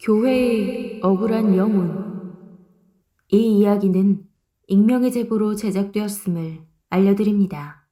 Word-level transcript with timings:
교회의 0.00 1.00
억울한 1.02 1.56
영혼. 1.56 2.36
이 3.32 3.58
이야기는 3.58 4.22
익명의 4.68 5.10
제보로 5.10 5.56
제작되었음을 5.56 6.60
알려드립니다. 6.88 7.88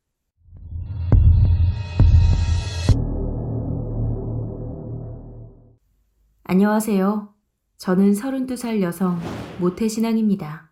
안녕하세요. 6.45 7.34
저는 7.77 8.12
32살 8.12 8.80
여성 8.82 9.18
모태신앙입니다. 9.59 10.70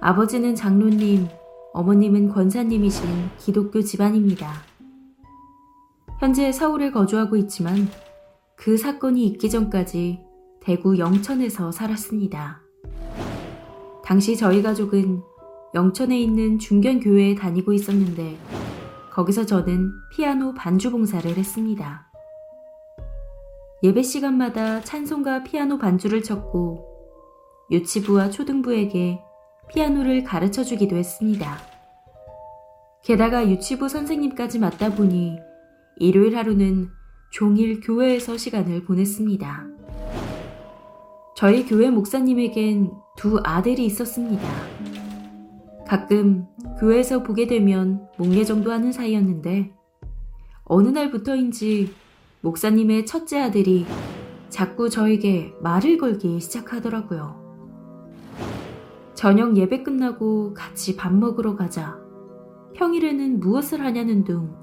아버지는 0.00 0.56
장로님, 0.56 1.28
어머님은 1.74 2.28
권사님이신 2.30 3.08
기독교 3.38 3.80
집안입니다. 3.80 4.52
현재 6.18 6.50
서울에 6.50 6.90
거주하고 6.90 7.36
있지만 7.36 7.88
그 8.62 8.76
사건이 8.76 9.26
있기 9.26 9.50
전까지 9.50 10.20
대구 10.60 10.96
영천에서 10.96 11.72
살았습니다. 11.72 12.62
당시 14.04 14.36
저희 14.36 14.62
가족은 14.62 15.20
영천에 15.74 16.16
있는 16.20 16.60
중견교회에 16.60 17.34
다니고 17.34 17.72
있었는데 17.72 18.38
거기서 19.10 19.46
저는 19.46 19.90
피아노 20.12 20.54
반주 20.54 20.92
봉사를 20.92 21.28
했습니다. 21.28 22.06
예배 23.82 24.02
시간마다 24.02 24.80
찬송과 24.80 25.42
피아노 25.42 25.76
반주를 25.76 26.22
쳤고 26.22 26.86
유치부와 27.72 28.30
초등부에게 28.30 29.18
피아노를 29.70 30.22
가르쳐 30.22 30.62
주기도 30.62 30.94
했습니다. 30.94 31.58
게다가 33.02 33.44
유치부 33.48 33.88
선생님까지 33.88 34.60
맡다 34.60 34.94
보니 34.94 35.40
일요일 35.96 36.36
하루는 36.36 37.01
종일 37.32 37.80
교회에서 37.80 38.36
시간을 38.36 38.84
보냈습니다. 38.84 39.66
저희 41.34 41.64
교회 41.64 41.88
목사님에겐 41.88 42.92
두 43.16 43.40
아들이 43.42 43.86
있었습니다. 43.86 44.46
가끔 45.86 46.44
교회에서 46.78 47.22
보게 47.22 47.46
되면 47.46 48.06
목례 48.18 48.44
정도 48.44 48.70
하는 48.70 48.92
사이였는데 48.92 49.72
어느 50.64 50.88
날부터인지 50.88 51.94
목사님의 52.42 53.06
첫째 53.06 53.40
아들이 53.40 53.86
자꾸 54.50 54.90
저에게 54.90 55.54
말을 55.62 55.96
걸기 55.96 56.38
시작하더라고요. 56.38 57.40
저녁 59.14 59.56
예배 59.56 59.84
끝나고 59.84 60.52
같이 60.52 60.96
밥 60.96 61.14
먹으러 61.14 61.56
가자. 61.56 61.98
평일에는 62.74 63.40
무엇을 63.40 63.80
하냐는 63.80 64.22
둥 64.22 64.61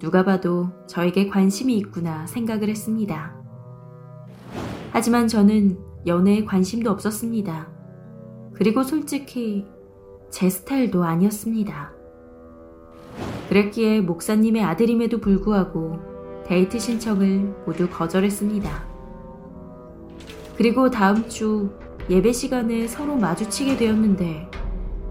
누가 0.00 0.24
봐도 0.24 0.70
저에게 0.86 1.28
관심이 1.28 1.76
있구나 1.76 2.26
생각을 2.26 2.70
했습니다. 2.70 3.36
하지만 4.92 5.28
저는 5.28 5.78
연애에 6.06 6.44
관심도 6.46 6.90
없었습니다. 6.90 7.68
그리고 8.54 8.82
솔직히 8.82 9.66
제 10.30 10.48
스타일도 10.48 11.04
아니었습니다. 11.04 11.92
그랬기에 13.50 14.00
목사님의 14.00 14.64
아들임에도 14.64 15.20
불구하고 15.20 15.98
데이트 16.46 16.78
신청을 16.78 17.54
모두 17.66 17.88
거절했습니다. 17.90 18.84
그리고 20.56 20.90
다음 20.90 21.28
주 21.28 21.70
예배 22.08 22.32
시간에 22.32 22.86
서로 22.86 23.16
마주치게 23.16 23.76
되었는데 23.76 24.50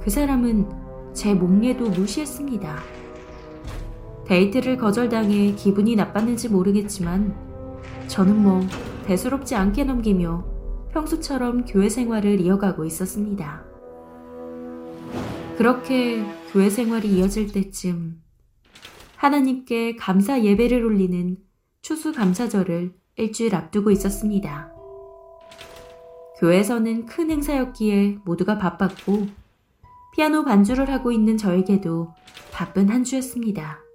그 0.02 0.10
사람은 0.10 0.68
제 1.14 1.36
목례도 1.36 1.90
무시했습니다. 1.92 2.99
데이트를 4.30 4.78
거절당해 4.78 5.56
기분이 5.56 5.96
나빴는지 5.96 6.50
모르겠지만 6.50 7.36
저는 8.08 8.44
뭐 8.44 8.62
대수롭지 9.08 9.56
않게 9.56 9.86
넘기며 9.86 10.46
평소처럼 10.94 11.66
교회 11.66 11.90
생활을 11.90 12.40
이어가고 12.40 12.86
있었습니다. 12.86 13.66
그렇게 15.58 16.24
교회 16.52 16.70
생활이 16.70 17.18
이어질 17.18 17.52
때쯤 17.52 18.22
하나님께 19.16 19.96
감사 19.96 20.44
예배를 20.44 20.86
올리는 20.86 21.38
추수감사절을 21.82 22.94
일주일 23.16 23.56
앞두고 23.56 23.90
있었습니다. 23.90 24.72
교회에서는 26.38 27.08
큰 27.08 27.32
행사였기에 27.32 28.20
모두가 28.26 28.60
바빴고 28.60 29.26
피아노 30.14 30.46
반주를 30.46 30.92
하고 30.92 31.12
있는 31.12 31.36
저에게도 31.36 32.14
바쁜 32.52 32.90
한 32.90 33.04
주였습니다. 33.04 33.89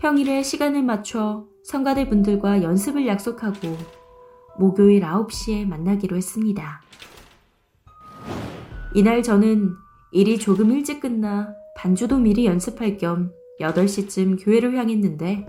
평일에 0.00 0.42
시간을 0.42 0.82
맞춰 0.82 1.46
성가대 1.62 2.08
분들과 2.08 2.62
연습을 2.62 3.06
약속하고 3.06 3.76
목요일 4.58 5.02
9시에 5.02 5.66
만나기로 5.66 6.16
했습니다. 6.16 6.80
이날 8.94 9.22
저는 9.22 9.74
일이 10.12 10.38
조금 10.38 10.72
일찍 10.72 11.00
끝나 11.00 11.54
반주도 11.76 12.16
미리 12.18 12.46
연습할 12.46 12.96
겸 12.96 13.30
8시쯤 13.60 14.42
교회를 14.42 14.74
향했는데 14.78 15.46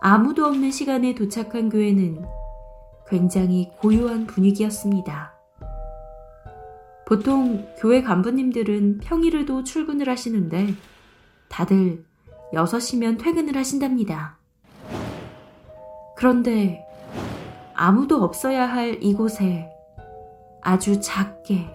아무도 0.00 0.44
없는 0.44 0.72
시간에 0.72 1.14
도착한 1.14 1.68
교회는 1.68 2.24
굉장히 3.08 3.70
고요한 3.78 4.26
분위기였습니다. 4.26 5.32
보통 7.06 7.68
교회 7.78 8.02
간부님들은 8.02 8.98
평일에도 8.98 9.62
출근을 9.62 10.08
하시는데 10.08 10.74
다들 11.48 12.07
6시면 12.52 13.18
퇴근을 13.20 13.56
하신답니다. 13.56 14.38
그런데 16.16 16.84
아무도 17.74 18.22
없어야 18.22 18.66
할 18.66 19.02
이곳에 19.02 19.70
아주 20.62 21.00
작게 21.00 21.70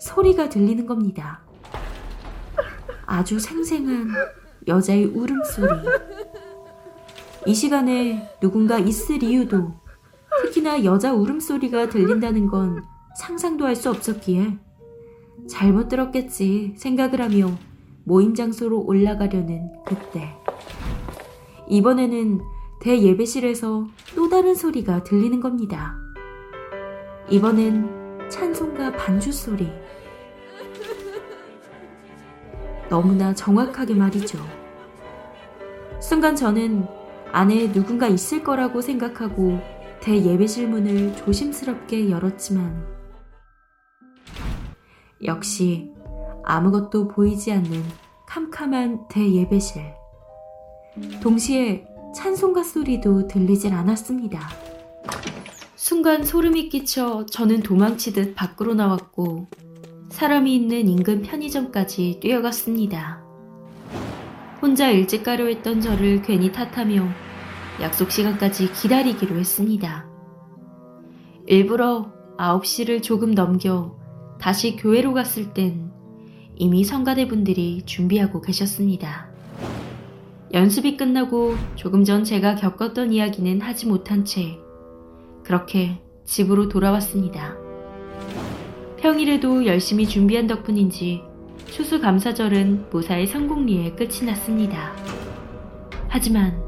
소리가 0.00 0.48
들리는 0.48 0.86
겁니다. 0.86 1.40
아주 3.06 3.38
생생한 3.38 4.10
여자의 4.68 5.06
울음소리. 5.06 5.70
이 7.46 7.54
시간에 7.54 8.30
누군가 8.40 8.78
있을 8.78 9.22
이유도 9.22 9.72
특히나 10.42 10.84
여자 10.84 11.12
울음소리가 11.12 11.88
들린다는 11.88 12.46
건 12.46 12.82
상상도 13.18 13.66
할 13.66 13.74
수 13.76 13.90
없었기에 13.90 14.58
잘못 15.48 15.88
들었겠지 15.88 16.74
생각을 16.76 17.20
하며 17.20 17.50
모임 18.04 18.34
장소로 18.34 18.80
올라가려는 18.80 19.70
그때. 19.84 20.34
이번에는 21.68 22.40
대예배실에서 22.80 23.86
또 24.14 24.28
다른 24.28 24.54
소리가 24.54 25.04
들리는 25.04 25.40
겁니다. 25.40 25.96
이번엔 27.30 28.28
찬송가 28.28 28.92
반주 28.92 29.32
소리. 29.32 29.70
너무나 32.88 33.32
정확하게 33.32 33.94
말이죠. 33.94 34.38
순간 36.00 36.34
저는 36.34 36.86
안에 37.30 37.72
누군가 37.72 38.08
있을 38.08 38.42
거라고 38.42 38.82
생각하고 38.82 39.58
대예배실 40.00 40.68
문을 40.68 41.14
조심스럽게 41.16 42.10
열었지만 42.10 42.84
역시 45.24 45.91
아무것도 46.44 47.08
보이지 47.08 47.52
않는 47.52 47.82
캄캄한 48.26 49.08
대예배실. 49.08 49.82
동시에 51.22 51.86
찬송가 52.14 52.62
소리도 52.62 53.28
들리질 53.28 53.72
않았습니다. 53.72 54.40
순간 55.76 56.24
소름이 56.24 56.68
끼쳐 56.68 57.26
저는 57.26 57.60
도망치듯 57.60 58.34
밖으로 58.34 58.74
나왔고 58.74 59.48
사람이 60.10 60.54
있는 60.54 60.88
인근 60.88 61.22
편의점까지 61.22 62.18
뛰어갔습니다. 62.20 63.22
혼자 64.60 64.90
일찍 64.90 65.24
가려 65.24 65.46
했던 65.46 65.80
저를 65.80 66.22
괜히 66.22 66.52
탓하며 66.52 67.08
약속 67.80 68.10
시간까지 68.10 68.72
기다리기로 68.72 69.36
했습니다. 69.36 70.06
일부러 71.46 72.12
9시를 72.38 73.02
조금 73.02 73.32
넘겨 73.32 73.96
다시 74.40 74.76
교회로 74.76 75.14
갔을 75.14 75.52
땐 75.52 75.91
이미 76.56 76.84
성가대 76.84 77.28
분들이 77.28 77.82
준비하고 77.86 78.40
계셨습니다. 78.40 79.28
연습이 80.52 80.96
끝나고 80.96 81.56
조금 81.76 82.04
전 82.04 82.24
제가 82.24 82.56
겪었던 82.56 83.12
이야기는 83.12 83.60
하지 83.62 83.86
못한 83.86 84.24
채 84.24 84.58
그렇게 85.44 85.98
집으로 86.24 86.68
돌아왔습니다. 86.68 87.56
평일에도 88.98 89.66
열심히 89.66 90.06
준비한 90.06 90.46
덕분인지 90.46 91.22
추수감사절은 91.66 92.90
무사히 92.90 93.26
성공리에 93.26 93.92
끝이 93.92 94.24
났습니다. 94.26 94.94
하지만 96.08 96.62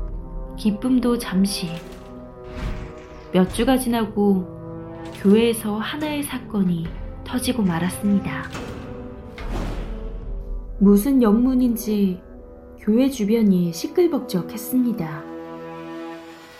기쁨도 0.57 1.19
잠시 1.19 1.69
몇 3.33 3.53
주가 3.53 3.77
지나고 3.77 4.47
교회에서 5.21 5.77
하나의 5.77 6.23
사건이 6.23 6.87
터지고 7.25 7.63
말았습니다. 7.63 8.74
무슨 10.81 11.23
영문인지 11.23 12.21
교회 12.81 13.09
주변이 13.09 13.73
시끌벅적했습니다. 13.73 15.25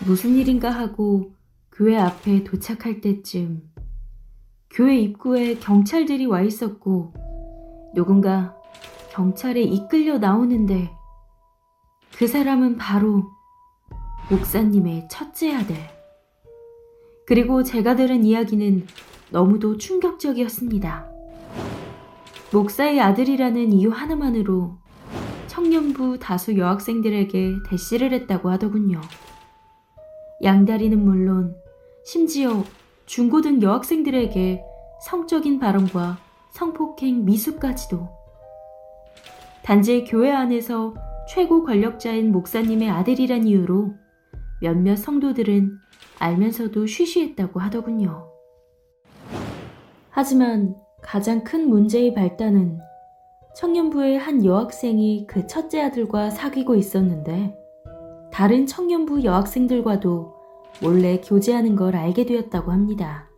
무슨 0.07 0.35
일인가 0.35 0.69
하고 0.69 1.33
교회 1.71 1.97
앞에 1.97 2.45
도착할 2.45 3.01
때쯤 3.01 3.69
교회 4.69 4.97
입구에 4.99 5.55
경찰들이 5.55 6.25
와 6.27 6.41
있었고 6.41 7.13
누군가 7.93 8.55
경찰에 9.11 9.61
이끌려 9.61 10.17
나오는데 10.17 10.89
그 12.17 12.27
사람은 12.27 12.77
바로 12.77 13.25
목사님의 14.29 15.09
첫째 15.11 15.53
아들. 15.53 15.75
그리고 17.27 17.63
제가 17.63 17.97
들은 17.97 18.23
이야기는 18.23 18.87
너무도 19.31 19.77
충격적이었습니다. 19.77 21.15
목사의 22.55 23.01
아들이라는 23.01 23.73
이유 23.73 23.89
하나만으로 23.89 24.77
청년부 25.47 26.19
다수 26.19 26.57
여학생들에게 26.57 27.55
대시를 27.67 28.13
했다고 28.13 28.49
하더군요. 28.49 29.01
양다리는 30.41 30.97
물론 31.03 31.53
심지어 32.05 32.63
중고등 33.07 33.61
여학생들에게 33.61 34.63
성적인 35.05 35.59
발언과 35.59 36.17
성폭행 36.51 37.25
미수까지도 37.25 38.07
단지 39.61 40.05
교회 40.05 40.31
안에서 40.31 40.93
최고 41.27 41.65
권력자인 41.65 42.31
목사님의 42.31 42.89
아들이란 42.89 43.47
이유로 43.47 43.95
몇몇 44.61 44.95
성도들은 44.95 45.77
알면서도 46.19 46.85
쉬쉬했다고 46.85 47.59
하더군요. 47.59 48.29
하지만 50.09 50.84
가장 51.05 51.43
큰 51.43 51.69
문제의 51.69 52.15
발단은 52.15 52.79
청년부의 53.55 54.17
한 54.17 54.43
여학생이 54.43 55.27
그 55.27 55.45
첫째 55.45 55.83
아들과 55.83 56.31
사귀고 56.31 56.75
있었는데 56.75 57.55
다른 58.31 58.65
청년부 58.65 59.23
여학생들과도 59.23 60.33
몰래 60.81 61.21
교제하는 61.21 61.75
걸 61.75 61.95
알게 61.95 62.25
되었다고 62.25 62.71
합니다. 62.71 63.29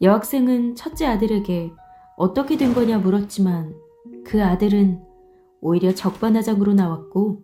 여학생은 0.00 0.76
첫째 0.76 1.06
아들에게 1.06 1.72
어떻게 2.16 2.56
된 2.56 2.72
거냐 2.72 2.98
물었지만 2.98 3.74
그 4.24 4.42
아들은 4.42 5.02
오히려 5.60 5.92
적반하장으로 5.92 6.72
나왔고 6.74 7.42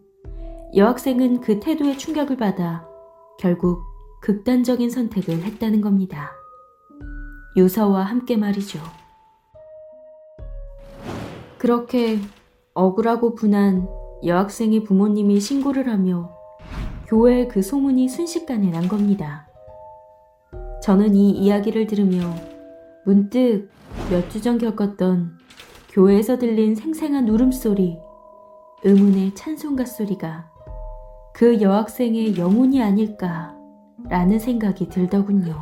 여학생은 0.77 1.41
그 1.41 1.59
태도에 1.59 1.97
충격을 1.97 2.37
받아 2.37 2.87
결국 3.41 3.83
극단적인 4.21 4.89
선택을 4.89 5.43
했다는 5.43 5.81
겁니다. 5.81 6.42
유서와 7.57 8.03
함께 8.05 8.37
말이죠. 8.37 8.79
그렇게 11.59 12.19
억울하고 12.75 13.35
분한 13.35 13.89
여학생의 14.25 14.85
부모님이 14.85 15.41
신고를 15.41 15.89
하며 15.89 16.31
교회에 17.09 17.47
그 17.49 17.63
소문이 17.63 18.09
순식간에 18.09 18.71
난 18.71 18.89
겁니다. 18.89 19.47
저는 20.83 21.15
이 21.15 21.31
이야기를 21.31 21.87
들으며 21.87 22.35
문득 23.05 23.71
몇 24.11 24.29
주 24.31 24.41
전 24.41 24.59
겪었던 24.59 25.39
교회에서 25.91 26.39
들린 26.39 26.75
생생한 26.75 27.29
울음소리, 27.29 27.99
의문의 28.85 29.35
찬송가 29.35 29.85
소리가 29.85 30.51
그 31.35 31.61
여학생의 31.61 32.39
영혼이 32.39 32.83
아닐까라는 32.83 34.39
생각이 34.41 34.89
들더군요. 34.89 35.61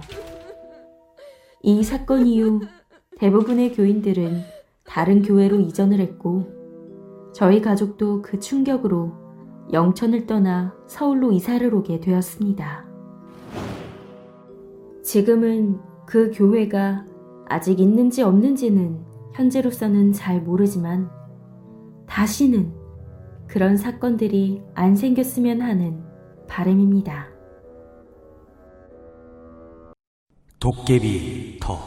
이 1.62 1.82
사건 1.82 2.26
이후 2.26 2.60
대부분의 3.18 3.74
교인들은 3.74 4.40
다른 4.84 5.20
교회로 5.20 5.60
이전을 5.60 6.00
했고 6.00 6.46
저희 7.34 7.60
가족도 7.60 8.22
그 8.22 8.40
충격으로 8.40 9.12
영천을 9.70 10.26
떠나 10.26 10.74
서울로 10.86 11.32
이사를 11.32 11.72
오게 11.72 12.00
되었습니다. 12.00 12.86
지금은 15.02 15.78
그 16.06 16.30
교회가 16.34 17.04
아직 17.46 17.78
있는지 17.78 18.22
없는지는 18.22 18.98
현재로서는 19.34 20.12
잘 20.12 20.40
모르지만 20.40 21.10
다시는 22.06 22.72
그런 23.46 23.76
사건들이 23.76 24.62
안 24.74 24.96
생겼으면 24.96 25.60
하는 25.60 26.02
바람입니다. 26.48 27.29
도깨비 30.60 31.56
터. 31.58 31.80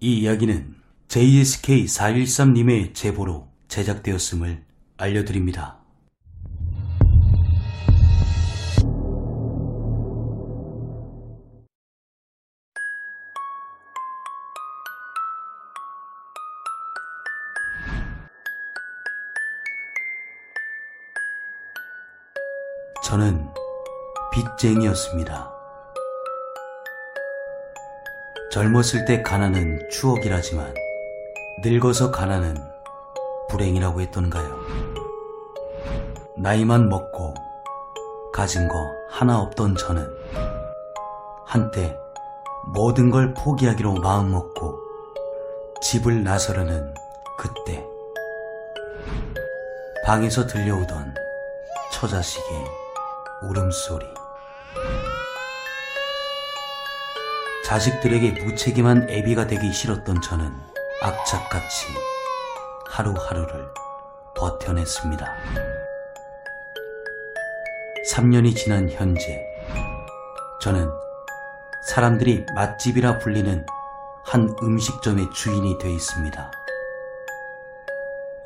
이 0.00 0.22
이야기는 0.22 0.74
JSK413님의 1.06 2.94
제보로 2.94 3.46
제작되었음을 3.68 4.64
알려드립니다. 4.96 5.78
저는 23.04 23.46
빚쟁이였습니다. 24.32 25.59
젊었을 28.50 29.04
때 29.04 29.22
가난은 29.22 29.78
추억이라지만 29.90 30.74
늙어서 31.62 32.10
가난은 32.10 32.56
불행이라고 33.48 34.00
했던가요? 34.00 34.58
나이만 36.36 36.88
먹고 36.88 37.34
가진 38.32 38.66
거 38.66 38.74
하나 39.08 39.38
없던 39.38 39.76
저는 39.76 40.04
한때 41.46 41.96
모든 42.74 43.10
걸 43.10 43.34
포기하기로 43.34 43.94
마음먹고 43.94 44.80
집을 45.80 46.24
나서려는 46.24 46.92
그때 47.38 47.86
방에서 50.04 50.48
들려오던 50.48 51.14
처자식의 51.92 52.64
울음소리. 53.42 54.06
자식들에게 57.70 58.32
무책임한 58.42 59.08
애비가 59.08 59.46
되기 59.46 59.72
싫었던 59.72 60.20
저는 60.22 60.52
악착같이 61.02 61.86
하루하루를 62.88 63.68
버텨냈습니다. 64.34 65.24
3년이 68.10 68.56
지난 68.56 68.90
현재, 68.90 69.40
저는 70.60 70.90
사람들이 71.86 72.44
맛집이라 72.56 73.18
불리는 73.18 73.64
한 74.24 74.52
음식점의 74.60 75.30
주인이 75.32 75.78
되어 75.78 75.92
있습니다. 75.92 76.50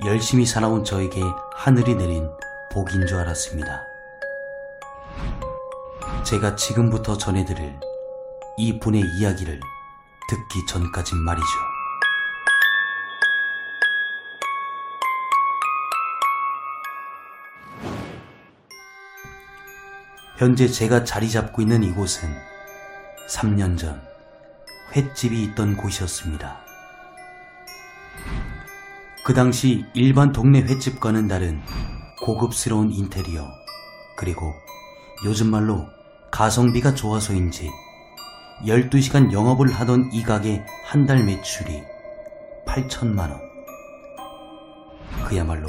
열심히 0.04 0.44
살아온 0.44 0.84
저에게 0.84 1.22
하늘이 1.54 1.94
내린 1.94 2.30
복인 2.70 3.06
줄 3.06 3.20
알았습니다. 3.20 3.86
제가 6.24 6.56
지금부터 6.56 7.16
전해드릴 7.16 7.93
이 8.56 8.78
분의 8.78 9.02
이야기를 9.18 9.58
듣기 10.28 10.66
전까진 10.66 11.18
말이죠. 11.18 11.46
현재 20.36 20.68
제가 20.68 21.02
자리 21.04 21.28
잡고 21.30 21.62
있는 21.62 21.82
이곳은 21.82 22.28
3년 23.28 23.76
전 23.76 24.00
횟집이 24.94 25.42
있던 25.42 25.76
곳이었습니다. 25.76 26.60
그 29.24 29.34
당시 29.34 29.84
일반 29.94 30.30
동네 30.30 30.60
횟집과는 30.60 31.26
다른 31.26 31.60
고급스러운 32.20 32.92
인테리어, 32.92 33.48
그리고 34.16 34.54
요즘 35.24 35.50
말로 35.50 35.88
가성비가 36.30 36.94
좋아서인지 36.94 37.70
12시간 38.62 39.32
영업을 39.32 39.70
하던 39.72 40.10
이 40.12 40.22
가게 40.22 40.64
한 40.84 41.06
달 41.06 41.22
매출이 41.24 41.82
8천만원. 42.66 43.38
그야말로 45.26 45.68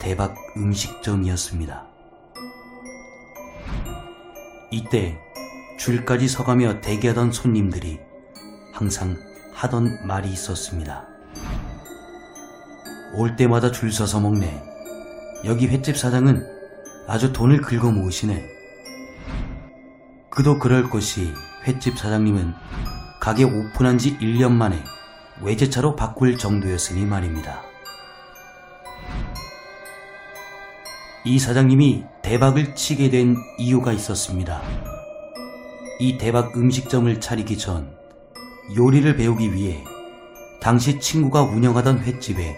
대박 0.00 0.34
음식점이었습니다. 0.56 1.86
이때 4.70 5.18
줄까지 5.78 6.28
서가며 6.28 6.80
대기하던 6.80 7.32
손님들이 7.32 8.00
항상 8.72 9.16
하던 9.52 10.06
말이 10.06 10.30
있었습니다. 10.30 11.06
올 13.14 13.36
때마다 13.36 13.70
줄 13.70 13.92
서서 13.92 14.20
먹네. 14.20 14.62
여기 15.44 15.68
횟집 15.68 15.98
사장은 15.98 16.46
아주 17.06 17.32
돈을 17.32 17.60
긁어 17.60 17.90
모으시네. 17.90 18.42
그도 20.30 20.58
그럴 20.58 20.88
것이 20.88 21.30
횟집 21.66 21.98
사장님은 21.98 22.54
가게 23.20 23.44
오픈한 23.44 23.98
지 23.98 24.18
1년 24.18 24.52
만에 24.52 24.82
외제차로 25.40 25.96
바꿀 25.96 26.38
정도였으니 26.38 27.04
말입니다. 27.04 27.62
이 31.24 31.38
사장님이 31.38 32.04
대박을 32.22 32.74
치게 32.74 33.10
된 33.10 33.36
이유가 33.58 33.92
있었습니다. 33.92 34.60
이 36.00 36.18
대박 36.18 36.56
음식점을 36.56 37.20
차리기 37.20 37.58
전 37.58 37.94
요리를 38.76 39.16
배우기 39.16 39.54
위해 39.54 39.84
당시 40.60 40.98
친구가 40.98 41.42
운영하던 41.42 42.00
횟집에 42.00 42.56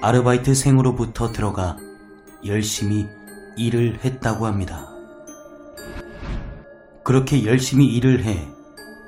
아르바이트생으로부터 0.00 1.32
들어가 1.32 1.76
열심히 2.44 3.06
일을 3.56 3.98
했다고 4.04 4.46
합니다. 4.46 4.93
그렇게 7.04 7.44
열심히 7.44 7.86
일을 7.86 8.24
해 8.24 8.48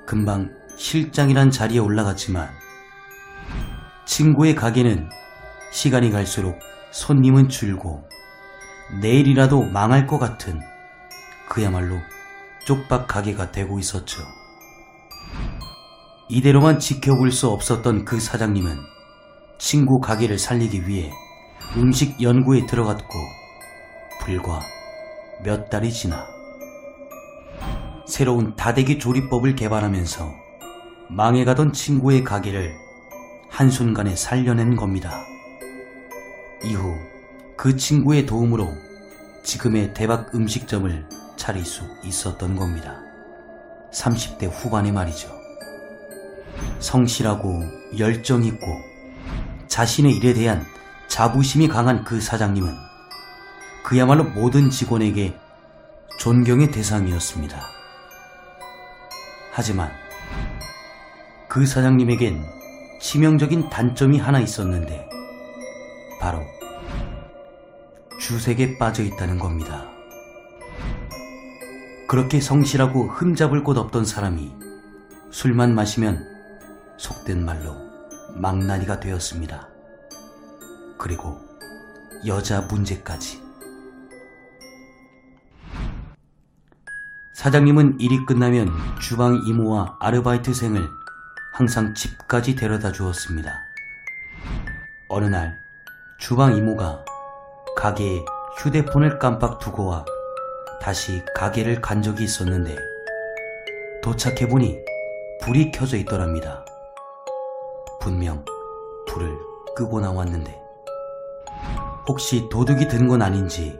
금방 0.07 0.50
실장이란 0.76 1.50
자리에 1.50 1.79
올라갔지만 1.79 2.50
친구의 4.05 4.55
가게는 4.55 5.09
시간이 5.73 6.11
갈수록 6.11 6.59
손님은 6.93 7.49
줄고 7.49 8.07
내일이라도 9.00 9.62
망할 9.65 10.07
것 10.07 10.19
같은 10.19 10.61
그야말로 11.49 11.97
쪽밥 12.67 13.09
가게가 13.09 13.50
되고 13.50 13.79
있었죠. 13.79 14.23
이대로만 16.29 16.79
지켜볼 16.79 17.33
수 17.33 17.49
없었던 17.49 18.05
그 18.05 18.21
사장님은 18.21 18.76
친구 19.59 20.00
가게를 20.00 20.38
살리기 20.38 20.87
위해 20.87 21.11
음식 21.76 22.21
연구에 22.21 22.67
들어갔고 22.67 23.15
불과 24.21 24.61
몇 25.43 25.71
달이 25.71 25.91
지나 25.91 26.36
새로운 28.07 28.55
다대기 28.55 29.01
조리법을 29.01 29.57
개발하면서 29.57 30.33
망해가던 31.11 31.73
친구의 31.73 32.23
가게를 32.23 32.77
한순간에 33.51 34.15
살려낸 34.15 34.77
겁니다. 34.77 35.25
이후 36.65 36.95
그 37.57 37.77
친구의 37.77 38.25
도움으로 38.25 38.69
지금의 39.43 39.93
대박 39.93 40.35
음식점을 40.35 41.09
차릴 41.37 41.65
수 41.65 41.83
있었던 42.05 42.55
겁니다. 42.55 43.01
30대 43.93 44.51
후반의 44.53 44.93
말이죠. 44.93 45.29
성실하고 46.79 47.65
열정있고 47.99 48.67
자신의 49.67 50.17
일에 50.17 50.33
대한 50.33 50.65
자부심이 51.09 51.67
강한 51.67 52.05
그 52.05 52.21
사장님은 52.21 52.73
그야말로 53.85 54.25
모든 54.25 54.71
직원에게 54.71 55.37
존경의 56.19 56.71
대상이었습니다. 56.71 57.75
하지만 59.57 59.91
그 61.49 61.65
사장님에겐 61.65 62.45
치명적인 63.01 63.71
단점이 63.71 64.19
하나 64.19 64.39
있었는데 64.39 65.09
바로 66.21 66.43
주색에 68.21 68.77
빠져 68.77 69.03
있다는 69.03 69.39
겁니다. 69.39 69.89
그렇게 72.07 72.39
성실하고 72.39 73.09
흠잡을 73.09 73.65
곳 73.65 73.79
없던 73.79 74.05
사람이 74.05 74.55
술만 75.31 75.75
마시면 75.75 76.23
속된 76.99 77.43
말로 77.43 77.75
망나니가 78.35 79.01
되었습니다. 79.01 79.71
그리고 80.99 81.41
여자 82.27 82.61
문제까지. 82.61 83.46
사장님은 87.37 88.00
일이 88.00 88.25
끝나면 88.25 88.71
주방 88.99 89.43
이모와 89.47 89.99
아르바이트생을 90.00 90.88
항상 91.52 91.93
집까지 91.93 92.55
데려다 92.57 92.93
주었습니다. 92.93 93.52
어느 95.11 95.26
날 95.26 95.59
주방 96.19 96.57
이모가 96.57 97.05
가게에 97.76 98.25
휴대폰을 98.57 99.19
깜빡 99.19 99.59
두고 99.59 99.85
와 99.85 100.07
다시 100.81 101.23
가게를 101.35 101.83
간 101.83 102.00
적이 102.00 102.25
있었는데 102.25 102.75
도착해보니 104.02 104.78
불이 105.43 105.73
켜져 105.73 105.99
있더랍니다. 105.99 106.64
분명 108.00 108.47
불을 109.09 109.37
끄고 109.76 110.00
나왔는데 110.00 110.59
혹시 112.09 112.49
도둑이 112.50 112.88
든 112.88 113.09
건 113.09 113.21
아닌지 113.21 113.78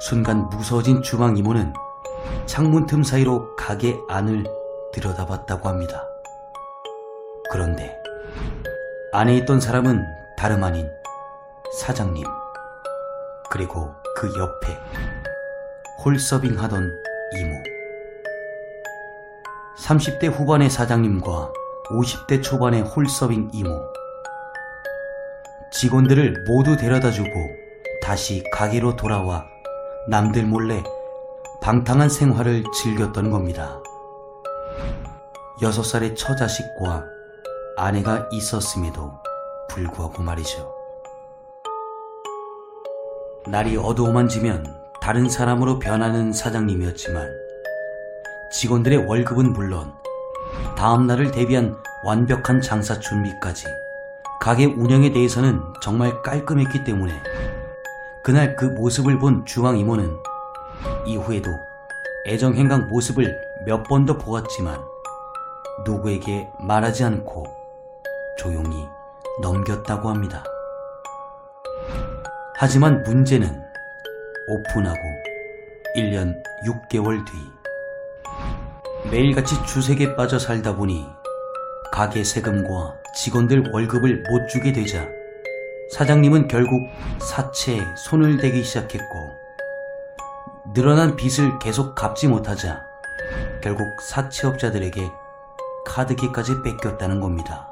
순간 0.00 0.48
무서워진 0.50 1.02
주방 1.02 1.36
이모는 1.36 1.72
창문 2.46 2.86
틈 2.86 3.02
사이로 3.02 3.56
가게 3.56 3.98
안을 4.08 4.44
들여다봤다고 4.92 5.68
합니다. 5.68 6.06
그런데 7.50 7.96
안에 9.12 9.36
있던 9.38 9.60
사람은 9.60 10.04
다름 10.36 10.64
아닌 10.64 10.90
사장님 11.78 12.24
그리고 13.50 13.92
그 14.16 14.28
옆에 14.38 14.76
홀서빙 16.04 16.58
하던 16.58 16.90
이모 17.36 17.62
30대 19.78 20.30
후반의 20.30 20.70
사장님과 20.70 21.52
50대 21.90 22.42
초반의 22.42 22.82
홀서빙 22.82 23.50
이모 23.52 23.70
직원들을 25.72 26.44
모두 26.46 26.76
데려다 26.76 27.10
주고 27.10 27.28
다시 28.02 28.44
가게로 28.52 28.96
돌아와 28.96 29.46
남들 30.08 30.44
몰래 30.44 30.82
방탕한 31.64 32.10
생활을 32.10 32.62
즐겼던 32.74 33.30
겁니다. 33.30 33.80
6살의 35.62 36.14
처자식과 36.14 37.06
아내가 37.78 38.28
있었음에도 38.30 39.14
불구하고 39.70 40.22
말이죠. 40.22 40.70
날이 43.46 43.78
어두워만 43.78 44.28
지면 44.28 44.66
다른 45.00 45.26
사람으로 45.26 45.78
변하는 45.78 46.34
사장님이었지만 46.34 47.30
직원들의 48.52 49.06
월급은 49.06 49.54
물론 49.54 49.90
다음 50.76 51.06
날을 51.06 51.30
대비한 51.30 51.78
완벽한 52.04 52.60
장사 52.60 53.00
준비까지 53.00 53.68
가게 54.38 54.66
운영에 54.66 55.12
대해서는 55.12 55.62
정말 55.80 56.20
깔끔했기 56.20 56.84
때문에 56.84 57.22
그날 58.22 58.54
그 58.54 58.66
모습을 58.66 59.18
본 59.18 59.46
주왕 59.46 59.78
이모는 59.78 60.14
이후에도 61.06 61.50
애정행강 62.26 62.88
모습을 62.88 63.36
몇 63.66 63.82
번 63.88 64.06
더 64.06 64.16
보았지만 64.18 64.80
누구에게 65.84 66.48
말하지 66.60 67.04
않고 67.04 67.44
조용히 68.38 68.86
넘겼다고 69.42 70.08
합니다. 70.08 70.44
하지만 72.56 73.02
문제는 73.02 73.62
오픈하고 74.48 74.98
1년 75.96 76.34
6개월 76.66 77.24
뒤 77.26 77.32
매일같이 79.10 79.54
주색에 79.66 80.16
빠져 80.16 80.38
살다 80.38 80.76
보니 80.76 81.06
가게 81.92 82.24
세금과 82.24 82.96
직원들 83.16 83.70
월급을 83.72 84.24
못 84.28 84.48
주게 84.48 84.72
되자 84.72 85.06
사장님은 85.92 86.48
결국 86.48 86.80
사채에 87.20 87.80
손을 87.96 88.38
대기 88.38 88.62
시작했고 88.64 89.43
늘어난 90.72 91.14
빚을 91.14 91.58
계속 91.58 91.94
갚지 91.94 92.26
못하자 92.26 92.80
결국 93.62 93.86
사채업자들에게 94.00 95.10
카드키까지 95.84 96.62
뺏겼다는 96.62 97.20
겁니다. 97.20 97.68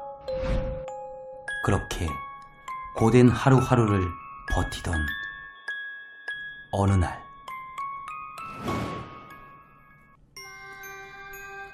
그렇게 1.65 2.07
고된 2.95 3.29
하루하루를 3.29 4.05
버티던 4.51 4.93
어느 6.71 6.91
날, 6.93 7.19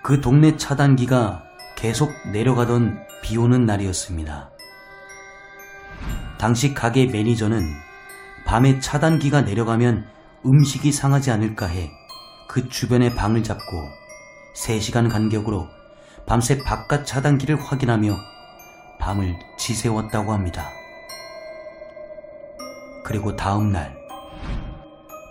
그 0.03 0.21
동네 0.21 0.55
차단기가 0.55 1.43
계속 1.75 2.11
내려가던 2.31 3.05
비 3.21 3.37
오는 3.37 3.65
날이었습니다. 3.65 4.51
당시 6.37 6.73
가게 6.73 7.05
매니저는 7.05 7.65
밤에 8.45 8.79
차단기가 8.79 9.41
내려가면 9.41 10.18
음식이 10.45 10.91
상하지 10.91 11.31
않을까 11.31 11.65
해 11.67 11.99
그 12.49 12.67
주변의 12.67 13.13
방을 13.13 13.43
잡고 13.43 13.63
3시간 14.55 15.07
간격으로 15.07 15.67
밤새 16.25 16.63
바깥 16.63 17.05
차단기를 17.05 17.61
확인하며 17.61 18.17
밤을 18.99 19.37
지새웠다고 19.59 20.33
합니다. 20.33 20.67
그리고 23.05 23.35
다음 23.35 23.71
날 23.71 23.95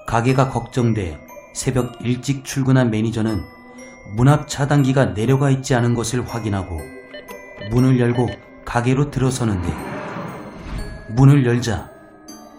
가게가 0.07 0.49
걱정돼 0.51 1.19
새벽 1.55 2.01
일찍 2.01 2.45
출근한 2.45 2.89
매니저는 2.93 3.43
문 4.15 4.29
앞 4.29 4.47
차단기가 4.47 5.13
내려가 5.15 5.51
있지 5.51 5.75
않은 5.75 5.95
것을 5.97 6.25
확인하고 6.25 6.79
문을 7.73 7.99
열고 7.99 8.29
가게로 8.65 9.11
들어서는데 9.11 9.75
문을 11.17 11.45
열자 11.45 11.91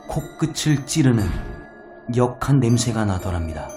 코끝을 0.10 0.86
찌르는 0.86 1.24
역한 2.16 2.60
냄새가 2.60 3.06
나더랍니다. 3.06 3.70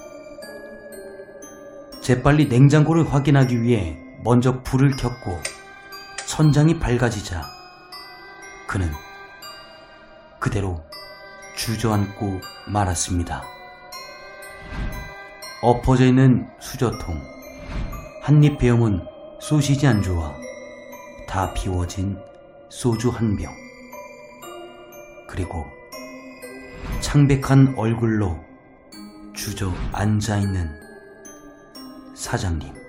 재빨리 2.03 2.49
냉장고를 2.49 3.13
확인하기 3.13 3.63
위해 3.63 3.99
먼저 4.25 4.63
불을 4.63 4.97
켰고 4.97 5.39
천장이 6.27 6.79
밝아지자 6.79 7.45
그는 8.67 8.91
그대로 10.39 10.83
주저앉고 11.57 12.41
말았습니다. 12.69 13.45
엎어져 15.61 16.07
있는 16.07 16.49
수저통, 16.59 17.21
한입 18.23 18.59
배움은 18.59 19.01
소시지 19.41 19.87
안주와 19.87 20.35
다 21.29 21.53
비워진 21.53 22.19
소주 22.69 23.11
한 23.11 23.37
병. 23.37 23.53
그리고 25.29 25.67
창백한 27.01 27.75
얼굴로 27.77 28.39
주저 29.35 29.73
앉아 29.93 30.39
있는 30.39 30.71
사장님. 32.15 32.83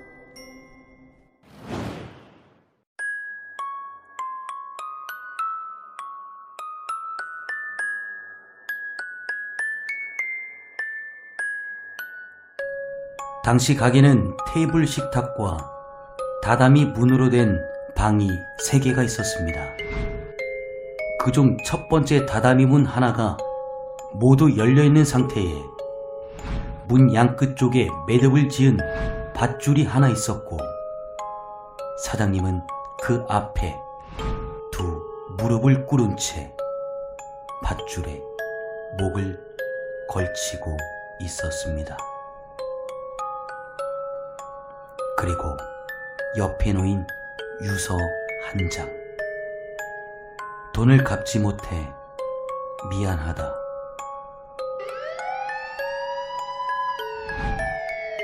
당시 13.43 13.75
가게는 13.75 14.37
테이블 14.47 14.87
식탁과 14.87 15.69
다다미 16.41 16.85
문으로 16.85 17.29
된 17.29 17.59
방이 17.95 18.29
3개가 18.61 19.03
있었습니다. 19.03 19.59
그중 21.19 21.57
첫 21.65 21.89
번째 21.89 22.25
다다미 22.25 22.65
문 22.65 22.85
하나가 22.85 23.37
모두 24.13 24.55
열려있는 24.55 25.05
상태에 25.05 25.63
문 26.87 27.13
양끝 27.13 27.57
쪽에 27.57 27.89
매듭을 28.07 28.49
지은 28.49 28.77
밧줄이 29.33 29.85
하나 29.85 30.07
있었고 30.07 30.57
사장님은 32.03 32.61
그 33.01 33.25
앞에 33.27 33.75
두 34.71 35.01
무릎을 35.37 35.85
꿇은 35.87 36.15
채 36.17 36.53
밧줄에 37.63 38.21
목을 38.99 39.39
걸치고 40.09 40.77
있었습니다. 41.21 41.97
그리고 45.17 45.57
옆에 46.37 46.73
놓인 46.73 47.05
유서 47.61 47.95
한 47.95 48.69
장. 48.69 48.87
돈을 50.73 51.03
갚지 51.03 51.39
못해 51.39 51.87
미안하다. 52.89 53.62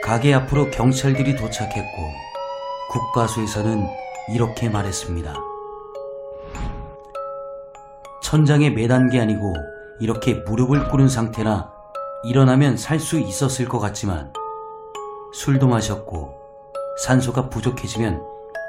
가게 0.09 0.33
앞으로 0.33 0.71
경찰들이 0.71 1.35
도착했고 1.35 2.11
국가수에서는 2.89 3.87
이렇게 4.33 4.67
말했습니다. 4.67 5.35
천장에 8.23 8.71
매단 8.71 9.11
게 9.11 9.19
아니고 9.19 9.53
이렇게 9.99 10.33
무릎을 10.33 10.87
꿇은 10.87 11.09
상태라 11.09 11.71
일어나면 12.23 12.75
살 12.75 12.99
수 12.99 13.19
있었을 13.19 13.67
것 13.67 13.77
같지만 13.77 14.33
술도 15.31 15.67
마셨고 15.67 16.33
산소가 17.03 17.49
부족해지면 17.49 18.19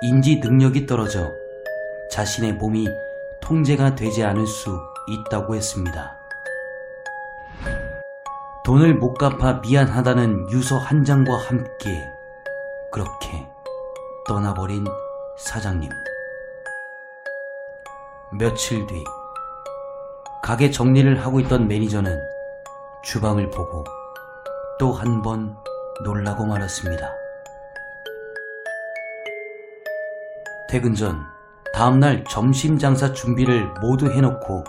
인지 0.03 0.41
능력이 0.41 0.85
떨어져 0.85 1.27
자신의 2.13 2.53
몸이 2.57 2.87
통제가 3.41 3.95
되지 3.95 4.25
않을 4.25 4.47
수 4.47 4.79
있다고 5.09 5.55
했습니다. 5.55 6.20
돈을 8.65 8.95
못 8.95 9.15
갚아 9.15 9.55
미안하다는 9.63 10.51
유서 10.51 10.77
한 10.77 11.05
장과 11.05 11.37
함께 11.37 11.91
그렇게 12.93 13.47
떠나버린 14.29 14.85
사장님. 15.39 15.91
며칠 18.39 18.87
뒤 18.87 19.03
가게 20.43 20.71
정리를 20.71 21.25
하고 21.25 21.41
있던 21.41 21.67
매니저는 21.69 22.21
주방을 23.03 23.51
보고 23.51 23.85
또 24.79 24.93
한 24.93 25.23
번 25.23 25.57
놀라고 26.05 26.45
말았습니다. 26.47 27.13
퇴근 30.69 30.95
전 30.95 31.19
다음날 31.75 32.25
점심 32.31 32.79
장사 32.79 33.13
준비를 33.13 33.67
모두 33.81 34.11
해놓고 34.11 34.65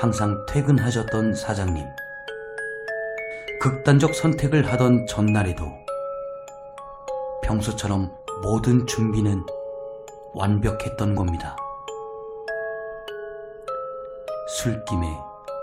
항상 0.00 0.44
퇴근하셨던 0.46 1.34
사장님. 1.34 1.86
극단적 3.62 4.16
선택을 4.16 4.66
하던 4.72 5.06
전날에도 5.06 5.66
평소처럼 7.44 8.10
모든 8.42 8.88
준비는 8.88 9.40
완벽했던 10.34 11.14
겁니다. 11.14 11.54
술김에 14.48 15.06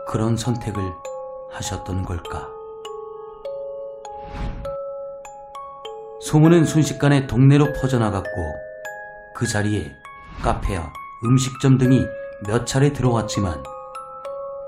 그런 0.08 0.38
선택을 0.38 0.82
하셨던 1.52 2.06
걸까? 2.06 2.48
소문은 6.22 6.64
순식간에 6.64 7.28
동네로 7.28 7.74
퍼져나갔고 7.74 8.30
그 9.36 9.46
자리에 9.46 9.92
카페와 10.42 10.90
음식점 11.26 11.78
등이 11.78 12.08
몇 12.48 12.66
차례 12.66 12.94
들어왔지만 12.94 13.62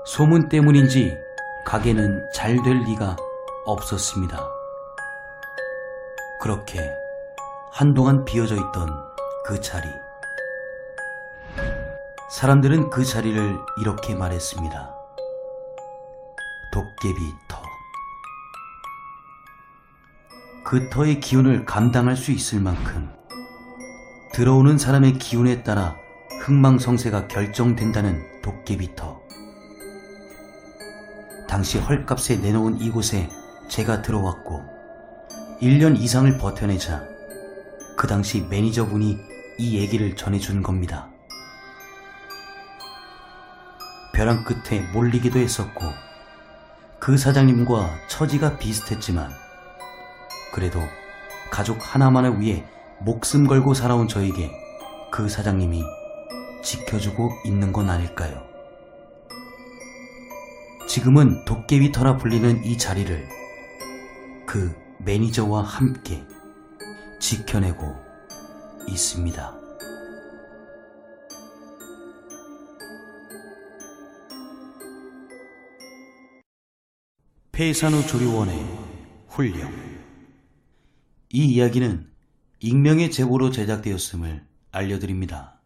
소문 0.04 0.50
때문인지 0.50 1.21
가게는 1.64 2.28
잘 2.34 2.62
될 2.62 2.78
리가 2.80 3.16
없었습니다. 3.66 4.48
그렇게 6.40 6.80
한동안 7.72 8.24
비어져 8.24 8.56
있던 8.56 8.90
그 9.46 9.60
자리. 9.60 9.88
사람들은 12.30 12.90
그 12.90 13.04
자리를 13.04 13.56
이렇게 13.80 14.14
말했습니다. 14.14 14.94
도깨비 16.72 17.20
터. 17.48 17.62
그 20.64 20.88
터의 20.90 21.20
기운을 21.20 21.64
감당할 21.64 22.16
수 22.16 22.32
있을 22.32 22.60
만큼 22.60 23.12
들어오는 24.32 24.78
사람의 24.78 25.14
기운에 25.18 25.62
따라 25.62 25.94
흥망성쇠가 26.40 27.28
결정된다는 27.28 28.42
도깨비 28.42 28.96
터. 28.96 29.21
당시 31.52 31.78
헐값에 31.78 32.36
내놓은 32.36 32.80
이곳에 32.80 33.28
제가 33.68 34.00
들어왔고 34.00 34.62
1년 35.60 36.00
이상을 36.00 36.38
버텨내자 36.38 37.04
그 37.94 38.06
당시 38.06 38.40
매니저분이 38.40 39.18
이 39.58 39.76
얘기를 39.76 40.16
전해준 40.16 40.62
겁니다. 40.62 41.10
벼랑 44.14 44.44
끝에 44.44 44.80
몰리기도 44.94 45.40
했었고 45.40 45.82
그 46.98 47.18
사장님과 47.18 47.98
처지가 48.08 48.56
비슷했지만 48.56 49.30
그래도 50.54 50.80
가족 51.50 51.76
하나만을 51.82 52.40
위해 52.40 52.64
목숨 52.98 53.46
걸고 53.46 53.74
살아온 53.74 54.08
저에게 54.08 54.50
그 55.10 55.28
사장님이 55.28 55.84
지켜주고 56.62 57.30
있는 57.44 57.74
건 57.74 57.90
아닐까요? 57.90 58.51
지금은 60.92 61.46
도깨비터라 61.46 62.18
불리는 62.18 62.66
이 62.66 62.76
자리를 62.76 63.26
그 64.44 64.74
매니저와 64.98 65.62
함께 65.62 66.22
지켜내고 67.18 67.96
있습니다. 68.86 69.58
폐산후 77.52 78.06
조리원의 78.06 78.62
훈령 79.28 79.72
이 81.30 81.54
이야기는 81.54 82.06
익명의 82.60 83.10
제보로 83.10 83.50
제작되었음을 83.50 84.46
알려드립니다. 84.70 85.61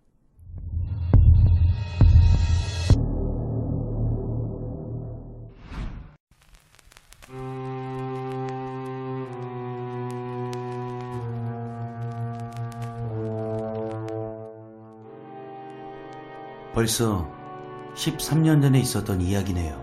벌써 16.77 17.27
13년 17.95 18.61
전에 18.61 18.79
있었던 18.81 19.23
이야기네요. 19.23 19.83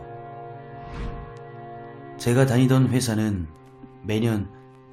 제가 2.19 2.45
다니던 2.45 2.89
회사는 2.89 3.47
매년 4.03 4.47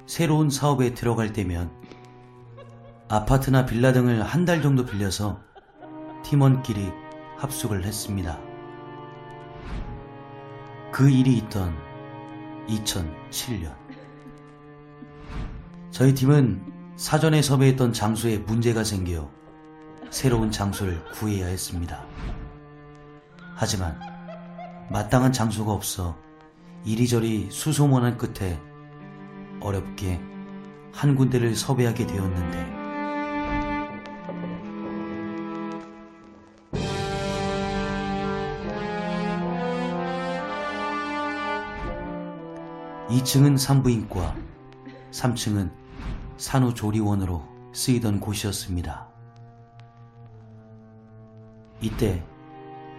새로운 0.07 0.49
사업에 0.49 0.95
들어갈 0.95 1.31
때면 1.31 1.69
아파트나 3.07 3.67
빌라 3.67 3.93
등을 3.93 4.23
한 4.23 4.45
달 4.45 4.63
정도 4.63 4.83
빌려서 4.83 5.41
팀원끼리 6.23 6.91
합숙을 7.37 7.83
했습니다. 7.83 8.39
그 10.91 11.07
일이 11.07 11.37
있던 11.37 11.75
2007년. 12.67 13.75
저희 15.91 16.15
팀은 16.15 16.65
사전에 16.95 17.43
섭외했던 17.43 17.93
장소에 17.93 18.39
문제가 18.39 18.83
생겨 18.83 19.29
새로운 20.11 20.51
장소를 20.51 21.03
구해야 21.13 21.47
했습니다. 21.47 22.05
하지만 23.55 23.97
마땅한 24.91 25.31
장소가 25.31 25.71
없어 25.71 26.17
이리저리 26.83 27.49
수소문한 27.49 28.17
끝에 28.17 28.59
어렵게 29.61 30.21
한 30.91 31.15
군데를 31.15 31.55
섭외하게 31.55 32.05
되었는데 32.05 32.81
2층은 43.11 43.57
산부인과, 43.57 44.35
3층은 45.11 45.71
산후조리원으로 46.37 47.43
쓰이던 47.73 48.19
곳이었습니다. 48.19 49.10
이때 51.81 52.23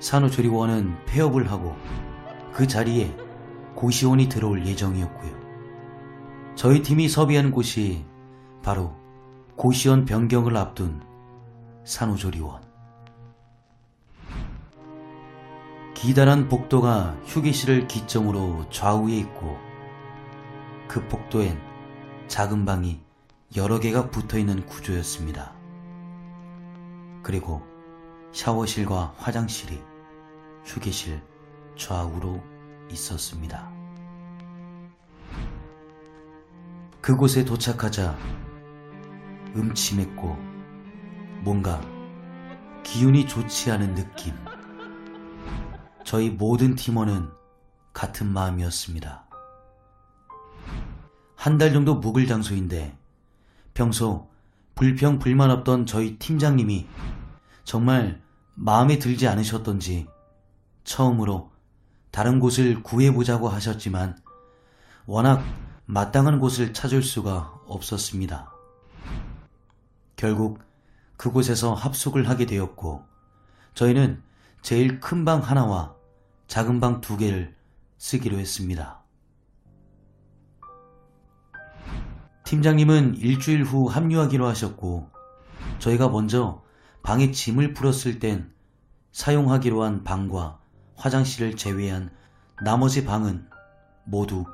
산후조리원은 0.00 1.04
폐업을 1.06 1.50
하고 1.50 1.76
그 2.52 2.66
자리에 2.66 3.16
고시원이 3.76 4.28
들어올 4.28 4.66
예정이었고요. 4.66 5.32
저희 6.56 6.82
팀이 6.82 7.08
섭외한 7.08 7.50
곳이 7.50 8.04
바로 8.62 8.94
고시원 9.56 10.04
변경을 10.04 10.56
앞둔 10.56 11.00
산후조리원. 11.84 12.62
기다란 15.94 16.48
복도가 16.48 17.16
휴게실을 17.24 17.86
기점으로 17.86 18.68
좌우에 18.70 19.16
있고 19.18 19.56
그 20.88 21.06
복도엔 21.06 21.60
작은 22.26 22.64
방이 22.64 23.00
여러 23.56 23.78
개가 23.78 24.10
붙어 24.10 24.36
있는 24.36 24.66
구조였습니다. 24.66 25.52
그리고 27.22 27.71
샤워실과 28.32 29.14
화장실이 29.18 29.80
휴게실 30.64 31.22
좌우로 31.76 32.42
있었습니다. 32.90 33.70
그곳에 37.00 37.44
도착하자 37.44 38.16
음침했고 39.54 40.36
뭔가 41.42 41.80
기운이 42.84 43.26
좋지 43.26 43.70
않은 43.72 43.94
느낌. 43.94 44.34
저희 46.04 46.30
모든 46.30 46.74
팀원은 46.74 47.28
같은 47.92 48.26
마음이었습니다. 48.32 49.24
한 51.36 51.58
달 51.58 51.72
정도 51.72 51.96
묵을 51.96 52.26
장소인데 52.26 52.96
평소 53.74 54.30
불평 54.74 55.18
불만 55.18 55.50
없던 55.50 55.86
저희 55.86 56.16
팀장님이 56.18 56.86
정말 57.64 58.20
마음에 58.54 58.98
들지 58.98 59.28
않으셨던지 59.28 60.06
처음으로 60.84 61.50
다른 62.10 62.40
곳을 62.40 62.82
구해보자고 62.82 63.48
하셨지만 63.48 64.16
워낙 65.06 65.44
마땅한 65.86 66.38
곳을 66.38 66.72
찾을 66.72 67.02
수가 67.02 67.60
없었습니다. 67.66 68.52
결국 70.16 70.60
그곳에서 71.16 71.74
합숙을 71.74 72.28
하게 72.28 72.46
되었고 72.46 73.04
저희는 73.74 74.22
제일 74.60 75.00
큰 75.00 75.24
방 75.24 75.40
하나와 75.40 75.94
작은 76.46 76.80
방 76.80 77.00
두 77.00 77.16
개를 77.16 77.56
쓰기로 77.98 78.38
했습니다. 78.38 79.00
팀장님은 82.44 83.16
일주일 83.16 83.64
후 83.64 83.86
합류하기로 83.86 84.46
하셨고 84.46 85.08
저희가 85.78 86.08
먼저 86.08 86.61
방에 87.02 87.32
짐을 87.32 87.74
풀었을 87.74 88.18
땐 88.18 88.52
사용하기로 89.10 89.82
한 89.82 90.04
방과 90.04 90.60
화장실을 90.96 91.56
제외한 91.56 92.10
나머지 92.62 93.04
방은 93.04 93.48
모두 94.04 94.44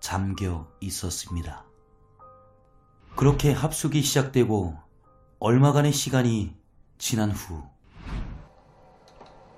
잠겨 0.00 0.66
있었습니다. 0.80 1.64
그렇게 3.16 3.52
합숙이 3.52 4.02
시작되고 4.02 4.76
얼마간의 5.40 5.92
시간이 5.92 6.56
지난 6.96 7.30
후 7.30 7.62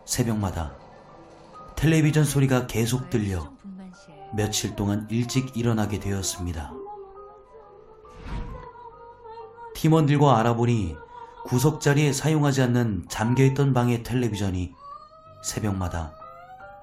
새벽마다 0.04 0.76
텔레비전 1.76 2.24
소리가 2.24 2.66
계속 2.66 3.08
들려 3.08 3.52
며칠 4.34 4.74
동안 4.74 5.06
일찍 5.10 5.56
일어나게 5.56 6.00
되었습니다. 6.00 6.72
팀원들과 9.74 10.38
알아보니 10.38 10.96
구석자리에 11.44 12.12
사용하지 12.12 12.62
않는 12.62 13.06
잠겨있던 13.08 13.74
방의 13.74 14.02
텔레비전이 14.02 14.74
새벽마다 15.42 16.14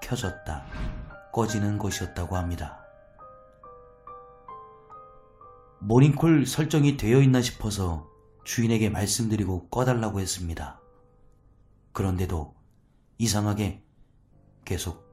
켜졌다 0.02 0.66
꺼지는 1.32 1.78
것이었다고 1.78 2.36
합니다. 2.36 2.80
모닝콜 5.80 6.46
설정이 6.46 6.98
되어 6.98 7.22
있나 7.22 7.42
싶어서 7.42 8.10
주인에게 8.44 8.90
말씀드리고 8.90 9.70
꺼달라고 9.70 10.20
했습니다. 10.20 10.82
그런데도 11.94 12.54
이상하게 13.18 13.82
계속 14.66 15.08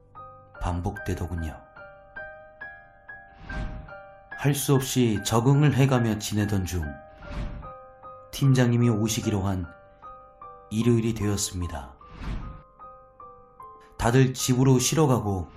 반복되더군요. 0.61 1.55
할 4.39 4.53
수 4.53 4.75
없이 4.75 5.19
적응을 5.25 5.73
해가며 5.73 6.19
지내던 6.19 6.65
중 6.65 6.83
팀장님이 8.37 8.91
오시기로 8.91 9.41
한 9.41 9.65
일요일이 10.69 11.15
되었습니다. 11.15 11.95
다들 13.97 14.35
집으로 14.35 14.77
쉬러 14.77 15.07
가고 15.07 15.47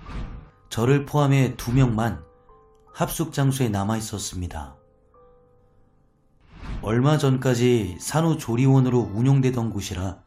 저를 0.69 1.05
포함해 1.05 1.55
두 1.57 1.71
명만 1.73 2.25
합숙 2.91 3.33
장소에 3.33 3.69
남아 3.69 3.97
있었습니다. 3.97 4.77
얼마 6.81 7.19
전까지 7.19 7.99
산후조리원으로 8.01 9.11
운영되던 9.13 9.69
곳이라 9.69 10.17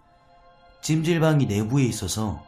찜질방이 0.81 1.47
내부에 1.47 1.83
있어서 1.83 2.41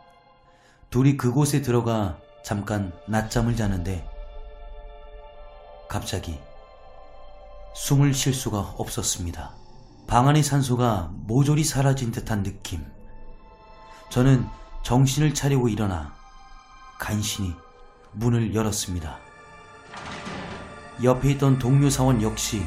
둘이 0.88 1.16
그곳에 1.16 1.62
들어가 1.62 2.16
잠깐 2.44 2.92
낮잠을 3.08 3.56
자는데 3.56 4.08
갑자기 5.88 6.38
숨을 7.74 8.14
쉴 8.14 8.32
수가 8.32 8.76
없었습니다. 8.78 9.65
방 10.06 10.28
안의 10.28 10.44
산소가 10.44 11.10
모조리 11.12 11.64
사라진 11.64 12.12
듯한 12.12 12.44
느낌. 12.44 12.86
저는 14.08 14.46
정신을 14.84 15.34
차리고 15.34 15.68
일어나 15.68 16.14
간신히 16.98 17.56
문을 18.12 18.54
열었습니다. 18.54 19.18
옆에 21.02 21.32
있던 21.32 21.58
동료 21.58 21.90
사원 21.90 22.22
역시 22.22 22.64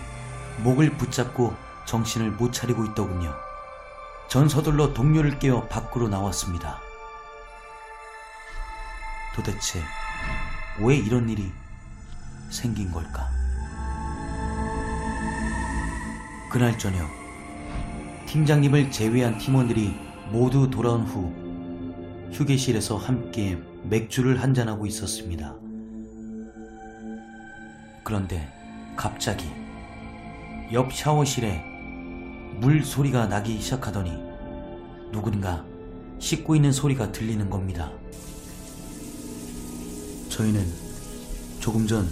목을 0.63 0.97
붙잡고 0.97 1.55
정신을 1.85 2.31
못 2.31 2.51
차리고 2.51 2.83
있더군요. 2.87 3.33
전 4.27 4.49
서둘러 4.49 4.93
동료를 4.93 5.39
깨워 5.39 5.65
밖으로 5.69 6.09
나왔습니다. 6.09 6.81
도대체 9.33 9.81
왜 10.81 10.97
이런 10.97 11.29
일이 11.29 11.49
생긴 12.49 12.91
걸까? 12.91 13.29
그날 16.51 16.77
저녁 16.77 17.18
팀장님을 18.29 18.91
제외한 18.91 19.39
팀원들이 19.39 19.95
모두 20.31 20.69
돌아온 20.69 21.01
후 21.01 21.33
휴게실에서 22.31 22.95
함께 22.95 23.57
맥주를 23.85 24.43
한잔하고 24.43 24.85
있었습니다. 24.85 25.55
그런데 28.03 28.47
갑자기 28.95 29.47
옆 30.71 30.93
샤워실에 30.93 31.63
물 32.59 32.85
소리가 32.85 33.25
나기 33.25 33.59
시작하더니 33.59 34.11
누군가 35.11 35.65
씻고 36.19 36.55
있는 36.55 36.71
소리가 36.71 37.11
들리는 37.11 37.49
겁니다. 37.49 37.91
저희는 40.29 40.63
조금 41.59 41.87
전 41.87 42.07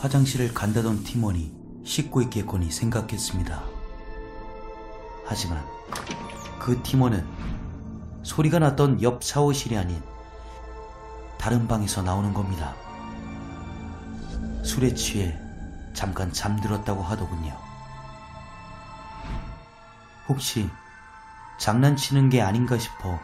화장실을 0.00 0.52
간다던 0.52 1.02
팀원이 1.02 1.50
씻고 1.82 2.20
있겠거니 2.20 2.70
생각했습니다. 2.70 3.75
하지만 5.26 5.64
그 6.58 6.80
팀원은 6.82 7.26
소리가 8.22 8.58
났던 8.58 9.02
옆 9.02 9.22
샤워실이 9.22 9.76
아닌 9.76 10.02
다른 11.38 11.68
방에서 11.68 12.02
나오는 12.02 12.32
겁니다. 12.32 12.74
술에 14.62 14.94
취해 14.94 15.38
잠깐 15.94 16.32
잠들었다고 16.32 17.02
하더군요. 17.02 17.56
혹시 20.28 20.68
장난치는 21.58 22.30
게 22.30 22.42
아닌가 22.42 22.76
싶어 22.78 23.18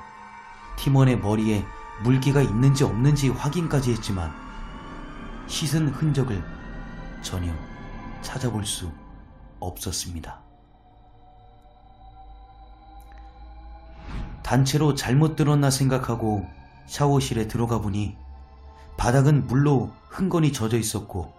팀원의 0.78 1.18
머리에 1.18 1.64
물기가 2.02 2.40
있는지 2.40 2.84
없는지 2.84 3.28
확인까지 3.28 3.92
했지만 3.92 4.32
씻은 5.46 5.88
흔적을 5.88 6.42
전혀 7.22 7.52
찾아볼 8.22 8.64
수 8.64 8.90
없었습니다. 9.60 10.51
단체로 14.52 14.94
잘못 14.94 15.34
들었나 15.34 15.70
생각하고 15.70 16.46
샤워실에 16.84 17.48
들어가 17.48 17.80
보니 17.80 18.18
바닥은 18.98 19.46
물로 19.46 19.90
흥건히 20.10 20.52
젖어 20.52 20.76
있었고 20.76 21.32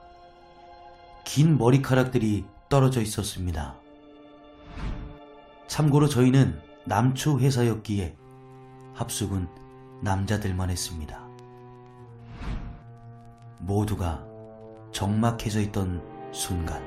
긴 1.23 1.59
머리카락들이 1.59 2.43
떨어져 2.69 3.01
있었습니다. 3.01 3.75
참고로 5.67 6.09
저희는 6.09 6.59
남초 6.85 7.39
회사였기에 7.39 8.17
합숙은 8.95 9.47
남자들만 10.01 10.71
했습니다. 10.71 11.21
모두가 13.59 14.25
적막해져 14.91 15.61
있던 15.61 16.01
순간, 16.31 16.83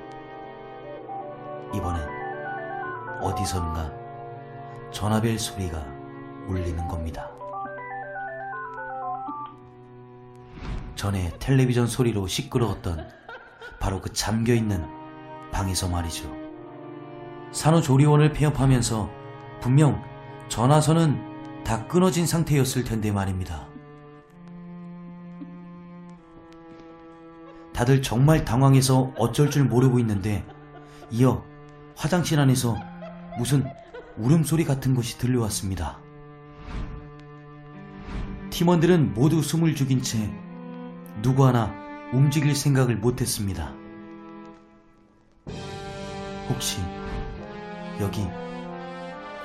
이번엔 1.72 2.04
어디선가 3.22 3.92
전화벨 4.90 5.38
소리가 5.38 5.95
울리는 6.46 6.88
겁니다. 6.88 7.30
전에 10.94 11.32
텔레비전 11.38 11.86
소리로 11.86 12.26
시끄러웠던 12.26 13.08
바로 13.78 14.00
그 14.00 14.12
잠겨있는 14.12 14.84
방에서 15.52 15.88
말이죠. 15.88 16.32
산후조리원을 17.52 18.32
폐업하면서 18.32 19.08
분명 19.60 20.02
전화선은 20.48 21.64
다 21.64 21.86
끊어진 21.86 22.26
상태였을 22.26 22.84
텐데 22.84 23.10
말입니다. 23.12 23.66
다들 27.72 28.00
정말 28.00 28.44
당황해서 28.44 29.12
어쩔 29.18 29.50
줄 29.50 29.64
모르고 29.64 29.98
있는데 29.98 30.46
이어 31.10 31.44
화장실 31.94 32.40
안에서 32.40 32.76
무슨 33.36 33.66
울음소리 34.16 34.64
같은 34.64 34.94
것이 34.94 35.18
들려왔습니다. 35.18 36.05
팀원들은 38.56 39.12
모두 39.12 39.42
숨을 39.42 39.74
죽인 39.74 40.00
채 40.00 40.32
누구 41.20 41.44
하나 41.44 41.74
움직일 42.14 42.56
생각을 42.56 42.96
못했습니다. 42.96 43.74
혹시 46.48 46.80
여기 48.00 48.26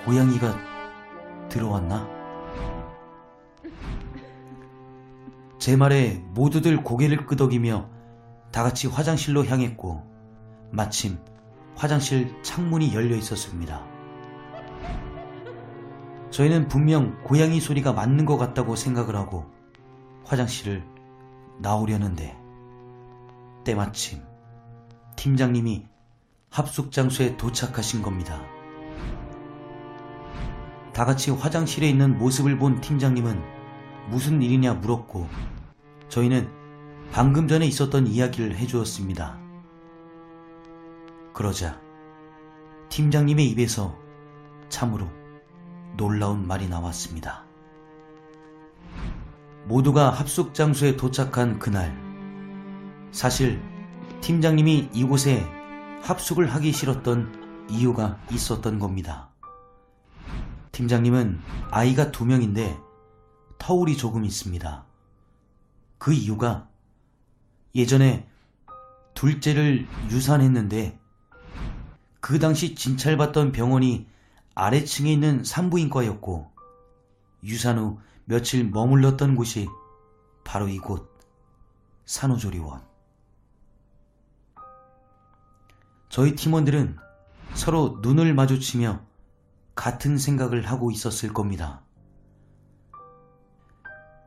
고양이가 0.05 0.57
들어왔나? 1.49 2.07
제 5.59 5.75
말에 5.75 6.23
모두들 6.29 6.81
고개를 6.81 7.25
끄덕이며 7.25 7.89
다 8.53 8.63
같이 8.63 8.87
화장실로 8.87 9.45
향했고 9.45 10.09
마침 10.71 11.17
화장실 11.75 12.33
창문이 12.43 12.95
열려 12.95 13.17
있었습니다. 13.17 13.90
저희는 16.31 16.69
분명 16.69 17.21
고양이 17.23 17.59
소리가 17.59 17.91
맞는 17.91 18.25
것 18.25 18.37
같다고 18.37 18.75
생각을 18.77 19.15
하고 19.15 19.51
화장실을 20.25 20.83
나오려는데 21.59 22.37
때마침 23.65 24.21
팀장님이 25.17 25.85
합숙 26.49 26.91
장소에 26.91 27.35
도착하신 27.37 28.01
겁니다. 28.01 28.41
다 30.93 31.05
같이 31.05 31.31
화장실에 31.31 31.89
있는 31.89 32.17
모습을 32.17 32.57
본 32.57 32.81
팀장님은 32.81 33.41
무슨 34.09 34.41
일이냐 34.41 34.75
물었고 34.75 35.27
저희는 36.07 36.49
방금 37.11 37.47
전에 37.47 37.65
있었던 37.65 38.07
이야기를 38.07 38.57
해주었습니다. 38.57 39.37
그러자 41.33 41.79
팀장님의 42.89 43.47
입에서 43.49 43.97
참으로 44.69 45.07
놀라운 45.97 46.47
말이 46.47 46.67
나왔습니다. 46.67 47.45
모두가 49.65 50.09
합숙 50.09 50.53
장소에 50.53 50.97
도착한 50.97 51.59
그날, 51.59 51.95
사실 53.11 53.61
팀장님이 54.21 54.89
이곳에 54.93 55.47
합숙을 56.01 56.47
하기 56.55 56.71
싫었던 56.71 57.67
이유가 57.69 58.19
있었던 58.31 58.79
겁니다. 58.79 59.29
팀장님은 60.71 61.39
아이가 61.69 62.11
두 62.11 62.25
명인데 62.25 62.79
터울이 63.57 63.97
조금 63.97 64.25
있습니다. 64.25 64.85
그 65.97 66.13
이유가 66.13 66.67
예전에 67.75 68.27
둘째를 69.13 69.87
유산했는데 70.09 70.99
그 72.19 72.39
당시 72.39 72.75
진찰받던 72.75 73.51
병원이 73.51 74.07
아래층에 74.55 75.11
있는 75.11 75.43
산부인과였고 75.43 76.51
유산 77.43 77.77
후 77.77 77.99
며칠 78.25 78.69
머물렀던 78.69 79.35
곳이 79.35 79.67
바로 80.43 80.67
이곳 80.67 81.09
산후조리원. 82.05 82.85
저희 86.09 86.35
팀원들은 86.35 86.97
서로 87.53 87.99
눈을 88.01 88.33
마주치며 88.33 89.01
같은 89.75 90.17
생각을 90.17 90.69
하고 90.69 90.91
있었을 90.91 91.33
겁니다. 91.33 91.83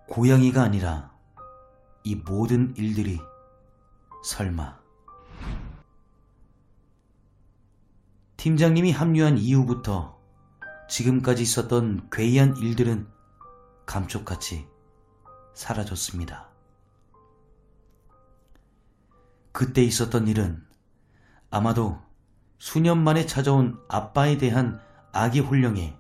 고양이가 0.09 0.63
아니라 0.63 1.13
이 2.05 2.15
모든 2.15 2.75
일들이 2.77 3.21
설마 4.25 4.79
팀장님이 8.37 8.93
합류한 8.93 9.39
이후부터 9.39 10.14
지금까지 10.89 11.43
있었던 11.43 12.09
괴이한 12.11 12.57
일들은 12.57 13.09
감쪽같이 13.87 14.67
사라졌습니다. 15.55 16.49
그때 19.53 19.83
있었던 19.83 20.27
일은 20.27 20.65
아마도 21.51 22.01
수년 22.59 22.99
만에 22.99 23.27
찾아온 23.27 23.81
아빠에 23.89 24.39
대한 24.39 24.81
아기 25.13 25.41
훈령의 25.41 25.97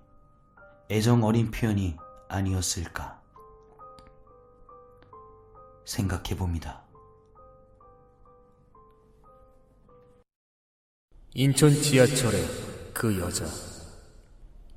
애정 0.91 1.23
어린 1.23 1.51
표현이 1.51 1.97
아니었을까 2.29 3.23
생각해 5.85 6.37
봅니다. 6.37 6.83
인천 11.35 11.71
지하철의 11.71 12.93
그 12.93 13.19
여자. 13.19 13.74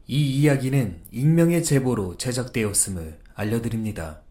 이 0.10 0.39
이야기는 0.39 1.02
익명의 1.12 1.65
제보로 1.65 2.15
제작되었음을 2.15 3.20
알려드립니다. 3.36 4.22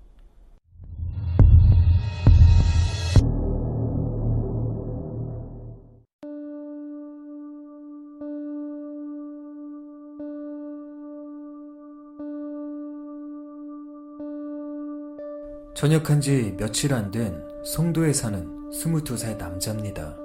전역한 15.74 16.22
지 16.22 16.54
며칠 16.56 16.94
안 16.94 17.10
된 17.10 17.38
송도에 17.62 18.14
사는 18.14 18.70
22살 18.70 19.36
남자입니다. 19.36 20.16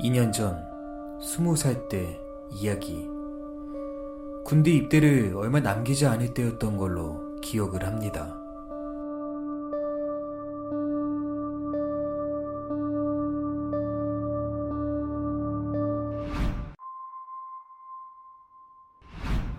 2년 0.00 0.30
전 0.34 0.62
20살 1.18 1.88
때 1.88 2.20
이야기. 2.60 3.17
군대 4.48 4.70
입대를 4.70 5.34
얼마 5.36 5.60
남기지 5.60 6.06
않을 6.06 6.32
때였던 6.32 6.78
걸로 6.78 7.38
기억을 7.42 7.84
합니다. 7.84 8.34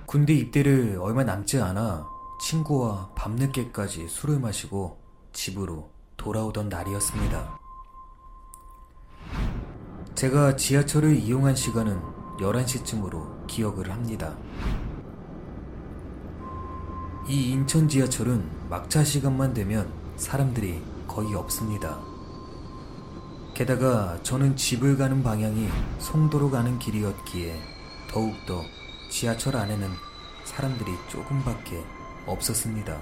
군대 0.08 0.34
입대를 0.34 0.97
얼마 0.99 1.23
남지 1.23 1.62
않아 1.62 2.08
친구와 2.41 3.12
밤늦게까지 3.13 4.08
술을 4.08 4.39
마시고 4.39 4.99
집으로 5.34 5.91
돌아오던 6.17 6.67
날이었습니다. 6.67 7.60
제가 10.15 10.56
지하철을 10.56 11.15
이용한 11.15 11.54
시간은 11.54 12.18
11시쯤으로 12.39 13.45
기억을 13.47 13.91
합니다. 13.91 14.36
이 17.28 17.52
인천 17.52 17.88
지하철은 17.88 18.49
막차 18.69 19.04
시간만 19.04 19.54
되면 19.54 19.91
사람들이 20.15 20.82
거의 21.08 21.36
없습니다. 21.36 21.99
게다가 23.54 24.17
저는 24.23 24.56
집을 24.56 24.97
가는 24.97 25.21
방향이 25.21 25.67
송도로 25.99 26.49
가는 26.49 26.80
길이었기에 26.80 27.60
더욱더 28.10 28.62
지하철 29.12 29.58
안에는 29.58 29.89
사람들이 30.45 30.91
조금밖에 31.10 31.84
없었습니다. 32.25 32.97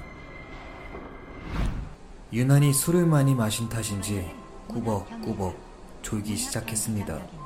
유난히 2.34 2.74
술을 2.74 3.06
많이 3.06 3.36
마신 3.36 3.70
탓인지 3.70 4.30
꾸벅꾸벅 4.68 5.56
졸기 6.02 6.36
시작했습니다. 6.36 7.37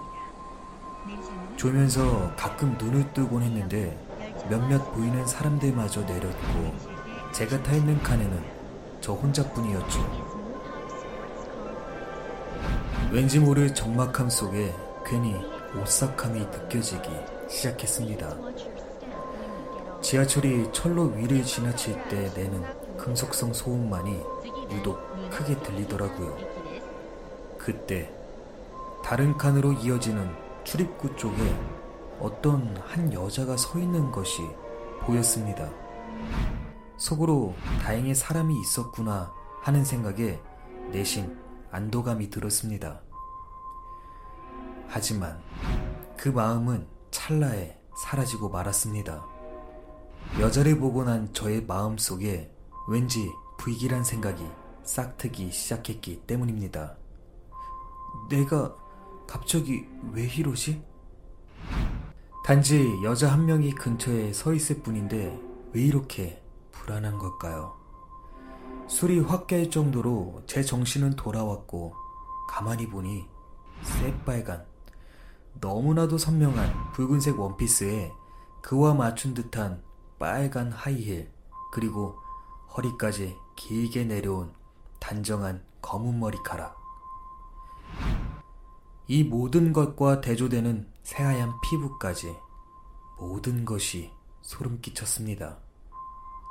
졸면서 1.62 2.34
가끔 2.36 2.76
눈을 2.80 3.14
뜨곤 3.14 3.44
했는데 3.44 3.96
몇몇 4.50 4.80
보이는 4.94 5.28
사람들마저 5.28 6.02
내렸고 6.02 6.74
제가 7.32 7.62
타 7.62 7.74
있는 7.74 8.02
칸에는 8.02 8.44
저 9.00 9.14
혼자뿐이었죠. 9.14 10.42
왠지 13.12 13.38
모를 13.38 13.72
적막함 13.76 14.28
속에 14.28 14.74
괜히 15.06 15.36
오싹함이 15.80 16.40
느껴지기 16.40 17.08
시작했습니다. 17.48 18.36
지하철이 20.02 20.70
철로 20.72 21.14
위를 21.16 21.44
지나칠 21.44 21.94
때 22.10 22.32
내는 22.36 22.64
금속성 22.98 23.54
소음만이 23.54 24.20
유독 24.72 25.00
크게 25.30 25.62
들리더라고요. 25.62 26.36
그때 27.60 28.12
다른 29.04 29.38
칸으로 29.38 29.74
이어지는 29.74 30.51
출입구 30.64 31.16
쪽에 31.16 31.56
어떤 32.20 32.76
한 32.78 33.12
여자가 33.12 33.58
서 33.58 33.80
있는 33.80 34.12
것이 34.12 34.42
보였습니다. 35.02 35.70
속으로 36.98 37.56
다행히 37.82 38.14
사람이 38.14 38.60
있었구나 38.62 39.34
하는 39.62 39.84
생각에 39.84 40.40
내심 40.92 41.36
안도감이 41.72 42.30
들었습니다. 42.30 43.02
하지만 44.88 45.42
그 46.18 46.30
마음은 46.30 46.88
찰나에 47.10 47.80
사라지고 48.04 48.50
말았습니다. 48.50 49.26
여자를 50.40 50.80
보고 50.80 51.04
난 51.04 51.34
저의 51.34 51.66
마음 51.66 51.98
속에 51.98 52.54
왠지 52.88 53.32
불길한 53.58 54.04
생각이 54.04 54.46
싹트기 54.84 55.52
시작했기 55.52 56.22
때문입니다. 56.28 56.98
내가 58.30 58.76
갑자기 59.32 59.88
왜 60.12 60.26
이러지? 60.26 60.84
단지 62.44 62.86
여자 63.02 63.32
한 63.32 63.46
명이 63.46 63.72
근처에 63.76 64.34
서 64.34 64.54
있을 64.54 64.84
뿐인데 64.84 65.40
왜 65.72 65.82
이렇게 65.82 66.44
불안한 66.74 67.18
걸까요? 67.18 67.78
술이 68.90 69.22
확 69.22 69.48
깰 69.48 69.72
정도로 69.72 70.44
제 70.48 70.62
정신은 70.62 71.12
돌아왔고 71.12 71.94
가만히 72.50 72.90
보니 72.90 73.26
새빨간 73.82 74.66
너무나도 75.62 76.18
선명한 76.18 76.92
붉은색 76.92 77.40
원피스에 77.40 78.12
그와 78.62 78.94
맞춘 78.96 79.34
듯한 79.34 79.82
빨간 80.20 80.74
하이힐 80.74 81.32
그리고 81.72 82.18
허리까지 82.76 83.38
길게 83.56 84.04
내려온 84.04 84.52
단정한 85.00 85.64
검은 85.82 86.20
머리카락 86.20 86.82
이 89.14 89.26
모든 89.26 89.74
것과 89.74 90.22
대조되는 90.22 90.88
새하얀 91.04 91.52
피부까지 91.60 92.34
모든 93.20 93.66
것이 93.66 94.10
소름 94.40 94.80
끼쳤습니다. 94.80 95.58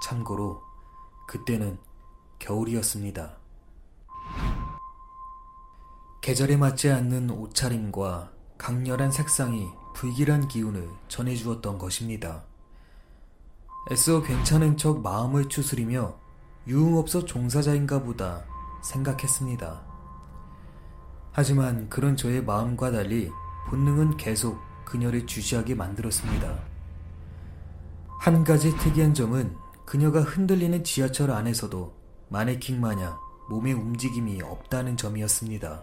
참고로 0.04 0.60
그때는 1.26 1.78
겨울이었습니다. 2.38 3.38
계절에 6.20 6.58
맞지 6.58 6.90
않는 6.90 7.30
옷차림과 7.30 8.30
강렬한 8.58 9.10
색상이 9.10 9.66
불길한 9.94 10.48
기운을 10.48 10.86
전해주었던 11.08 11.78
것입니다. 11.78 12.44
애써 13.90 14.20
괜찮은 14.20 14.76
척 14.76 15.00
마음을 15.00 15.48
추스리며 15.48 16.14
유흥업소 16.66 17.24
종사자인가 17.24 18.02
보다 18.02 18.44
생각했습니다. 18.82 19.89
하지만 21.32 21.88
그런 21.88 22.16
저의 22.16 22.42
마음과 22.42 22.90
달리 22.90 23.30
본능은 23.68 24.16
계속 24.16 24.58
그녀를 24.84 25.26
주시하게 25.26 25.74
만들었습니다. 25.74 26.58
한 28.20 28.44
가지 28.44 28.76
특이한 28.76 29.14
점은 29.14 29.56
그녀가 29.86 30.20
흔들리는 30.20 30.84
지하철 30.84 31.30
안에서도 31.30 31.94
마네킹 32.28 32.80
마냥 32.80 33.16
몸의 33.48 33.72
움직임이 33.72 34.42
없다는 34.42 34.96
점이었습니다. 34.96 35.82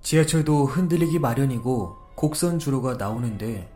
지하철도 0.00 0.66
흔들리기 0.66 1.18
마련이고 1.18 1.96
곡선 2.16 2.58
주로가 2.58 2.94
나오는데 2.94 3.72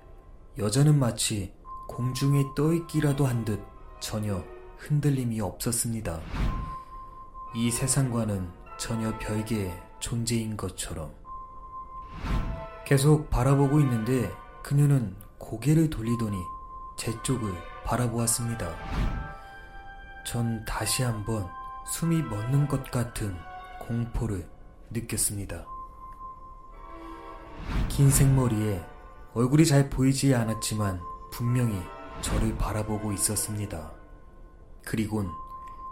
여자는 0.58 0.98
마치 0.98 1.52
공중에 1.88 2.42
떠있기라도 2.56 3.26
한 3.26 3.44
듯 3.44 3.60
전혀 4.00 4.42
흔들림이 4.78 5.40
없었습니다. 5.40 6.20
이 7.54 7.70
세상과는 7.70 8.48
전혀 8.78 9.16
별개의 9.18 9.85
존재인 9.98 10.56
것처럼. 10.56 11.14
계속 12.84 13.30
바라보고 13.30 13.80
있는데 13.80 14.32
그녀는 14.62 15.16
고개를 15.38 15.90
돌리더니 15.90 16.36
제 16.96 17.12
쪽을 17.22 17.52
바라보았습니다. 17.84 18.74
전 20.24 20.64
다시 20.64 21.02
한번 21.02 21.48
숨이 21.86 22.22
멎는 22.22 22.66
것 22.68 22.90
같은 22.90 23.36
공포를 23.80 24.48
느꼈습니다. 24.90 25.64
긴 27.88 28.10
생머리에 28.10 28.84
얼굴이 29.34 29.66
잘 29.66 29.90
보이지 29.90 30.34
않았지만 30.34 31.00
분명히 31.30 31.80
저를 32.20 32.56
바라보고 32.56 33.12
있었습니다. 33.12 33.92
그리곤 34.84 35.30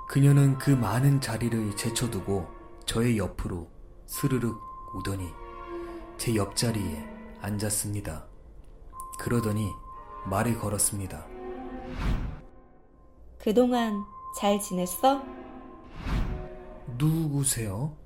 그녀는 0.08 0.58
그 0.58 0.70
많은 0.70 1.20
자리를 1.20 1.76
제쳐두고 1.76 2.48
저의 2.86 3.18
옆으로 3.18 3.73
스르륵 4.06 4.60
오더니 4.94 5.32
제 6.16 6.34
옆자리에 6.34 7.04
앉았습니다. 7.40 8.26
그러더니 9.18 9.70
말을 10.26 10.58
걸었습니다. 10.58 11.26
그동안 13.38 14.04
잘 14.38 14.58
지냈어? 14.60 15.22
누구세요? 16.96 17.96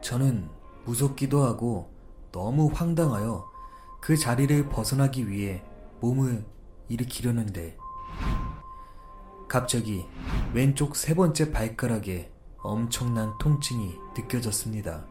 저는 0.00 0.48
무섭기도 0.84 1.44
하고 1.44 1.90
너무 2.32 2.70
황당하여 2.72 3.50
그 4.00 4.16
자리를 4.16 4.68
벗어나기 4.68 5.28
위해 5.28 5.62
몸을 6.00 6.44
일으키려는데 6.88 7.76
갑자기 9.48 10.06
왼쪽 10.54 10.96
세 10.96 11.14
번째 11.14 11.50
발가락에 11.50 12.32
엄청난 12.62 13.36
통증이 13.38 13.98
느껴졌습니다. 14.16 15.06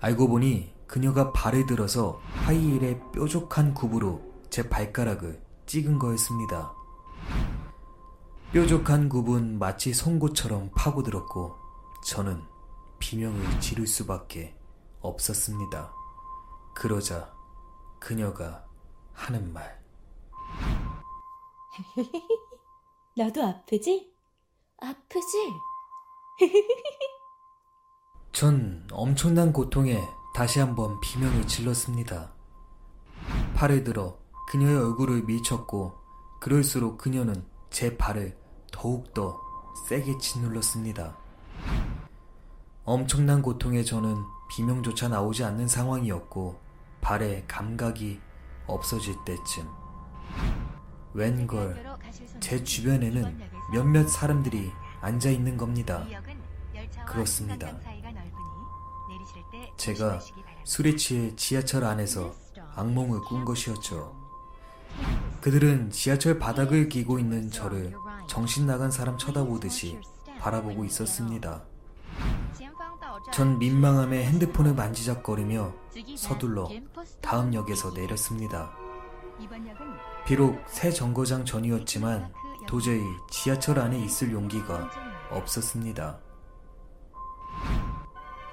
알고 0.00 0.28
보니 0.28 0.74
그녀가 0.86 1.32
발을 1.32 1.66
들어서 1.66 2.20
하이힐의 2.44 3.00
뾰족한 3.12 3.74
굽으로 3.74 4.20
제 4.50 4.68
발가락을 4.68 5.42
찍은 5.66 5.98
거였습니다. 5.98 6.74
뾰족한 8.52 9.08
굽은 9.08 9.58
마치 9.58 9.92
송곳처럼 9.94 10.70
파고들었고 10.76 11.56
저는 12.04 12.42
비명을 12.98 13.60
지를 13.60 13.86
수밖에 13.86 14.54
없었습니다. 15.00 15.92
그러자 16.74 17.32
그녀가 17.98 18.64
하는 19.12 19.52
말. 19.52 19.82
나도 23.16 23.42
아프지? 23.42 24.12
아프지? 24.78 25.52
전 28.32 28.86
엄청난 28.90 29.52
고통에 29.52 30.00
다시 30.34 30.58
한번 30.58 30.98
비명을 31.00 31.46
질렀습니다. 31.46 32.32
팔을 33.54 33.84
들어 33.84 34.18
그녀의 34.48 34.76
얼굴을 34.76 35.22
밀쳤고 35.22 35.94
그럴수록 36.40 36.98
그녀는 36.98 37.44
제 37.70 37.96
발을 37.96 38.36
더욱더 38.72 39.40
세게 39.88 40.18
짓눌렀습니다. 40.18 41.16
엄청난 42.84 43.40
고통에 43.40 43.84
저는 43.84 44.16
비명조차 44.50 45.08
나오지 45.08 45.44
않는 45.44 45.68
상황이었고 45.68 46.60
발에 47.00 47.44
감각이 47.46 48.20
없어질 48.66 49.14
때쯤 49.24 49.68
웬걸 51.14 51.98
제 52.40 52.62
주변에는 52.62 53.40
몇몇 53.72 54.08
사람들이 54.08 54.72
앉아 55.04 55.30
있는 55.30 55.56
겁니다. 55.58 56.06
그렇습니다. 57.06 57.78
제가 59.76 60.20
술에 60.64 60.96
취해 60.96 61.34
지하철 61.36 61.84
안에서 61.84 62.34
악몽을 62.74 63.20
꾼 63.22 63.44
것이었죠. 63.44 64.14
그들은 65.40 65.90
지하철 65.90 66.38
바닥을 66.38 66.88
끼고 66.88 67.18
있는 67.18 67.50
저를 67.50 67.94
정신 68.26 68.66
나간 68.66 68.90
사람 68.90 69.18
쳐다보듯이 69.18 70.00
바라보고 70.40 70.84
있었습니다. 70.84 71.64
전 73.32 73.58
민망함에 73.58 74.24
핸드폰을 74.24 74.74
만지작거리며 74.74 75.74
서둘러 76.16 76.68
다음 77.20 77.54
역에서 77.54 77.92
내렸습니다. 77.92 78.72
비록 80.26 80.58
새 80.66 80.90
정거장 80.90 81.44
전이었지만 81.44 82.32
도저히 82.66 83.02
지하철 83.30 83.78
안에 83.78 83.98
있을 84.00 84.32
용기가 84.32 84.90
없었습니다. 85.30 86.18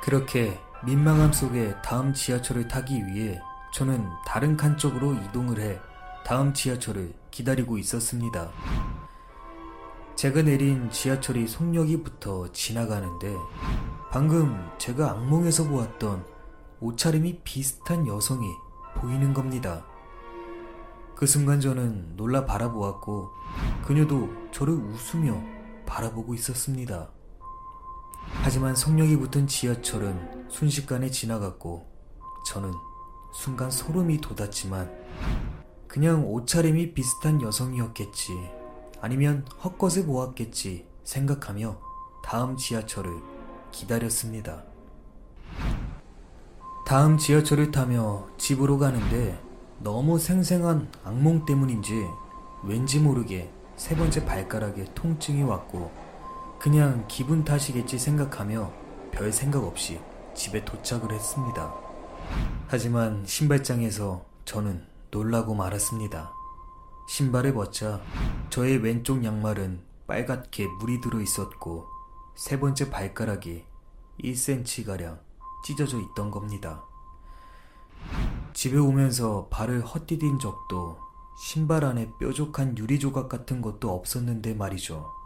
그렇게 0.01 0.59
민망함 0.83 1.31
속에 1.31 1.75
다음 1.83 2.13
지하철을 2.13 2.67
타기 2.67 3.05
위해 3.05 3.39
저는 3.73 4.07
다른 4.25 4.57
칸 4.57 4.77
쪽으로 4.77 5.13
이동을 5.13 5.59
해 5.59 5.79
다음 6.25 6.53
지하철을 6.53 7.13
기다리고 7.29 7.77
있었습니다. 7.77 8.49
제가 10.15 10.41
내린 10.41 10.89
지하철이 10.89 11.47
송역이부터 11.47 12.51
지나가는데 12.51 13.35
방금 14.11 14.69
제가 14.77 15.11
악몽에서 15.11 15.67
보았던 15.67 16.25
옷차림이 16.79 17.41
비슷한 17.43 18.05
여성이 18.07 18.47
보이는 18.95 19.33
겁니다. 19.33 19.85
그 21.15 21.25
순간 21.25 21.59
저는 21.61 22.17
놀라 22.17 22.45
바라보았고 22.45 23.29
그녀도 23.85 24.29
저를 24.51 24.73
웃으며 24.73 25.41
바라보고 25.85 26.33
있었습니다. 26.33 27.09
하지만 28.43 28.75
성령이 28.75 29.17
붙은 29.17 29.47
지하철은 29.47 30.47
순식간에 30.49 31.09
지나갔고 31.09 31.87
저는 32.47 32.73
순간 33.33 33.71
소름이 33.71 34.19
돋았지만 34.21 34.91
그냥 35.87 36.25
옷차림이 36.25 36.93
비슷한 36.93 37.41
여성이었겠지 37.41 38.33
아니면 39.01 39.45
헛것을 39.63 40.05
보았겠지 40.05 40.85
생각하며 41.03 41.77
다음 42.23 42.57
지하철을 42.57 43.11
기다렸습니다. 43.71 44.63
다음 46.85 47.17
지하철을 47.17 47.71
타며 47.71 48.27
집으로 48.37 48.77
가는데 48.77 49.41
너무 49.79 50.19
생생한 50.19 50.91
악몽 51.03 51.45
때문인지 51.45 52.05
왠지 52.63 52.99
모르게 52.99 53.51
세 53.75 53.95
번째 53.95 54.25
발가락에 54.25 54.85
통증이 54.93 55.43
왔고 55.43 55.91
그냥 56.61 57.05
기분 57.07 57.43
탓이겠지 57.43 57.97
생각하며 57.97 58.71
별 59.11 59.31
생각 59.31 59.63
없이 59.63 59.99
집에 60.35 60.63
도착을 60.63 61.11
했습니다. 61.11 61.73
하지만 62.67 63.25
신발장에서 63.25 64.23
저는 64.45 64.85
놀라고 65.09 65.55
말았습니다. 65.55 66.31
신발을 67.09 67.55
벗자 67.55 67.99
저의 68.51 68.77
왼쪽 68.77 69.25
양말은 69.25 69.81
빨갛게 70.05 70.67
물이 70.67 71.01
들어 71.01 71.19
있었고 71.19 71.87
세 72.35 72.59
번째 72.59 72.91
발가락이 72.91 73.65
1cm가량 74.23 75.17
찢어져 75.65 75.99
있던 75.99 76.29
겁니다. 76.29 76.83
집에 78.53 78.77
오면서 78.77 79.47
발을 79.49 79.81
헛디딘 79.81 80.37
적도 80.37 80.99
신발 81.43 81.83
안에 81.85 82.11
뾰족한 82.19 82.77
유리 82.77 82.99
조각 82.99 83.29
같은 83.29 83.63
것도 83.63 83.91
없었는데 83.95 84.53
말이죠. 84.53 85.20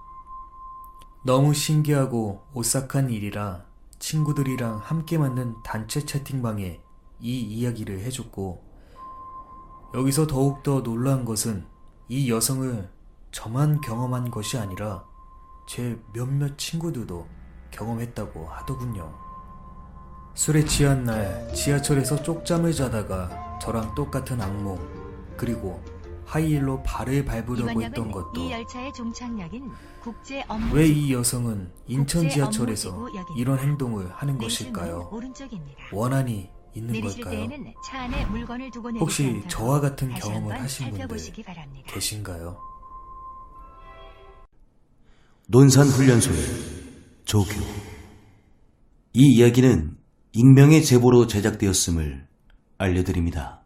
너무 1.26 1.56
신기하고 1.56 2.44
오싹한 2.54 3.10
일이라 3.10 3.66
친구들이랑 3.98 4.78
함께 4.78 5.18
만든 5.18 5.56
단체 5.64 6.06
채팅방에 6.06 6.80
이 7.20 7.42
이야기를 7.42 8.02
해줬고 8.02 8.64
여기서 9.96 10.28
더욱더 10.28 10.84
놀라운 10.84 11.26
것은 11.26 11.66
이 12.10 12.30
여성을 12.30 12.88
저만 13.32 13.82
경험한 13.82 14.30
것이 14.30 14.60
아니라 14.60 15.04
제 15.68 16.00
몇몇 16.14 16.60
친구들도 16.60 17.26
경험했다고 17.72 18.46
하더군요. 18.48 19.12
술에 20.36 20.64
취한 20.64 21.06
날 21.06 21.52
지하철에서 21.56 22.22
쪽잠을 22.22 22.72
자다가 22.72 23.58
저랑 23.60 23.96
똑같은 23.96 24.40
악몽 24.40 24.78
그리고 25.36 25.84
하이힐로 26.26 26.82
발을 26.84 27.24
밟으려고 27.26 27.82
했던 27.82 28.12
것도 28.12 28.50
왜 30.74 30.88
이 30.88 31.14
여성은 31.14 31.72
인천 31.88 32.30
지하철에서 32.30 33.08
이런 33.38 33.60
행동을 33.60 34.12
하는 34.12 34.38
것일까요? 34.38 35.10
원한이 35.92 36.50
있는 36.74 37.02
걸까요? 37.02 37.48
혹시 39.00 39.42
저와 39.48 39.80
같은 39.80 40.14
경험을 40.14 40.60
하신 40.62 40.92
분들 40.92 41.18
계신가요? 41.88 42.58
논산 45.48 45.88
훈련소의 45.88 46.38
조교 47.26 47.52
이 49.14 49.36
이야기는 49.36 49.98
익명의 50.34 50.84
제보로 50.84 51.28
제작되었음을 51.28 52.28
알려드립니다. 52.78 53.65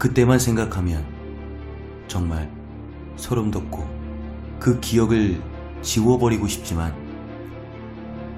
그때만 0.00 0.38
생각하면 0.38 1.04
정말 2.08 2.50
소름 3.16 3.50
돋고 3.50 3.86
그 4.58 4.80
기억을 4.80 5.42
지워버리고 5.82 6.48
싶지만 6.48 6.94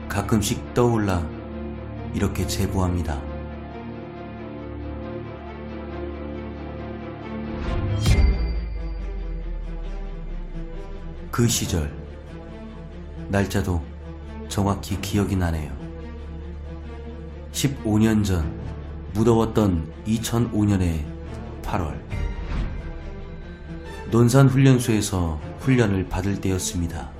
가끔씩 0.08 0.74
떠올라 0.74 1.24
이렇게 2.14 2.44
제보합니다. 2.48 3.22
그 11.30 11.46
시절, 11.46 11.96
날짜도 13.28 13.80
정확히 14.48 15.00
기억이 15.00 15.36
나네요. 15.36 15.70
15년 17.52 18.24
전 18.24 18.52
무더웠던 19.14 19.92
2005년의 20.08 21.11
8월. 21.62 22.00
논산 24.10 24.48
훈련소에서 24.48 25.40
훈련을 25.60 26.08
받을 26.08 26.40
때였습니다. 26.40 27.10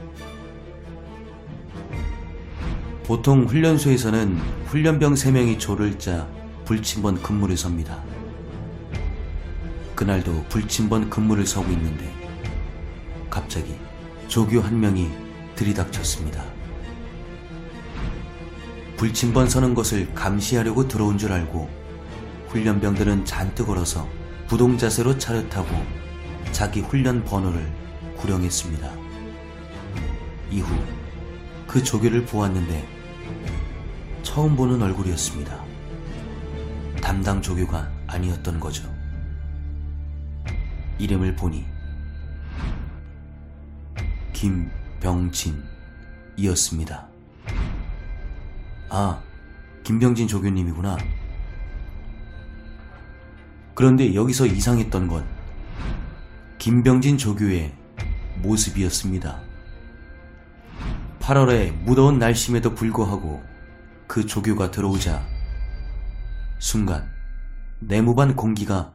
보통 3.04 3.44
훈련소에서는 3.44 4.36
훈련병 4.66 5.14
3명이 5.14 5.58
조를 5.58 5.98
짜 5.98 6.28
불침번 6.64 7.22
근무를 7.22 7.56
섭니다. 7.56 8.02
그날도 9.94 10.44
불침번 10.48 11.10
근무를 11.10 11.46
서고 11.46 11.70
있는데 11.72 12.12
갑자기 13.30 13.74
조교 14.28 14.60
한 14.60 14.78
명이 14.78 15.10
들이닥쳤습니다. 15.56 16.44
불침번 18.96 19.48
서는 19.48 19.74
것을 19.74 20.14
감시하려고 20.14 20.86
들어온 20.86 21.18
줄 21.18 21.32
알고 21.32 21.68
훈련병들은 22.48 23.24
잔뜩 23.24 23.70
얼어서 23.70 24.06
부동자세로 24.52 25.16
차렷하고 25.16 25.68
자기 26.52 26.80
훈련 26.80 27.24
번호를 27.24 27.66
구령했습니다. 28.18 28.92
이후 30.50 30.68
그 31.66 31.82
조교를 31.82 32.26
보았는데 32.26 32.86
처음 34.22 34.54
보는 34.54 34.82
얼굴이었습니다. 34.82 35.58
담당 37.00 37.40
조교가 37.40 37.90
아니었던 38.06 38.60
거죠. 38.60 38.94
이름을 40.98 41.34
보니 41.34 41.64
김병진이었습니다. 44.34 47.08
아, 48.90 49.22
김병진 49.82 50.28
조교님이구나. 50.28 50.98
그런데 53.74 54.14
여기서 54.14 54.46
이상했던 54.46 55.08
건 55.08 55.26
김병진 56.58 57.18
조교의 57.18 57.74
모습이었습니다. 58.42 59.40
8월의 61.20 61.72
무더운 61.82 62.18
날씨에도 62.18 62.74
불구하고 62.74 63.42
그 64.06 64.26
조교가 64.26 64.70
들어오자 64.70 65.26
순간 66.58 67.10
내무반 67.80 68.36
공기가 68.36 68.94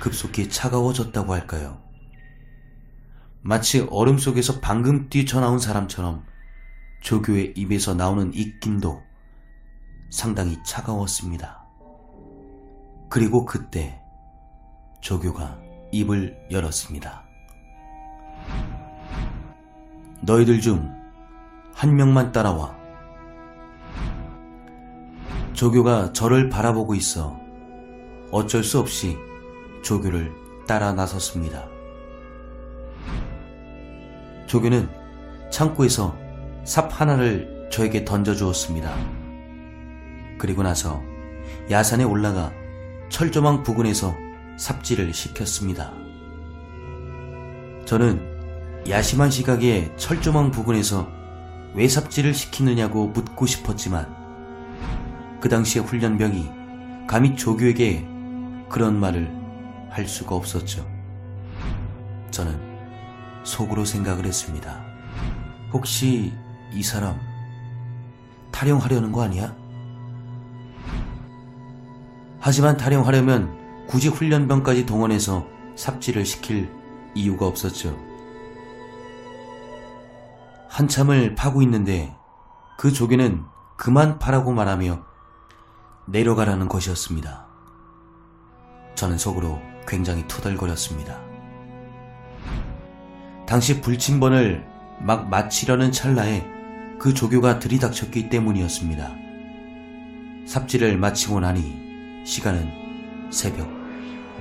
급속히 0.00 0.48
차가워졌다고 0.48 1.32
할까요? 1.32 1.80
마치 3.42 3.86
얼음 3.90 4.18
속에서 4.18 4.60
방금 4.60 5.08
뛰쳐나온 5.08 5.58
사람처럼 5.58 6.24
조교의 7.02 7.54
입에서 7.56 7.94
나오는 7.94 8.32
입김도 8.34 9.02
상당히 10.10 10.58
차가웠습니다. 10.64 11.57
그리고 13.08 13.44
그때 13.44 14.00
조교가 15.00 15.58
입을 15.92 16.46
열었습니다. 16.50 17.24
너희들 20.20 20.60
중 20.60 20.98
한 21.78 21.94
명만 21.94 22.32
따라와. 22.32 22.76
조교가 25.52 26.12
저를 26.12 26.48
바라보고 26.48 26.96
있어 26.96 27.38
어쩔 28.32 28.64
수 28.64 28.80
없이 28.80 29.16
조교를 29.84 30.32
따라 30.66 30.92
나섰습니다. 30.92 31.68
조교는 34.48 34.88
창고에서 35.52 36.18
삽 36.64 37.00
하나를 37.00 37.68
저에게 37.70 38.04
던져주었습니다. 38.04 38.92
그리고 40.36 40.64
나서 40.64 41.00
야산에 41.70 42.02
올라가 42.02 42.50
철조망 43.08 43.62
부근에서 43.62 44.14
삽질을 44.58 45.12
시켰습니다. 45.12 45.92
저는 47.84 48.84
야심한 48.88 49.30
시각에 49.30 49.90
철조망 49.96 50.50
부근에서 50.50 51.08
왜 51.74 51.88
삽질을 51.88 52.34
시키느냐고 52.34 53.08
묻고 53.08 53.46
싶었지만 53.46 54.14
그 55.40 55.48
당시의 55.48 55.84
훈련병이 55.84 56.50
감히 57.06 57.34
조교에게 57.36 58.06
그런 58.68 58.98
말을 59.00 59.30
할 59.90 60.06
수가 60.06 60.34
없었죠. 60.34 60.86
저는 62.30 62.60
속으로 63.44 63.84
생각을 63.84 64.26
했습니다. 64.26 64.84
혹시 65.72 66.32
이 66.74 66.82
사람 66.82 67.18
타령하려는 68.52 69.12
거 69.12 69.22
아니야? 69.22 69.56
하지만 72.40 72.76
타령하려면 72.76 73.86
굳이 73.86 74.08
훈련병까지 74.08 74.86
동원해서 74.86 75.46
삽질을 75.76 76.24
시킬 76.24 76.70
이유가 77.14 77.46
없었죠. 77.46 77.98
한참을 80.68 81.34
파고 81.34 81.62
있는데 81.62 82.14
그 82.76 82.92
조개는 82.92 83.44
그만 83.76 84.18
파라고 84.18 84.52
말하며 84.52 85.04
내려가라는 86.06 86.68
것이었습니다. 86.68 87.46
저는 88.94 89.18
속으로 89.18 89.60
굉장히 89.86 90.26
투덜거렸습니다. 90.28 91.18
당시 93.46 93.80
불침번을 93.80 94.66
막 95.00 95.28
마치려는 95.28 95.92
찰나에 95.92 96.46
그 96.98 97.14
조교가 97.14 97.60
들이닥쳤기 97.60 98.28
때문이었습니다. 98.28 99.14
삽질을 100.46 100.98
마치고 100.98 101.40
나니 101.40 101.87
시간은 102.28 103.30
새벽 103.30 103.66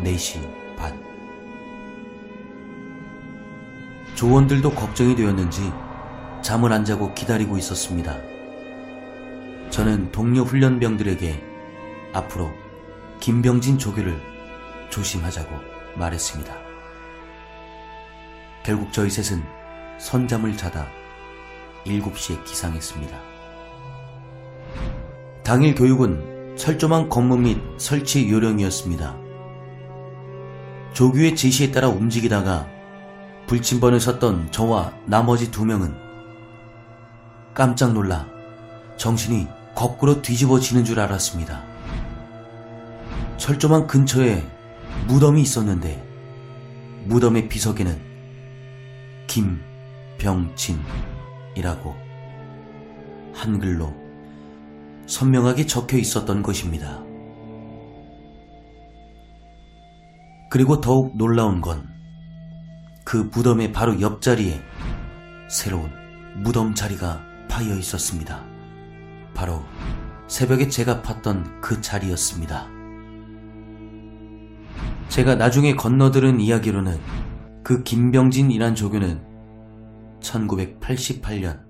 4시 0.04 0.42
반. 0.76 1.02
조원들도 4.14 4.72
걱정이 4.72 5.16
되었는지 5.16 5.72
잠을 6.42 6.74
안 6.74 6.84
자고 6.84 7.14
기다리고 7.14 7.58
있었습니다. 7.58 8.18
저는 9.70 10.12
동료 10.12 10.44
훈련병들에게 10.44 11.42
앞으로 12.12 12.52
김병진 13.22 13.78
조교를 13.78 14.22
조심하자고 14.90 15.56
말했습니다. 15.96 16.54
결국 18.64 18.92
저희 18.92 19.10
셋은 19.10 19.42
선잠을 19.98 20.58
자다 20.58 20.90
7시에 21.86 22.44
기상했습니다. 22.44 23.18
당일 25.46 25.74
교육은 25.74 26.37
철조망 26.58 27.08
검문 27.08 27.44
및 27.44 27.62
설치 27.78 28.30
요령이었습니다. 28.30 29.16
조교의 30.92 31.36
지시에 31.36 31.72
따라 31.72 31.88
움직이다가 31.88 32.68
불침번을 33.46 34.00
섰던 34.00 34.52
저와 34.52 34.92
나머지 35.06 35.52
두 35.52 35.64
명은 35.66 35.94
깜짝 37.54 37.94
놀라 37.94 38.28
정신이 38.98 39.48
거꾸로 39.76 40.24
뒤집어지는 40.24 40.84
줄 40.84 41.00
알았습니다. 41.00 41.64
철조망 43.38 43.86
근처에 43.86 44.44
무덤이 45.08 45.44
있었는데 45.44 46.04
무덤의 47.06 47.50
비석에는 47.50 48.02
김병진이라고 50.18 51.96
한글로 53.34 54.07
선명하게 55.08 55.66
적혀 55.66 55.98
있었던 55.98 56.44
것입니다. 56.44 57.04
그리고 60.50 60.80
더욱 60.80 61.18
놀라운 61.18 61.62
건 61.62 61.98
그 63.08 63.30
무덤의 63.34 63.72
바로 63.72 64.02
옆자리에 64.02 64.60
새로운 65.50 65.90
무덤 66.44 66.76
자리가 66.76 67.22
파여 67.48 67.74
있었습니다. 67.78 68.44
바로 69.34 69.64
새벽에 70.28 70.68
제가 70.68 71.02
팠던 71.02 71.62
그 71.62 71.80
자리였습니다. 71.80 72.68
제가 75.08 75.36
나중에 75.36 75.76
건너들은 75.76 76.42
이야기로는 76.42 77.00
그 77.64 77.82
김병진이란 77.84 78.76
조교는 78.76 79.24
1988년 80.20 81.62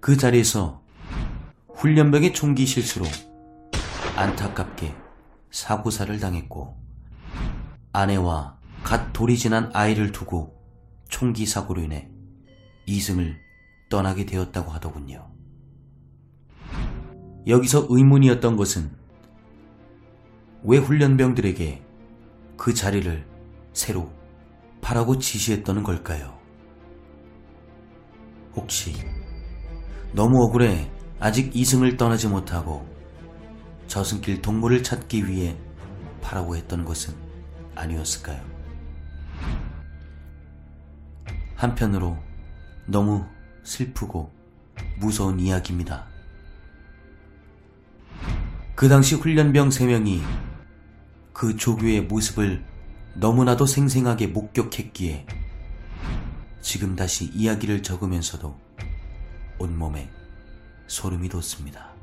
그 0.00 0.18
자리에서 0.18 0.79
훈련병의 1.80 2.34
총기 2.34 2.66
실수로 2.66 3.06
안타깝게 4.14 4.94
사고사를 5.50 6.20
당했고 6.20 6.76
아내와 7.90 8.58
갓 8.82 9.14
돌이 9.14 9.38
지난 9.38 9.70
아이를 9.72 10.12
두고 10.12 10.62
총기 11.08 11.46
사고로 11.46 11.80
인해 11.80 12.10
이승을 12.84 13.34
떠나게 13.88 14.26
되었다고 14.26 14.70
하더군요. 14.72 15.32
여기서 17.46 17.86
의문이었던 17.88 18.56
것은 18.56 18.90
왜 20.62 20.76
훈련병들에게 20.76 21.82
그 22.58 22.74
자리를 22.74 23.26
새로 23.72 24.12
파라고 24.82 25.18
지시했던 25.18 25.82
걸까요? 25.82 26.38
혹시 28.54 28.92
너무 30.12 30.44
억울해 30.44 30.90
아직 31.20 31.54
이승을 31.54 31.98
떠나지 31.98 32.28
못하고 32.28 32.88
저승길 33.88 34.40
동물을 34.40 34.82
찾기 34.82 35.28
위해 35.28 35.54
파라고 36.22 36.56
했던 36.56 36.86
것은 36.86 37.14
아니었을까요? 37.74 38.42
한편으로 41.56 42.16
너무 42.86 43.26
슬프고 43.64 44.32
무서운 44.98 45.38
이야기입니다. 45.38 46.06
그 48.74 48.88
당시 48.88 49.14
훈련병 49.14 49.68
3명이 49.68 50.22
그 51.34 51.54
조교의 51.54 52.04
모습을 52.04 52.64
너무나도 53.14 53.66
생생하게 53.66 54.28
목격했기에 54.28 55.26
지금 56.62 56.96
다시 56.96 57.26
이야기를 57.34 57.82
적으면서도 57.82 58.58
온몸에 59.58 60.08
소름이 60.90 61.28
돋습니다. 61.28 61.94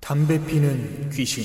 담배 0.00 0.44
피는 0.44 1.08
귀신. 1.08 1.42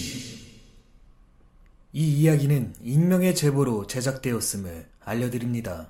이 1.94 2.22
이야기는 2.22 2.76
익명의 2.82 3.36
제보로 3.36 3.88
제작되었음을 3.88 4.89
알려드립니다. 5.06 5.88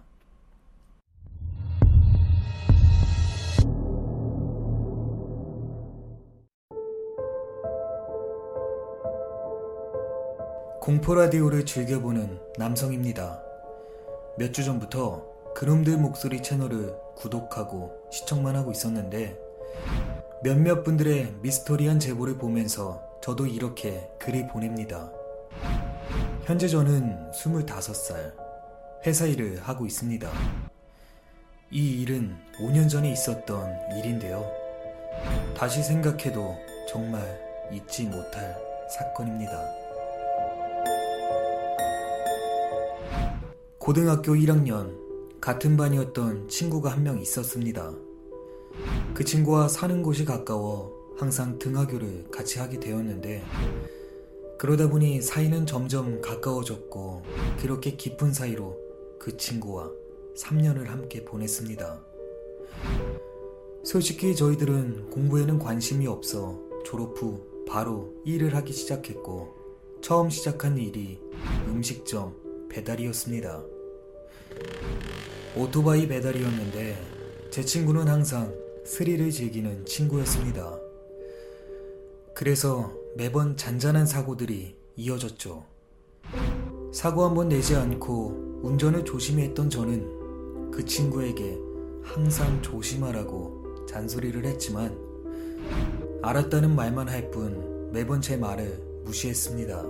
공포 10.80 11.16
라디오를 11.16 11.66
즐겨보는 11.66 12.40
남성입니다. 12.58 13.42
몇 14.38 14.52
주 14.52 14.64
전부터 14.64 15.54
그놈들 15.56 15.98
목소리 15.98 16.42
채널을 16.44 16.96
구독하고 17.16 18.03
시청만 18.14 18.56
하고 18.56 18.72
있었는데 18.72 19.36
몇몇 20.44 20.84
분들의 20.84 21.38
미스터리한 21.42 22.00
제보를 22.00 22.38
보면서 22.38 23.02
저도 23.24 23.48
이렇게 23.48 24.08
글을 24.20 24.50
보냅니다. 24.50 25.12
현재 26.44 26.68
저는 26.68 27.32
25살, 27.32 28.34
회사 29.08 29.26
일을 29.26 29.60
하고 29.64 29.88
있습니다. 29.88 30.30
이 31.72 32.02
일은 32.02 32.38
5년 32.60 32.88
전에 32.88 33.12
있었던 33.12 33.98
일인데요. 33.98 34.46
다시 35.58 35.82
생각해도 35.82 36.56
정말 36.88 37.24
잊지 37.72 38.06
못할 38.06 38.56
사건입니다. 38.92 39.60
고등학교 43.80 44.34
1학년 44.36 45.03
같은 45.44 45.76
반이었던 45.76 46.48
친구가 46.48 46.90
한 46.90 47.04
명 47.04 47.20
있었습니다. 47.20 47.94
그 49.14 49.26
친구와 49.26 49.68
사는 49.68 50.02
곳이 50.02 50.24
가까워 50.24 50.94
항상 51.18 51.60
등하교를 51.60 52.32
같이 52.32 52.60
하게 52.60 52.80
되었는데 52.80 53.44
그러다 54.58 54.90
보니 54.90 55.22
사이는 55.22 55.66
점점 55.66 56.22
가까워졌고 56.22 57.24
그렇게 57.60 57.98
깊은 57.98 58.32
사이로 58.32 58.78
그 59.20 59.36
친구와 59.36 59.92
3년을 60.38 60.86
함께 60.86 61.26
보냈습니다. 61.26 62.06
솔직히 63.84 64.38
저희들은 64.38 65.10
공부에는 65.10 65.60
관심이 65.60 66.08
없어 66.08 66.58
졸업 66.86 67.22
후 67.22 67.66
바로 67.68 68.14
일을 68.24 68.56
하기 68.56 68.72
시작했고 68.72 69.54
처음 70.00 70.30
시작한 70.30 70.78
일이 70.78 71.20
음식점 71.68 72.34
배달이었습니다. 72.70 73.74
오토바이 75.56 76.08
배달이었는데 76.08 76.98
제 77.52 77.64
친구는 77.64 78.08
항상 78.08 78.54
스릴을 78.86 79.30
즐기는 79.32 79.86
친구였습니다. 79.86 80.78
그래서 82.34 82.92
매번 83.16 83.56
잔잔한 83.56 84.06
사고들이 84.06 84.76
이어졌죠. 84.96 85.64
사고 86.92 87.24
한 87.24 87.34
번 87.36 87.50
내지 87.50 87.76
않고 87.76 88.62
운전을 88.64 89.06
조심히 89.06 89.44
했던 89.44 89.70
저는 89.70 90.72
그 90.72 90.84
친구에게 90.86 91.58
항상 92.04 92.62
조심하라고 92.62 93.86
잔소리를 93.88 94.44
했지만 94.46 94.98
알았다는 96.24 96.76
말만 96.76 97.10
할 97.10 97.30
뿐 97.32 97.92
매번 97.92 98.22
제 98.22 98.38
말을 98.38 98.82
무시했습니다. 99.04 99.84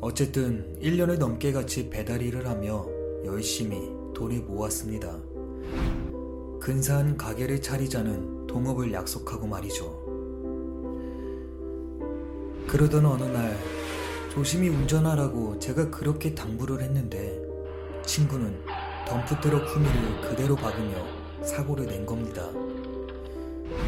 어쨌든 0.00 0.76
1년을 0.80 1.18
넘게 1.18 1.52
같이 1.52 1.88
배달 1.90 2.22
일을 2.22 2.46
하며 2.46 2.86
열심히 3.24 3.90
돈을 4.14 4.40
모았습니다. 4.42 5.18
근사한 6.60 7.18
가게를 7.18 7.60
차리자는 7.60 8.46
동업을 8.46 8.92
약속하고 8.92 9.46
말이죠. 9.46 10.02
그러던 12.66 13.04
어느 13.04 13.24
날 13.24 13.56
조심히 14.32 14.68
운전하라고 14.68 15.58
제가 15.58 15.90
그렇게 15.90 16.34
당부를 16.34 16.80
했는데 16.80 17.40
친구는 18.06 18.58
덤프트럭 19.06 19.62
후미를 19.68 20.20
그대로 20.22 20.56
박으며 20.56 20.94
사고를 21.42 21.86
낸 21.86 22.06
겁니다. 22.06 22.48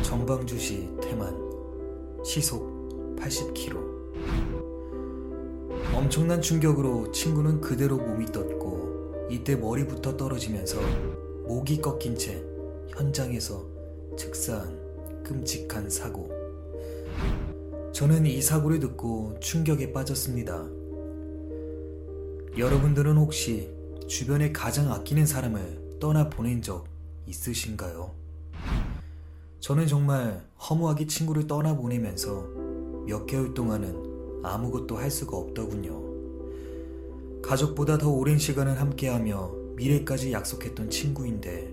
정방주시 0.02 0.90
태만 1.00 1.34
시속 2.24 3.16
80km 3.16 3.96
엄청난 5.94 6.42
충격으로 6.42 7.10
친구는 7.10 7.60
그대로 7.60 7.96
몸이 7.96 8.26
떴고 8.26 8.85
이때 9.28 9.56
머리부터 9.56 10.16
떨어지면서 10.16 10.80
목이 11.46 11.80
꺾인 11.80 12.16
채 12.16 12.42
현장에서 12.90 13.66
즉사한 14.16 15.22
끔찍한 15.24 15.90
사고. 15.90 16.30
저는 17.92 18.26
이 18.26 18.40
사고를 18.40 18.78
듣고 18.78 19.38
충격에 19.40 19.92
빠졌습니다. 19.92 20.66
여러분들은 22.56 23.16
혹시 23.16 23.70
주변에 24.06 24.52
가장 24.52 24.92
아끼는 24.92 25.26
사람을 25.26 25.98
떠나 25.98 26.30
보낸 26.30 26.62
적 26.62 26.86
있으신가요? 27.26 28.12
저는 29.60 29.86
정말 29.86 30.46
허무하게 30.58 31.06
친구를 31.06 31.46
떠나 31.46 31.76
보내면서 31.76 32.46
몇 33.06 33.26
개월 33.26 33.52
동안은 33.52 34.44
아무것도 34.44 34.96
할 34.96 35.10
수가 35.10 35.36
없더군요. 35.36 36.05
가족보다 37.46 37.96
더 37.96 38.10
오랜 38.10 38.38
시간을 38.38 38.80
함께하며 38.80 39.54
미래까지 39.76 40.32
약속했던 40.32 40.90
친구인데 40.90 41.72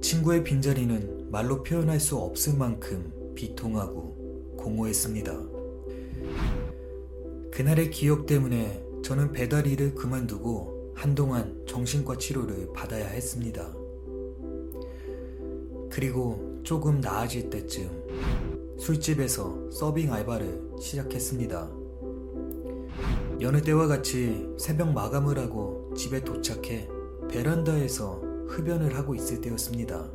친구의 0.00 0.42
빈자리는 0.42 1.30
말로 1.30 1.62
표현할 1.62 2.00
수 2.00 2.16
없을 2.16 2.56
만큼 2.56 3.12
비통하고 3.36 4.56
공허했습니다. 4.58 5.32
그날의 7.52 7.90
기억 7.92 8.26
때문에 8.26 8.82
저는 9.04 9.30
배달 9.30 9.64
일을 9.64 9.94
그만두고 9.94 10.92
한동안 10.96 11.64
정신과 11.68 12.18
치료를 12.18 12.72
받아야 12.74 13.06
했습니다. 13.06 13.72
그리고 15.88 16.60
조금 16.64 17.00
나아질 17.00 17.48
때쯤 17.48 18.76
술집에서 18.80 19.70
서빙 19.70 20.12
알바를 20.12 20.78
시작했습니다. 20.80 21.87
여느 23.40 23.62
때와 23.62 23.86
같이 23.86 24.48
새벽 24.58 24.92
마감을 24.92 25.38
하고 25.38 25.92
집에 25.96 26.24
도착해 26.24 26.88
베란다에서 27.30 28.20
흡연을 28.48 28.96
하고 28.96 29.14
있을 29.14 29.40
때였습니다. 29.40 30.10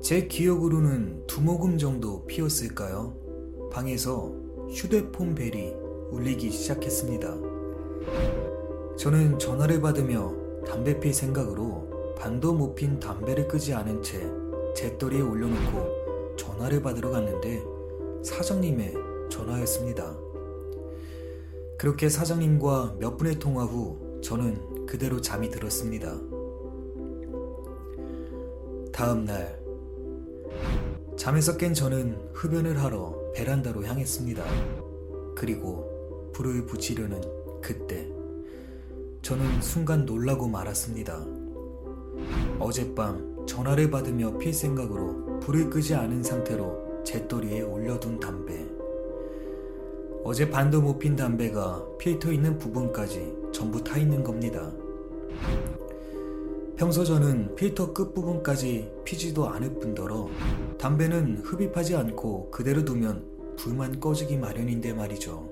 제 0.00 0.26
기억으로는 0.26 1.24
두 1.28 1.40
모금 1.40 1.78
정도 1.78 2.26
피었을까요? 2.26 3.16
방에서 3.70 4.34
휴대폰 4.70 5.36
벨이 5.36 5.72
울리기 6.10 6.50
시작했습니다. 6.50 7.36
저는 8.96 9.38
전화를 9.38 9.80
받으며 9.80 10.32
담배 10.66 10.98
필 10.98 11.14
생각으로 11.14 12.14
반도 12.18 12.52
못 12.52 12.74
핀 12.74 12.98
담배를 12.98 13.46
끄지 13.46 13.72
않은 13.72 14.02
채 14.02 14.28
재떨이에 14.74 15.20
올려놓고 15.20 16.34
전화를 16.36 16.82
받으러 16.82 17.10
갔는데 17.10 17.62
사장님의 18.24 18.94
전화였습니다. 19.30 20.31
그렇게 21.82 22.08
사장님과 22.08 22.98
몇 23.00 23.16
분의 23.16 23.40
통화 23.40 23.64
후 23.64 24.20
저는 24.22 24.86
그대로 24.86 25.20
잠이 25.20 25.50
들었습니다. 25.50 26.16
다음 28.92 29.24
날 29.24 29.60
잠에서 31.16 31.56
깬 31.56 31.74
저는 31.74 32.16
흡연을 32.34 32.80
하러 32.80 33.18
베란다로 33.34 33.84
향했습니다. 33.84 34.44
그리고 35.34 36.30
불을 36.32 36.66
붙이려는 36.66 37.20
그때 37.60 38.08
저는 39.22 39.60
순간 39.60 40.06
놀라고 40.06 40.46
말았습니다. 40.46 41.26
어젯밤 42.60 43.44
전화를 43.44 43.90
받으며 43.90 44.38
필 44.38 44.54
생각으로 44.54 45.40
불을 45.40 45.68
끄지 45.68 45.96
않은 45.96 46.22
상태로 46.22 47.02
재떨이에 47.02 47.62
올려둔 47.62 48.20
담배. 48.20 48.71
어제 50.24 50.48
반도 50.48 50.80
못 50.80 50.98
핀 50.98 51.16
담배가 51.16 51.84
필터 51.98 52.32
있는 52.32 52.56
부분까지 52.56 53.50
전부 53.52 53.82
타 53.82 53.98
있는 53.98 54.22
겁니다. 54.22 54.72
평소 56.76 57.04
저는 57.04 57.54
필터 57.56 57.92
끝부분까지 57.92 58.90
피지도 59.04 59.48
않을 59.48 59.78
뿐더러 59.80 60.28
담배는 60.78 61.38
흡입하지 61.38 61.96
않고 61.96 62.50
그대로 62.50 62.84
두면 62.84 63.24
불만 63.56 63.98
꺼지기 63.98 64.36
마련인데 64.36 64.92
말이죠. 64.92 65.48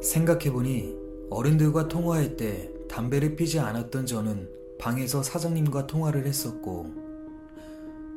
생각해보니 0.00 0.96
어른들과 1.30 1.88
통화할 1.88 2.36
때 2.36 2.70
담배를 2.88 3.36
피지 3.36 3.58
않았던 3.58 4.06
저는 4.06 4.48
방에서 4.78 5.22
사장님과 5.22 5.86
통화를 5.86 6.26
했었고 6.26 6.86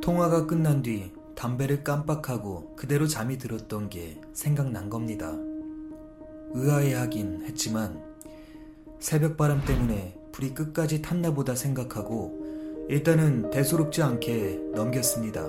통화가 0.01 0.45
끝난 0.47 0.82
뒤 0.82 1.12
담배를 1.36 1.83
깜빡하고 1.83 2.75
그대로 2.75 3.07
잠이 3.07 3.38
들었던 3.38 3.89
게 3.89 4.19
생각난 4.33 4.89
겁니다. 4.89 5.33
의아해하긴 6.53 7.43
했지만 7.45 8.01
새벽 8.99 9.38
바람 9.38 9.63
때문에 9.65 10.17
불이 10.31 10.53
끝까지 10.53 11.01
탔나 11.01 11.33
보다 11.33 11.53
생각하고 11.55 12.86
일단은 12.89 13.49
대수롭지 13.49 14.01
않게 14.01 14.59
넘겼습니다. 14.73 15.47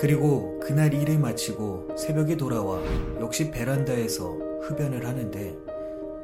그리고 0.00 0.58
그날 0.60 0.92
일을 0.92 1.18
마치고 1.18 1.96
새벽에 1.96 2.36
돌아와 2.36 2.80
역시 3.20 3.50
베란다에서 3.50 4.36
흡연을 4.62 5.06
하는데 5.06 5.56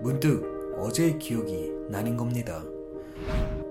문득 0.00 0.76
어제의 0.78 1.18
기억이 1.18 1.70
나는 1.88 2.16
겁니다. 2.16 2.64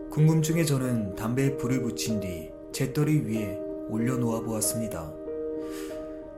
궁금증에 0.09 0.63
저는 0.63 1.15
담배에 1.15 1.57
불을 1.57 1.81
붙인 1.81 2.19
뒤 2.19 2.51
재떨이 2.71 3.27
위에 3.27 3.59
올려놓아 3.89 4.41
보았습니다. 4.41 5.13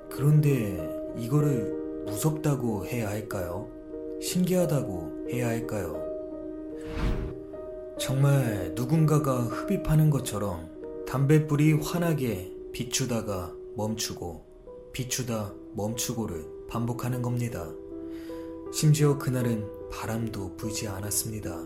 그런데 0.10 1.14
이거를 1.18 2.04
무섭다고 2.06 2.86
해야 2.86 3.10
할까요? 3.10 3.70
신기하다고 4.22 5.28
해야 5.32 5.48
할까요? 5.48 6.02
정말 8.00 8.74
누군가가 8.76 9.42
흡입하는 9.42 10.10
것처럼 10.10 10.70
담뱃불이 11.08 11.74
환하게 11.74 12.52
비추다가 12.72 13.54
멈추고 13.76 14.46
비추다 14.94 15.54
멈추고를 15.76 16.46
반복하는 16.70 17.22
겁니다. 17.22 17.70
심지어 18.74 19.18
그날은 19.18 19.66
바람도 19.92 20.56
불지 20.56 20.88
않았습니다. 20.88 21.64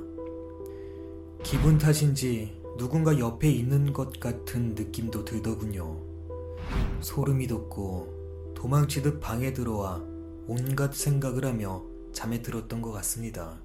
기분 1.44 1.78
탓인지 1.78 2.65
누군가 2.78 3.18
옆에 3.18 3.50
있는 3.50 3.94
것 3.94 4.20
같은 4.20 4.76
느낌도 4.76 5.24
들더군요. 5.26 5.98
소름이 7.02 7.48
돋고 7.48 8.54
도망치듯 8.56 9.20
방에 9.20 9.54
들어와 9.54 10.04
온갖 10.48 10.94
생각을 10.94 11.46
하며 11.46 11.84
잠에 12.12 12.42
들었던 12.42 12.82
것 12.82 12.92
같습니다. 12.92 13.60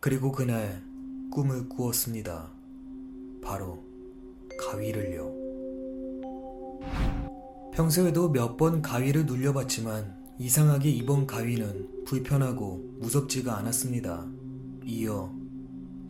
그리고 0.00 0.32
그날 0.32 0.82
꿈을 1.30 1.68
꾸었습니다. 1.68 2.50
바로 3.42 3.82
가위를요. 4.60 5.32
평소에도 7.72 8.30
몇 8.30 8.56
번 8.56 8.80
가위를 8.82 9.26
눌려봤지만 9.26 10.24
이상하게 10.38 10.90
이번 10.90 11.26
가위는 11.26 12.04
불편하고 12.04 12.96
무섭지가 13.00 13.56
않았습니다. 13.58 14.26
이어 14.84 15.32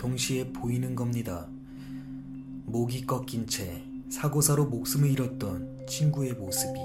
동시에 0.05 0.53
보이는 0.53 0.95
겁니다. 0.95 1.49
목이 2.67 3.07
꺾인 3.07 3.47
채 3.47 3.83
사고사로 4.11 4.67
목숨을 4.67 5.09
잃었던 5.11 5.87
친구의 5.87 6.35
모습이. 6.35 6.79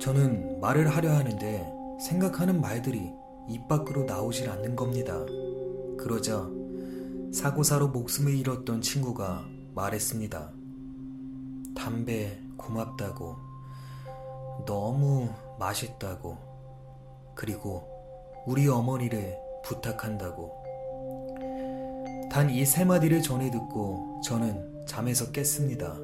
저는 0.00 0.60
말을 0.60 0.88
하려 0.88 1.10
하는데 1.10 1.66
생각하는 2.00 2.60
말들이 2.60 3.10
입 3.48 3.66
밖으로 3.66 4.04
나오질 4.04 4.48
않는 4.50 4.76
겁니다. 4.76 5.18
그러자 5.98 6.48
사고사로 7.32 7.88
목숨을 7.88 8.32
잃었던 8.36 8.80
친구가 8.80 9.44
말했습니다. 9.74 10.52
담배 11.74 12.38
고맙다고. 12.56 13.34
너무 14.64 15.28
맛있다고. 15.58 16.38
그리고 17.34 17.82
우리 18.46 18.68
어머니를 18.68 19.36
부탁한다고. 19.64 20.59
단 22.30 22.48
이 22.50 22.64
세 22.64 22.84
마디를 22.84 23.22
전해 23.22 23.50
듣고 23.50 24.20
저는 24.24 24.54
잠에서 24.86 25.30
깼습니다. 25.32 25.98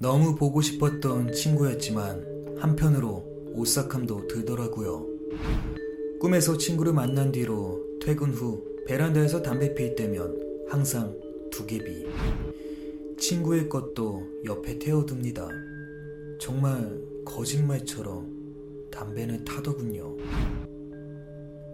너무 0.00 0.34
보고 0.34 0.60
싶었던 0.60 1.32
친구였지만 1.32 2.56
한편으로 2.58 3.52
오싹함도 3.54 4.26
들더라고요. 4.28 5.06
꿈에서 6.20 6.56
친구를 6.58 6.92
만난 6.92 7.30
뒤로 7.30 7.80
퇴근 8.02 8.32
후 8.32 8.64
베란다에서 8.86 9.42
담배 9.42 9.74
피울 9.74 9.94
때면 9.94 10.66
항상 10.68 11.16
두개비. 11.50 12.06
친구의 13.18 13.68
것도 13.68 14.22
옆에 14.44 14.78
태워둡니다. 14.78 15.48
정말 16.40 17.00
거짓말처럼 17.24 18.88
담배는 18.90 19.44
타더군요. 19.44 20.16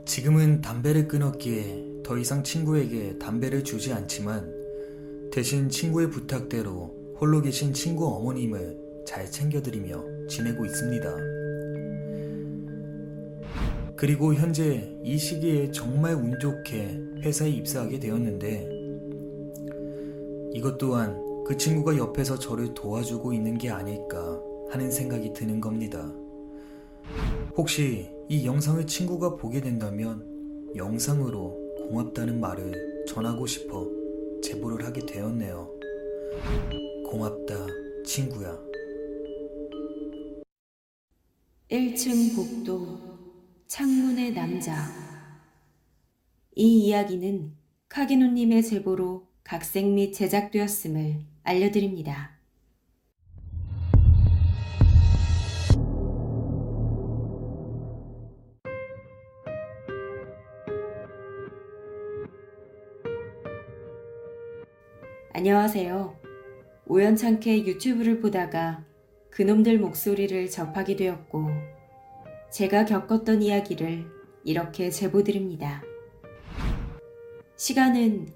지금은 0.07 0.61
담배를 0.61 1.09
끊었기에 1.09 1.94
더 2.05 2.19
이상 2.19 2.45
친구에게 2.45 3.19
담배를 3.19 3.65
주지 3.65 3.93
않지만 3.93 4.53
대신 5.33 5.71
친구의 5.71 6.11
부탁대로 6.11 7.17
홀로 7.19 7.41
계신 7.41 7.73
친구 7.73 8.07
어머님을 8.07 9.05
잘 9.07 9.31
챙겨드리며 9.31 10.27
지내고 10.29 10.67
있습니다. 10.67 11.17
그리고 13.97 14.35
현재 14.35 14.95
이 15.03 15.17
시기에 15.17 15.71
정말 15.71 16.15
운 16.15 16.39
좋게 16.39 17.01
회사에 17.23 17.49
입사하게 17.49 17.99
되었는데 17.99 18.69
이것 20.53 20.77
또한 20.77 21.19
그 21.47 21.57
친구가 21.57 21.97
옆에서 21.97 22.39
저를 22.39 22.75
도와주고 22.75 23.33
있는 23.33 23.57
게 23.57 23.71
아닐까 23.71 24.39
하는 24.71 24.91
생각이 24.91 25.33
드는 25.33 25.59
겁니다. 25.59 26.13
혹시 27.57 28.11
이 28.29 28.45
영상을 28.45 28.87
친구가 28.87 29.37
보게 29.37 29.63
된다면 29.63 30.27
영상으로 30.77 31.64
고맙다는 31.89 32.41
말을 32.41 33.05
전하고 33.07 33.47
싶어 33.47 33.87
제보를 34.43 34.85
하게 34.85 35.05
되었네요. 35.05 35.71
고맙다, 37.11 37.67
친구야. 38.05 38.59
1층 41.71 42.37
복도 42.37 42.99
창문의 43.67 44.33
남자 44.33 44.75
이 46.55 46.87
이야기는 46.87 47.53
카기노님의 47.89 48.63
제보로 48.63 49.27
각색 49.43 49.87
및 49.87 50.13
제작되었음을 50.13 51.21
알려드립니다. 51.43 52.34
안녕하세요. 65.47 66.17
우연찮게 66.87 67.67
유튜브를 67.67 68.19
보다가 68.19 68.83
그놈들 69.29 69.79
목소리를 69.79 70.49
접하게 70.49 70.97
되었고, 70.97 71.51
제가 72.51 72.87
겪었던 72.87 73.43
이야기를 73.43 74.07
이렇게 74.43 74.89
제보드립니다. 74.89 75.83
시간은 77.59 78.29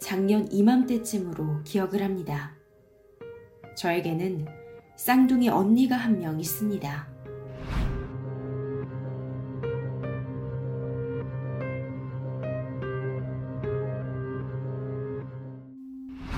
작년 0.00 0.50
이맘때쯤으로 0.50 1.62
기억을 1.62 2.02
합니다. 2.02 2.56
저에게는 3.76 4.44
쌍둥이 4.96 5.48
언니가 5.48 5.94
한 5.94 6.18
명 6.18 6.40
있습니다. 6.40 7.11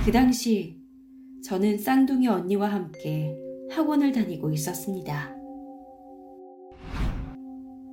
그 0.04 0.12
당시 0.12 0.76
저는 1.42 1.78
쌍둥이 1.78 2.28
언니와 2.28 2.70
함께 2.70 3.34
학원을 3.70 4.12
다니고 4.12 4.50
있었습니다. 4.50 5.34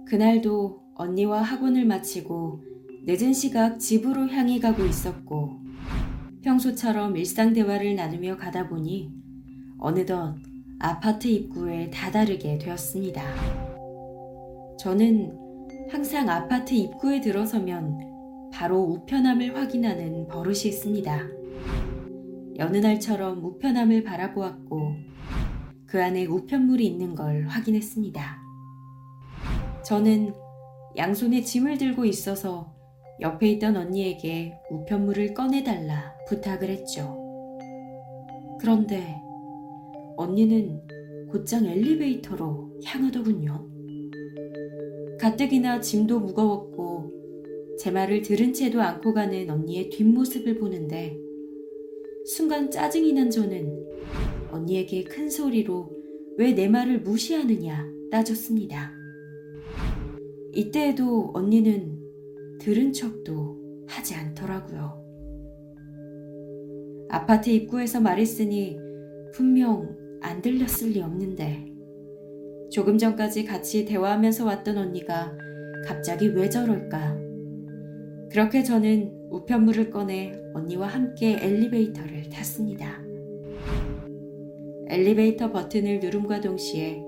그날도 0.06 0.82
언니와 0.96 1.42
학원을 1.42 1.86
마치고 1.86 2.64
늦은 3.06 3.32
시각 3.32 3.80
집으로 3.80 4.28
향해 4.28 4.60
가고 4.60 4.84
있었고 4.84 5.52
평소처럼 6.42 7.16
일상 7.16 7.54
대화를 7.54 7.96
나누며 7.96 8.36
가다 8.36 8.68
보니 8.68 9.10
어느덧 9.78 10.36
아파트 10.80 11.30
입구에 11.30 11.92
다다르게 11.92 12.58
되었습니다. 12.58 13.24
저는 14.78 15.38
항상 15.90 16.28
아파트 16.28 16.74
입구에 16.74 17.22
들어서면 17.22 18.50
바로 18.52 18.82
우편함을 18.82 19.56
확인하는 19.56 20.28
버릇이 20.28 20.66
있습니다. 20.66 21.41
여느 22.58 22.78
날처럼 22.78 23.44
우편함을 23.44 24.04
바라보았고 24.04 24.96
그 25.86 26.02
안에 26.02 26.26
우편물이 26.26 26.86
있는 26.86 27.16
걸 27.16 27.48
확인했습니다. 27.48 28.42
저는 29.86 30.34
양손에 30.98 31.42
짐을 31.42 31.78
들고 31.78 32.06
있어서 32.06 32.74
옆에 33.20 33.52
있던 33.52 33.78
언니에게 33.78 34.54
우편물을 34.70 35.34
꺼내달라 35.34 36.16
부탁을 36.28 36.70
했죠. 36.70 37.18
그런데 38.60 39.22
언니는 40.18 40.82
곧장 41.30 41.66
엘리베이터로 41.66 42.80
향하더군요. 42.84 43.68
가뜩이나 45.20 45.82
짐도 45.82 46.20
무거웠고 46.20 47.12
제 47.80 47.92
말을 47.92 48.22
들은 48.22 48.54
채도 48.54 48.82
안고 48.82 49.14
가는 49.14 49.50
언니의 49.50 49.90
뒷모습을 49.90 50.60
보는데 50.60 51.18
순간 52.26 52.70
짜증이 52.70 53.14
난 53.14 53.30
저는 53.30 53.86
언니에게 54.52 55.04
큰 55.04 55.30
소리로 55.30 55.90
왜 56.38 56.54
내 56.54 56.68
말을 56.68 57.02
무시하느냐 57.02 57.92
따졌습니다. 58.12 58.92
이때에도 60.54 61.32
언니는 61.34 62.00
들은 62.60 62.94
척도 62.94 63.86
하지 63.88 64.16
않더라고요. 64.16 65.02
아파트 67.10 67.50
입구에서 67.50 68.00
말했으니 68.00 68.78
분명 69.34 69.98
안 70.22 70.42
들렸을 70.42 70.92
리 70.92 71.02
없는데 71.02 71.66
조금 72.72 72.98
전까지 72.98 73.44
같이 73.46 73.86
대화하면서 73.86 74.46
왔던 74.46 74.78
언니가 74.78 75.36
갑자기 75.86 76.28
왜 76.28 76.50
저럴까? 76.50 77.18
그렇게 78.32 78.64
저는 78.64 79.21
우편물을 79.32 79.90
꺼내 79.90 80.34
언니와 80.54 80.88
함께 80.88 81.38
엘리베이터를 81.42 82.30
탔습니다. 82.30 83.02
엘리베이터 84.90 85.52
버튼을 85.52 86.00
누름과 86.00 86.42
동시에 86.42 87.02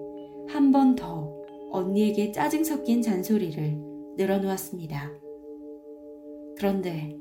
한 0.47 0.71
번 0.71 0.95
더 0.95 1.32
언니에게 1.71 2.32
짜증 2.32 2.63
섞인 2.63 3.01
잔소리를 3.01 3.78
늘어놓았습니다. 4.17 5.11
그런데 6.57 7.17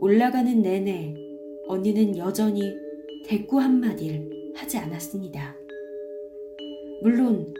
올라가는 0.00 0.62
내내 0.62 1.14
언니는 1.66 2.16
여전히 2.16 2.62
대꾸 3.26 3.60
한마디를 3.60 4.52
하지 4.56 4.78
않았습니다. 4.78 5.54
물론 7.02 7.52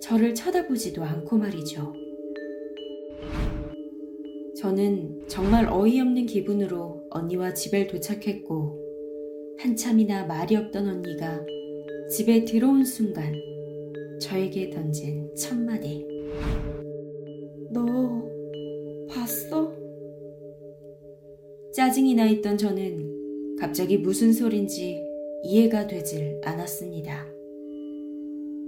저를 0.00 0.34
쳐다보지도 0.34 1.04
않고 1.04 1.38
말이죠. 1.38 1.94
저는 4.62 5.24
정말 5.26 5.66
어이없는 5.68 6.26
기분으로 6.26 7.02
언니와 7.10 7.52
집에 7.52 7.88
도착했고, 7.88 8.78
한참이나 9.58 10.26
말이 10.26 10.54
없던 10.54 10.88
언니가 10.88 11.44
집에 12.08 12.44
들어온 12.44 12.84
순간 12.84 13.34
저에게 14.20 14.70
던진 14.70 15.34
첫마디. 15.34 16.06
너 17.72 17.84
봤어? 19.08 19.74
짜증이 21.74 22.14
나 22.14 22.26
있던 22.26 22.56
저는 22.56 23.56
갑자기 23.58 23.98
무슨 23.98 24.32
소린지 24.32 25.04
이해가 25.42 25.88
되질 25.88 26.40
않았습니다. 26.44 27.26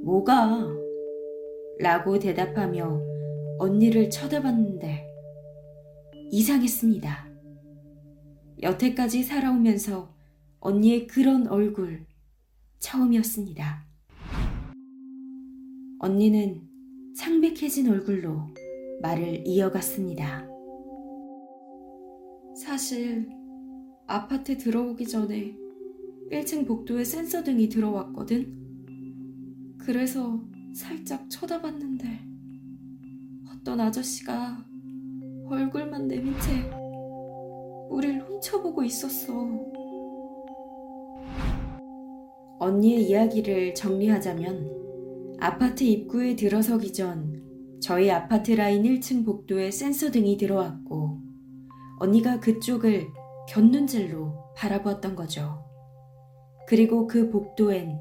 뭐가? 0.03 0.67
라고 1.79 2.19
대답하며 2.19 3.01
언니를 3.61 4.11
쳐다봤는데 4.11 5.14
이상했습니다. 6.35 7.29
여태까지 8.61 9.23
살아오면서 9.23 10.13
언니의 10.59 11.07
그런 11.07 11.47
얼굴 11.47 12.05
처음이었습니다. 12.81 13.87
언니는 16.01 16.69
창백해진 17.17 17.89
얼굴로 17.89 18.49
말을 19.01 19.47
이어갔습니다. 19.47 20.49
사실 22.57 23.29
아파트 24.09 24.59
들어오기 24.59 25.07
전에 25.07 25.57
1층 26.33 26.67
복도에 26.67 27.05
센서 27.05 27.45
등이 27.45 27.69
들어왔거든. 27.69 29.77
그래서 29.79 30.43
살짝 30.75 31.31
쳐다봤는데 31.31 32.27
어떤 33.53 33.79
아저씨가 33.79 34.74
얼굴만 35.49 36.09
내민 36.09 36.35
채 36.41 36.53
우릴 37.91 38.21
훔쳐보고 38.21 38.83
있었어. 38.83 39.33
언니의 42.59 43.09
이야기를 43.09 43.75
정리하자면 43.75 45.37
아파트 45.41 45.85
입구에 45.85 46.35
들어서기 46.35 46.93
전 46.93 47.43
저희 47.81 48.11
아파트 48.11 48.53
라인 48.53 48.85
1층 48.85 49.27
복도에 49.27 49.71
센서 49.71 50.11
등이 50.11 50.39
들어왔고 50.39 51.19
언니가 52.01 52.41
그쪽을 52.41 53.07
곁눈질로 53.49 54.55
바라보았던 54.57 55.15
거죠. 55.15 55.63
그리고 56.67 57.07
그 57.07 57.29
복도엔 57.29 58.01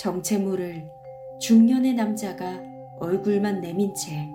정체모를 0.00 0.88
중년의 1.40 1.94
남자가 1.94 2.60
얼굴만 2.98 3.60
내민 3.60 3.94
채 3.94 4.28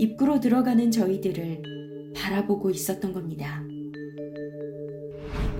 입구로 0.00 0.40
들어가는 0.40 0.90
저희들을 0.90 2.12
바라보고 2.16 2.70
있었던 2.70 3.12
겁니다. 3.12 3.62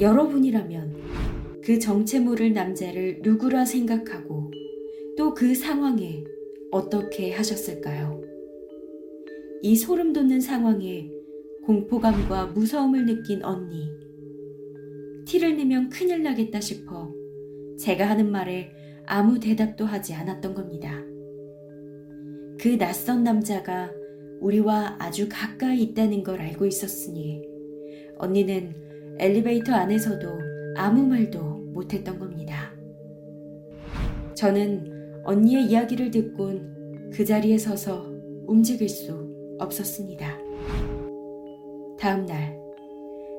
여러분이라면 0.01 1.61
그 1.63 1.79
정체 1.79 2.21
모를 2.21 2.55
남자를 2.55 3.21
누구라 3.23 3.67
생각하고 3.67 4.51
또 5.19 5.35
그 5.35 5.55
상황에 5.55 6.25
어떻게 6.71 7.33
하셨을까요? 7.33 8.23
이 9.61 9.77
소름 9.77 10.15
돋는 10.15 10.41
상황에 10.41 11.11
공포감과 11.65 12.47
무서움을 12.47 13.05
느낀 13.05 13.45
언니. 13.45 13.91
티를 15.27 15.59
내면 15.59 15.91
큰일 15.91 16.23
나겠다 16.23 16.61
싶어 16.61 17.13
제가 17.79 18.09
하는 18.09 18.31
말에 18.33 18.73
아무 19.05 19.39
대답도 19.39 19.85
하지 19.85 20.15
않았던 20.15 20.55
겁니다. 20.55 20.99
그 22.59 22.79
낯선 22.79 23.23
남자가 23.23 24.00
우리와 24.41 24.97
아주 24.99 25.29
가까이 25.31 25.83
있다는 25.83 26.23
걸 26.23 26.41
알고 26.41 26.67
있었으니 26.67 27.43
언니는 28.19 29.17
엘리베이터 29.19 29.73
안에서도 29.75 30.27
아무 30.77 31.07
말도 31.07 31.41
못했던 31.73 32.19
겁니다. 32.19 32.73
저는 34.35 35.23
언니의 35.25 35.67
이야기를 35.67 36.11
듣곤 36.11 37.11
그 37.13 37.25
자리에 37.25 37.59
서서 37.59 38.11
움직일 38.47 38.89
수 38.89 39.29
없었습니다. 39.59 40.39
다음 41.99 42.25
날, 42.25 42.59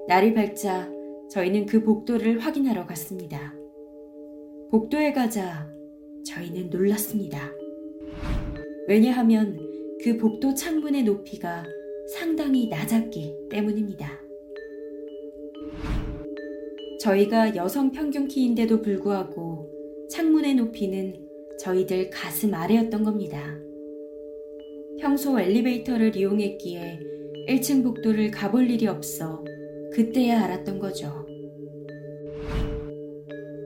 날이 0.07 0.33
밝자 0.33 0.89
저희는 1.31 1.65
그 1.65 1.83
복도를 1.83 2.39
확인하러 2.39 2.85
갔습니다. 2.85 3.53
복도에 4.69 5.13
가자 5.13 5.67
저희는 6.25 6.69
놀랐습니다. 6.69 7.49
왜냐하면 8.87 9.70
그 10.03 10.17
복도 10.17 10.53
창문의 10.55 11.03
높이가 11.03 11.63
상당히 12.07 12.67
낮았기 12.67 13.49
때문입니다. 13.49 14.19
저희가 16.99 17.55
여성 17.55 17.91
평균 17.91 18.27
키인데도 18.27 18.81
불구하고 18.81 19.69
창문의 20.09 20.55
높이는 20.55 21.13
저희들 21.59 22.09
가슴 22.09 22.53
아래였던 22.53 23.03
겁니다. 23.03 23.59
평소 24.99 25.39
엘리베이터를 25.39 26.15
이용했기에 26.15 26.99
1층 27.49 27.83
복도를 27.83 28.31
가볼 28.31 28.69
일이 28.69 28.87
없어 28.87 29.43
그때야 29.93 30.43
알았던 30.43 30.79
거죠. 30.79 31.25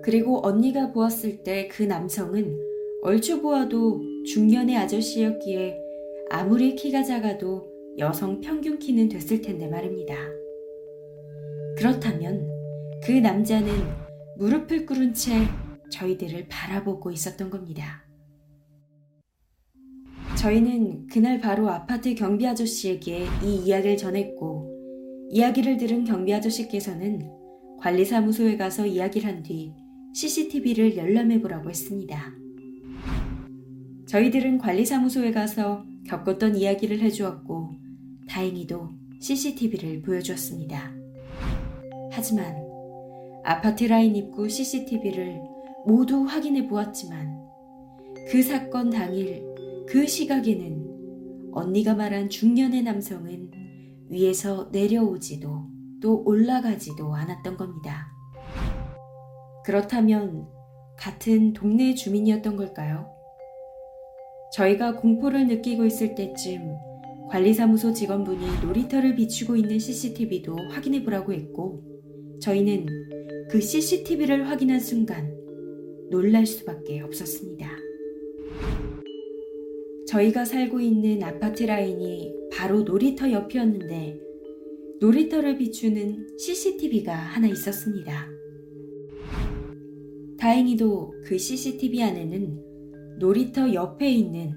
그리고 0.03 0.45
언니가 0.45 0.91
보았을 0.91 1.43
때 1.43 1.67
그 1.69 1.83
남성은 1.83 2.57
얼추 3.03 3.41
보아도 3.41 4.01
중년의 4.25 4.75
아저씨였기에 4.77 5.84
아무리 6.29 6.75
키가 6.75 7.03
작아도 7.03 7.69
여성 7.97 8.41
평균 8.41 8.77
키는 8.79 9.09
됐을 9.09 9.41
텐데 9.41 9.67
말입니다. 9.67 10.15
그렇다면 11.77 12.49
그 13.03 13.11
남자는 13.11 13.71
무릎을 14.37 14.85
꿇은 14.85 15.13
채 15.13 15.31
저희들을 15.91 16.47
바라보고 16.49 17.11
있었던 17.11 17.49
겁니다. 17.49 18.03
저희는 20.37 21.07
그날 21.07 21.39
바로 21.39 21.69
아파트 21.69 22.13
경비 22.13 22.45
아저씨에게 22.45 23.25
이 23.43 23.55
이야기를 23.65 23.97
전했고, 23.97 25.29
이야기를 25.31 25.77
들은 25.77 26.03
경비 26.03 26.33
아저씨께서는 26.33 27.29
관리사무소에 27.79 28.57
가서 28.57 28.85
이야기를 28.85 29.29
한 29.29 29.43
뒤 29.43 29.73
CCTV를 30.13 30.97
열람해 30.97 31.41
보라고 31.41 31.69
했습니다. 31.69 32.33
저희들은 34.07 34.59
관리사무소에 34.59 35.31
가서 35.31 35.83
겪었던 36.07 36.55
이야기를 36.55 36.99
해주었고, 37.01 37.71
다행히도 38.27 38.89
CCTV를 39.19 40.01
보여주었습니다. 40.01 40.91
하지만 42.11 42.55
아파트 43.43 43.83
라인 43.85 44.15
입구 44.15 44.49
CCTV를 44.49 45.41
모두 45.85 46.23
확인해 46.23 46.67
보았지만 46.67 47.45
그 48.29 48.41
사건 48.41 48.89
당일 48.89 49.43
그 49.87 50.07
시각에는 50.07 51.51
언니가 51.53 51.93
말한 51.93 52.29
중년의 52.29 52.83
남성은 52.83 53.51
위에서 54.09 54.69
내려오지도 54.71 55.67
또 56.01 56.23
올라가지도 56.23 57.13
않았던 57.13 57.57
겁니다. 57.57 58.07
그렇다면 59.63 60.47
같은 60.97 61.53
동네 61.53 61.93
주민이었던 61.93 62.55
걸까요? 62.55 63.14
저희가 64.53 64.95
공포를 64.95 65.47
느끼고 65.47 65.85
있을 65.85 66.15
때쯤 66.15 66.75
관리사무소 67.29 67.93
직원분이 67.93 68.45
놀이터를 68.63 69.15
비추고 69.15 69.55
있는 69.55 69.79
CCTV도 69.79 70.55
확인해 70.71 71.03
보라고 71.03 71.33
했고, 71.33 71.83
저희는 72.39 72.85
그 73.49 73.59
CCTV를 73.59 74.47
확인한 74.47 74.79
순간 74.79 75.35
놀랄 76.11 76.45
수밖에 76.45 77.01
없었습니다. 77.01 77.69
저희가 80.07 80.45
살고 80.45 80.79
있는 80.79 81.23
아파트 81.23 81.63
라인이 81.63 82.33
바로 82.51 82.83
놀이터 82.83 83.31
옆이었는데 83.31 84.19
놀이터를 85.01 85.57
비추는 85.57 86.37
CCTV가 86.37 87.13
하나 87.13 87.47
있었습니다. 87.47 88.29
다행히도 90.37 91.13
그 91.25 91.37
CCTV 91.37 92.03
안에는 92.03 92.64
놀이터 93.19 93.73
옆에 93.73 94.11
있는 94.11 94.53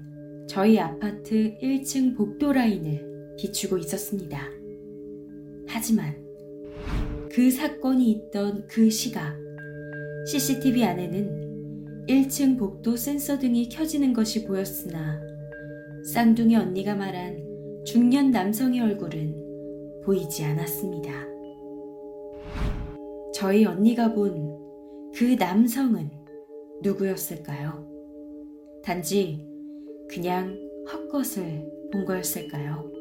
저희 0.47 0.79
아파트 0.79 1.57
1층 1.61 2.15
복도 2.15 2.51
라인을 2.51 3.35
비추고 3.37 3.77
있었습니다. 3.77 4.39
하지만 5.67 6.15
그 7.31 7.51
사건이 7.51 8.11
있던 8.11 8.67
그 8.67 8.89
시각, 8.89 9.37
CCTV 10.27 10.83
안에는 10.83 12.05
1층 12.07 12.57
복도 12.57 12.95
센서 12.95 13.39
등이 13.39 13.69
켜지는 13.69 14.13
것이 14.13 14.45
보였으나 14.45 15.21
쌍둥이 16.13 16.55
언니가 16.55 16.95
말한 16.95 17.83
중년 17.85 18.31
남성의 18.31 18.81
얼굴은 18.81 20.01
보이지 20.03 20.43
않았습니다. 20.43 21.11
저희 23.33 23.65
언니가 23.65 24.13
본 24.13 24.59
그 25.19 25.35
남성은 25.37 26.09
누구였을까요? 26.81 27.88
단지 28.89 29.45
그냥 30.09 30.57
헛것을 30.91 31.63
본 31.91 32.05
거였을까요? 32.05 32.91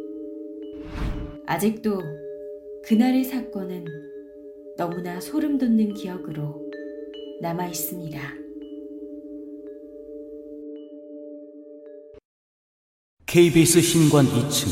아직도 1.46 2.02
그날의 2.84 3.24
사건은 3.24 3.86
너무나 4.76 5.18
소름 5.18 5.56
돋는 5.56 5.94
기억으로 5.94 6.70
남아 7.40 7.68
있습니다. 7.68 8.20
KBS 13.24 13.80
신관 13.80 14.26
2층 14.26 14.68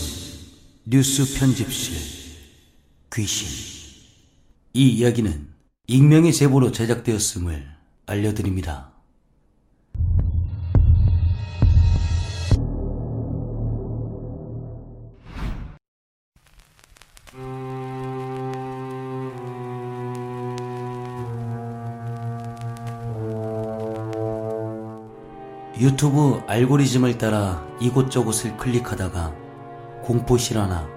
뉴스 0.85 1.39
편집실 1.39 1.97
귀신 3.15 3.49
이 4.75 4.91
이야기는 4.91 5.49
익명의 5.87 6.35
제보로 6.35 6.73
제작되었음을 6.73 7.65
알려드립니다. 8.05 8.96
유튜브 25.79 26.41
알고리즘을 26.47 27.19
따라 27.19 27.67
이곳저곳을 27.81 28.57
클릭하다가 28.57 29.35
공포 30.03 30.39
실화나 30.39 30.89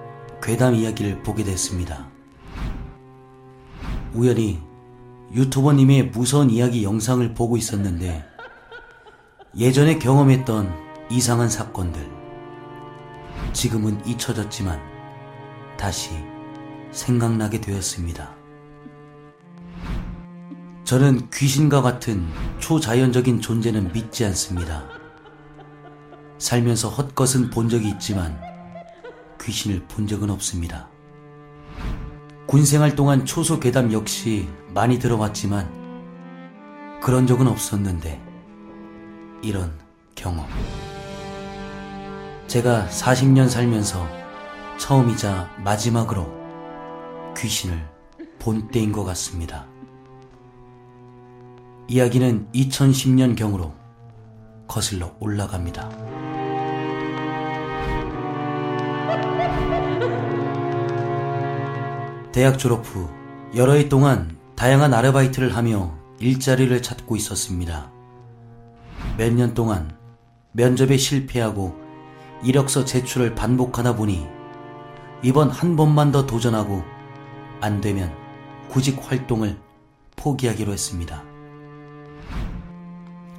괴담 0.42 0.74
이야기를 0.74 1.22
보게 1.22 1.44
됐습니다. 1.44 2.08
우연히 4.14 4.58
유튜버님의 5.34 6.10
무서운 6.10 6.48
이야기 6.48 6.82
영상을 6.82 7.34
보고 7.34 7.58
있었는데 7.58 8.24
예전에 9.54 9.98
경험했던 9.98 10.72
이상한 11.10 11.50
사건들 11.50 12.08
지금은 13.52 14.00
잊혀졌지만 14.06 14.80
다시 15.76 16.10
생각나게 16.90 17.60
되었습니다. 17.60 18.39
저는 20.90 21.30
귀신과 21.30 21.82
같은 21.82 22.26
초자연적인 22.58 23.40
존재는 23.40 23.92
믿지 23.92 24.24
않습니다. 24.24 24.88
살면서 26.38 26.88
헛것은 26.88 27.50
본 27.50 27.68
적이 27.68 27.90
있지만 27.90 28.36
귀신을 29.40 29.84
본 29.86 30.08
적은 30.08 30.30
없습니다. 30.30 30.88
군 32.44 32.64
생활 32.64 32.96
동안 32.96 33.24
초소 33.24 33.60
괴담 33.60 33.92
역시 33.92 34.48
많이 34.74 34.98
들어봤지만 34.98 36.98
그런 37.00 37.24
적은 37.24 37.46
없었는데 37.46 38.20
이런 39.42 39.78
경험. 40.16 40.44
제가 42.48 42.88
40년 42.88 43.48
살면서 43.48 44.08
처음이자 44.76 45.54
마지막으로 45.62 46.26
귀신을 47.36 47.80
본 48.40 48.66
때인 48.72 48.90
것 48.90 49.04
같습니다. 49.04 49.69
이야기는 51.90 52.46
2010년경으로 52.54 53.72
거슬러 54.68 55.12
올라갑니다. 55.18 55.88
대학 62.30 62.60
졸업 62.60 62.86
후 62.86 63.08
여러 63.56 63.72
해 63.72 63.88
동안 63.88 64.36
다양한 64.54 64.94
아르바이트를 64.94 65.56
하며 65.56 65.98
일자리를 66.20 66.80
찾고 66.80 67.16
있었습니다. 67.16 67.90
몇 69.18 69.32
년 69.34 69.52
동안 69.54 69.90
면접에 70.52 70.96
실패하고 70.96 71.74
이력서 72.44 72.84
제출을 72.84 73.34
반복하다 73.34 73.96
보니 73.96 74.28
이번 75.24 75.50
한 75.50 75.74
번만 75.74 76.12
더 76.12 76.24
도전하고 76.24 76.84
안 77.60 77.80
되면 77.80 78.14
구직 78.68 79.00
활동을 79.02 79.58
포기하기로 80.14 80.72
했습니다. 80.72 81.29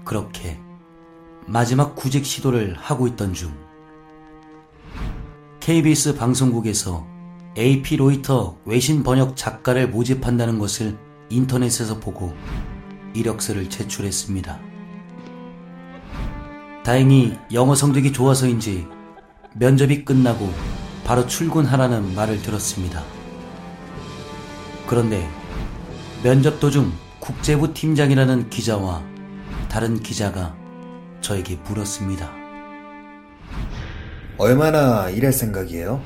그렇게 0.03 0.59
마지막 1.47 1.95
구직 1.95 2.25
시도를 2.25 2.75
하고 2.77 3.07
있던 3.07 3.33
중 3.33 3.53
KBS 5.59 6.15
방송국에서 6.15 7.05
AP 7.57 7.97
로이터 7.97 8.57
외신 8.65 9.03
번역 9.03 9.35
작가를 9.35 9.89
모집한다는 9.89 10.57
것을 10.57 10.97
인터넷에서 11.29 11.99
보고 11.99 12.33
이력서를 13.13 13.69
제출했습니다. 13.69 14.59
다행히 16.83 17.37
영어 17.53 17.75
성적이 17.75 18.11
좋아서인지 18.11 18.87
면접이 19.53 20.03
끝나고 20.05 20.49
바로 21.05 21.27
출근하라는 21.27 22.15
말을 22.15 22.41
들었습니다. 22.41 23.03
그런데 24.87 25.29
면접 26.23 26.59
도중 26.59 26.91
국제부 27.19 27.73
팀장이라는 27.73 28.49
기자와 28.49 29.10
다른 29.71 29.97
기자가 30.01 30.53
저에게 31.21 31.55
물었습니다. 31.55 32.29
얼마나 34.37 35.09
일할 35.09 35.31
생각이에요? 35.31 36.01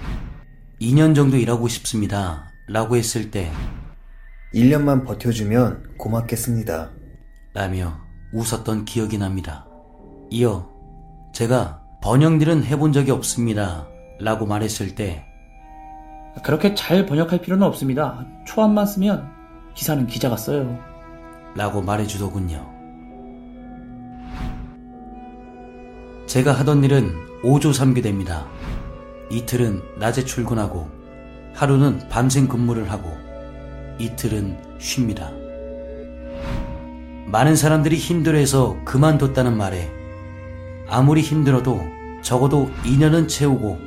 2년 0.80 1.16
정도 1.16 1.36
일하고 1.36 1.68
싶습니다. 1.68 2.52
라고 2.68 2.96
했을 2.96 3.32
때 3.32 3.52
1년만 4.54 5.04
버텨주면 5.04 5.98
고맙겠습니다. 5.98 6.92
라며 7.56 7.98
웃었던 8.34 8.86
기억이 8.86 9.18
납니다. 9.18 9.66
이어 10.30 10.70
제가 11.34 11.82
번역일은 12.04 12.66
해본 12.66 12.94
적이 12.94 13.12
없습니다. 13.12 13.88
라고 14.20 14.46
말했을 14.46 14.94
때 14.94 15.26
그렇게 16.44 16.76
잘 16.76 17.08
번역할 17.08 17.42
필요는 17.42 17.66
없습니다. 17.66 18.28
초안만 18.46 18.86
쓰면 18.86 19.28
기사는 19.74 20.06
기자가 20.06 20.38
써요. 20.38 20.78
라고 21.56 21.82
말해주더군요. 21.82 22.75
제가 26.26 26.54
하던 26.54 26.84
일은 26.84 27.14
5조 27.44 27.72
3교대입니다. 27.72 28.46
이틀은 29.30 29.82
낮에 29.98 30.26
출근하고 30.26 30.90
하루는 31.54 32.10
밤샘 32.10 32.48
근무를 32.48 32.92
하고 32.92 33.16
이틀은 34.00 34.58
쉽니다. 34.80 35.32
많은 37.28 37.56
사람들이 37.56 37.96
힘들어해서 37.96 38.78
그만뒀다는 38.86 39.56
말에 39.56 39.92
아무리 40.88 41.22
힘들어도 41.22 41.82
적어도 42.24 42.72
2년은 42.84 43.28
채우고 43.28 43.78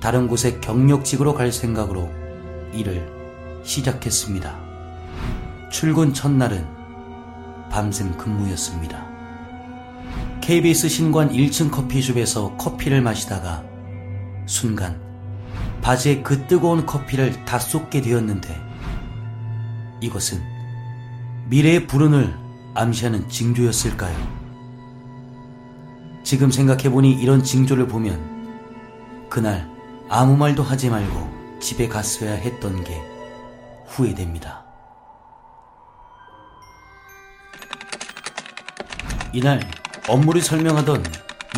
다른 0.00 0.28
곳에 0.28 0.60
경력직으로 0.60 1.34
갈 1.34 1.52
생각으로 1.52 2.10
일을 2.72 3.10
시작했습니다. 3.62 4.58
출근 5.70 6.12
첫날은 6.12 6.66
밤샘 7.70 8.16
근무였습니다. 8.16 9.07
KBS 10.48 10.88
신관 10.88 11.28
1층 11.28 11.70
커피숍에서 11.70 12.56
커피를 12.56 13.02
마시다가 13.02 13.62
순간 14.46 14.98
바지에 15.82 16.22
그 16.22 16.46
뜨거운 16.46 16.86
커피를 16.86 17.44
다 17.44 17.58
쏟게 17.58 18.00
되었는데 18.00 18.58
이것은 20.00 20.42
미래의 21.50 21.86
불운을 21.86 22.34
암시하는 22.72 23.28
징조였을까요? 23.28 24.16
지금 26.22 26.50
생각해보니 26.50 27.12
이런 27.12 27.44
징조를 27.44 27.86
보면 27.86 29.28
그날 29.28 29.70
아무 30.08 30.34
말도 30.34 30.62
하지 30.62 30.88
말고 30.88 31.58
집에 31.60 31.88
갔어야 31.88 32.32
했던 32.32 32.82
게 32.84 32.98
후회됩니다. 33.86 34.64
이날 39.34 39.60
업무를 40.08 40.40
설명하던 40.40 41.04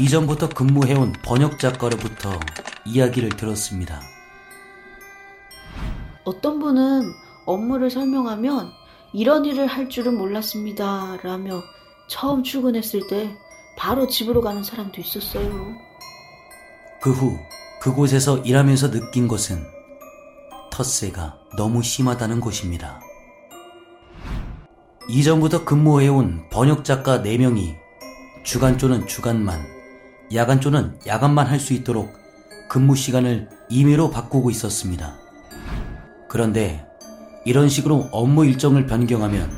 이전부터 0.00 0.48
근무해온 0.48 1.12
번역 1.24 1.58
작가로부터 1.58 2.38
이야기를 2.84 3.30
들었습니다. 3.30 4.00
어떤 6.24 6.58
분은 6.58 7.12
업무를 7.46 7.90
설명하면 7.90 8.72
이런 9.12 9.44
일을 9.44 9.66
할 9.66 9.88
줄은 9.88 10.16
몰랐습니다. 10.16 11.16
라며 11.22 11.62
처음 12.08 12.42
출근했을 12.42 13.06
때 13.08 13.36
바로 13.78 14.06
집으로 14.08 14.40
가는 14.40 14.62
사람도 14.62 15.00
있었어요. 15.00 15.74
그 17.00 17.12
후 17.12 17.38
그곳에서 17.80 18.38
일하면서 18.38 18.90
느낀 18.90 19.26
것은 19.26 19.64
텃세가 20.70 21.38
너무 21.56 21.82
심하다는 21.82 22.40
것입니다. 22.40 23.00
이전부터 25.08 25.64
근무해온 25.64 26.50
번역 26.50 26.84
작가 26.84 27.20
4명이 27.22 27.74
주간조는 28.42 29.06
주간만, 29.06 29.66
야간조는 30.32 31.00
야간만 31.06 31.46
할 31.46 31.60
수 31.60 31.72
있도록 31.74 32.18
근무 32.68 32.96
시간을 32.96 33.48
임의로 33.68 34.10
바꾸고 34.10 34.50
있었습니다. 34.50 35.16
그런데 36.28 36.86
이런 37.44 37.68
식으로 37.68 38.08
업무 38.12 38.46
일정을 38.46 38.86
변경하면 38.86 39.50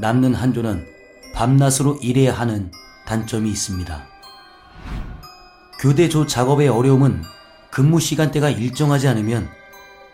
남는 0.00 0.34
한조는 0.34 0.84
밤낮으로 1.34 1.98
일해야 2.02 2.32
하는 2.32 2.70
단점이 3.06 3.48
있습니다. 3.48 4.06
교대조 5.80 6.26
작업의 6.26 6.68
어려움은 6.68 7.22
근무 7.70 8.00
시간대가 8.00 8.50
일정하지 8.50 9.08
않으면 9.08 9.48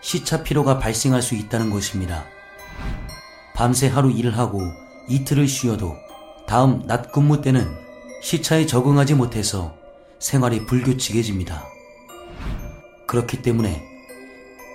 시차 0.01 0.43
피로가 0.43 0.79
발생할 0.79 1.23
수 1.23 1.35
있다는 1.35 1.71
것입니다. 1.71 2.25
밤새 3.55 3.89
하루 3.89 4.11
일을 4.11 4.37
하고 4.39 4.61
이틀을 5.09 5.49
쉬어도 5.49 5.97
다음 6.47 6.87
낮 6.87 7.11
근무 7.11 7.41
때는 7.41 7.88
시차에 8.21 8.67
적응하지 8.67 9.15
못해서 9.15 9.75
생활이 10.19 10.67
불규칙해집니다. 10.67 11.65
그렇기 13.07 13.43
때문에 13.43 13.83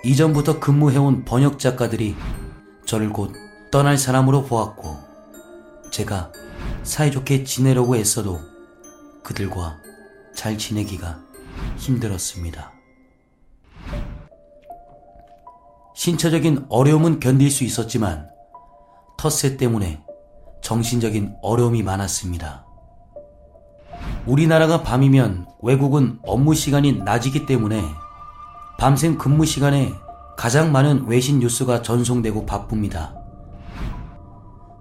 이전부터 0.03 0.59
근무해온 0.59 1.23
번역 1.25 1.59
작가들이 1.59 2.15
저를 2.85 3.09
곧 3.11 3.33
떠날 3.71 3.97
사람으로 3.97 4.43
보았고 4.43 4.97
제가 5.91 6.31
사이좋게 6.83 7.43
지내려고 7.43 7.95
애써도 7.95 8.39
그들과 9.23 9.79
잘 10.35 10.57
지내기가 10.57 11.19
힘들었습니다. 11.77 12.71
신체적인 15.95 16.65
어려움은 16.69 17.19
견딜 17.19 17.51
수 17.51 17.63
있었지만 17.63 18.29
텃세 19.17 19.57
때문에 19.57 20.03
정신적인 20.61 21.35
어려움이 21.41 21.83
많았습니다. 21.83 22.65
우리나라가 24.25 24.83
밤이면 24.83 25.47
외국은 25.61 26.19
업무 26.23 26.53
시간이 26.55 27.03
낮이기 27.03 27.45
때문에 27.45 27.83
밤샘 28.77 29.17
근무 29.17 29.45
시간에 29.45 29.93
가장 30.37 30.71
많은 30.71 31.07
외신 31.07 31.39
뉴스가 31.39 31.81
전송되고 31.81 32.45
바쁩니다. 32.45 33.15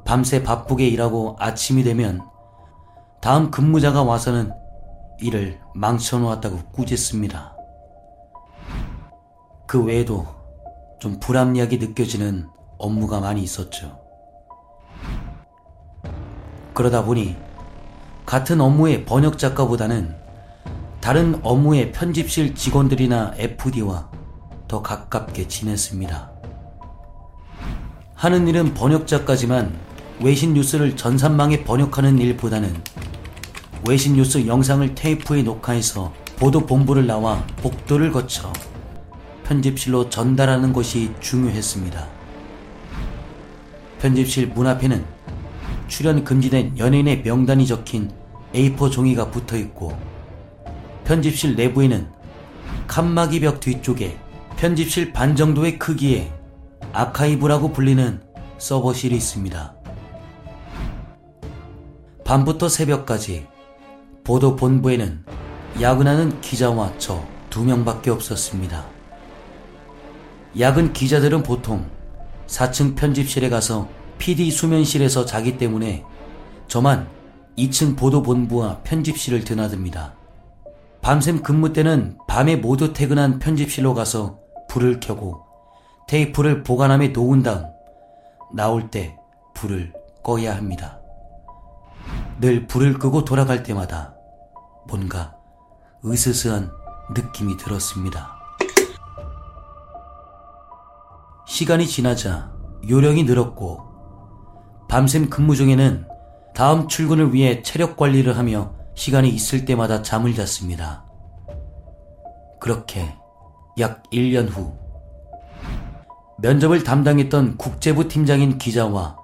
밤새 0.05 0.43
바쁘게 0.43 0.87
일하고 0.89 1.37
아침이 1.39 1.83
되면 1.83 2.21
다음 3.21 3.51
근무자가 3.51 4.03
와서는 4.03 4.53
일을 5.21 5.61
망쳐놓았다고 5.75 6.73
꾸짖습니다. 6.73 7.57
그 9.67 9.83
외에도 9.83 10.27
좀 10.99 11.19
불합리하게 11.21 11.79
느껴지는 11.79 12.49
업무가 12.79 13.21
많이 13.21 13.43
있었죠. 13.43 14.01
그러다 16.75 17.05
보니 17.05 17.37
같은 18.27 18.61
업무의 18.61 19.05
번역 19.05 19.39
작가보다는 19.39 20.15
다른 21.01 21.41
업무의 21.43 21.93
편집실 21.93 22.55
직원들이나 22.55 23.35
FD와 23.37 24.09
더 24.69 24.83
가깝게 24.83 25.49
지냈습니다. 25.49 26.31
하는 28.15 28.47
일은 28.47 28.73
번역 28.73 29.07
작가지만 29.07 29.75
외신 30.21 30.55
뉴스를 30.55 30.97
전산망에 30.97 31.65
번역하는 31.65 32.19
일보다는 32.19 32.73
외신 33.89 34.15
뉴스 34.15 34.47
영상을 34.47 34.95
테이프에 34.95 35.43
녹화해서 35.43 36.13
보도 36.37 36.65
본부를 36.65 37.07
나와 37.07 37.45
복도를 37.57 38.13
거쳐 38.13 38.53
편집실로 39.45 40.09
전달하는 40.09 40.73
것이 40.73 41.13
중요했습니다. 41.21 42.07
편집실 44.01 44.49
문 44.49 44.69
앞에는 44.69 45.05
출연 45.93 46.25
금지된 46.25 46.79
연예인의 46.79 47.21
명단이 47.23 47.67
적힌 47.67 48.11
A4 48.55 48.91
종이가 48.91 49.31
붙어 49.31 49.59
있고 49.59 49.95
편집실 51.05 51.55
내부에는 51.55 52.09
칸막이 52.87 53.41
벽 53.41 53.61
뒤쪽에 53.61 54.17
편집실 54.57 55.13
반 55.13 55.37
정도의 55.37 55.79
크기의 55.79 56.33
아카이브라고 56.95 57.75
불리는 57.75 58.23
서버실이 58.57 59.15
있습니다. 59.15 59.75
밤부터 62.25 62.71
새벽까지 62.71 63.47
보도 64.25 64.57
본부에는 64.57 65.27
야근하는 65.79 66.41
기자와 66.41 66.97
저 66.97 67.23
두 67.51 67.67
명밖에 67.67 68.11
없었습니다. 68.11 68.87
야근 70.59 70.95
기자들은 70.95 71.43
보통 71.43 71.85
4층 72.47 72.97
편집실에 72.97 73.51
가서 73.51 73.91
PD 74.23 74.53
수면실에서 74.53 75.25
자기 75.25 75.59
때문에 75.59 76.05
저만 76.69 77.09
2층 77.59 77.99
보도본부와 77.99 78.83
편집실을 78.85 79.43
드나듭니다. 79.43 80.15
밤샘 81.01 81.43
근무 81.43 81.73
때는 81.73 82.19
밤에 82.29 82.55
모두 82.55 82.93
퇴근한 82.93 83.41
편집실로 83.41 83.95
가서 83.95 84.39
불을 84.69 85.01
켜고 85.01 85.43
테이프를 86.07 86.63
보관함에 86.63 87.09
놓은 87.09 87.43
다음 87.43 87.65
나올 88.55 88.91
때 88.91 89.19
불을 89.55 89.93
꺼야 90.23 90.55
합니다. 90.55 91.01
늘 92.41 92.69
불을 92.69 93.01
끄고 93.01 93.25
돌아갈 93.25 93.65
때마다 93.65 94.15
뭔가 94.87 95.35
으스스한 96.05 96.71
느낌이 97.13 97.57
들었습니다. 97.57 98.37
시간이 101.45 101.89
지나자 101.89 102.53
요령이 102.89 103.25
늘었고 103.25 103.92
밤샘 104.93 105.31
근무 105.31 105.57
중에는 105.57 106.05
다음 106.55 106.87
출근을 106.87 107.33
위해 107.33 107.63
체력 107.63 107.97
관리를 107.97 108.37
하며 108.37 108.75
시간이 108.95 109.31
있을 109.31 109.65
때마다 109.65 110.03
잠을 110.03 110.35
잤습니다. 110.35 111.07
그렇게 112.61 113.15
약 113.79 114.03
1년 114.13 114.51
후 114.51 114.77
면접을 116.43 116.85
담당했던 116.85 117.57
국제부 117.57 118.07
팀장인 118.07 118.59
기자와 118.59 119.17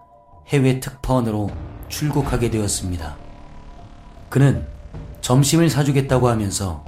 해외 0.46 0.80
특파원으로 0.80 1.50
출국하게 1.88 2.48
되었습니다. 2.48 3.18
그는 4.30 4.66
점심을 5.20 5.68
사주겠다고 5.68 6.28
하면서 6.28 6.82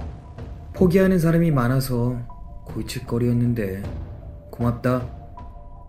포기하는 0.73 1.19
사람이 1.19 1.51
많아서 1.51 2.17
골칫거리였는데 2.65 3.83
고맙다. 4.49 5.05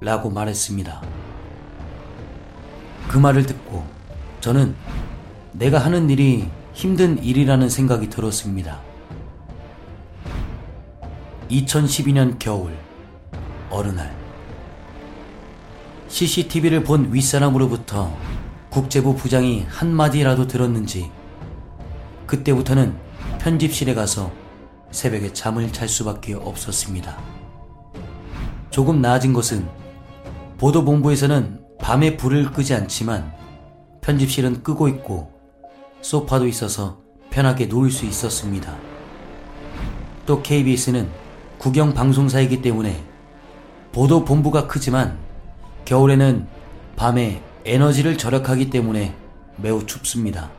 라고 0.02 0.28
말했습니다. 0.28 1.31
그 3.08 3.18
말을 3.18 3.46
듣고 3.46 3.84
저는 4.40 4.74
내가 5.52 5.78
하는 5.78 6.08
일이 6.10 6.48
힘든 6.72 7.22
일이라는 7.22 7.68
생각이 7.68 8.08
들었습니다. 8.08 8.80
2012년 11.50 12.38
겨울 12.38 12.72
어느 13.70 13.88
날 13.88 14.14
CCTV를 16.08 16.84
본 16.84 17.12
윗사람으로부터 17.12 18.14
국제부 18.70 19.14
부장이 19.14 19.66
한마디라도 19.68 20.46
들었는지 20.46 21.10
그때부터는 22.26 22.94
편집실에 23.38 23.94
가서 23.94 24.32
새벽에 24.90 25.32
잠을 25.32 25.72
잘 25.72 25.88
수밖에 25.88 26.34
없었습니다. 26.34 27.18
조금 28.70 29.00
나아진 29.02 29.32
것은 29.32 29.68
보도본부에서는 30.58 31.61
밤에 31.82 32.16
불을 32.16 32.52
끄지 32.52 32.74
않지만 32.74 33.34
편집실은 34.02 34.62
끄고 34.62 34.86
있고 34.86 35.32
소파도 36.00 36.46
있어서 36.46 37.02
편하게 37.28 37.66
누울 37.66 37.90
수 37.90 38.06
있었습니다. 38.06 38.76
또 40.24 40.42
KBS는 40.42 41.10
국영 41.58 41.92
방송사이기 41.92 42.62
때문에 42.62 43.04
보도 43.90 44.24
본부가 44.24 44.68
크지만 44.68 45.18
겨울에는 45.84 46.46
밤에 46.94 47.42
에너지를 47.64 48.16
절약하기 48.16 48.70
때문에 48.70 49.14
매우 49.56 49.84
춥습니다. 49.84 50.52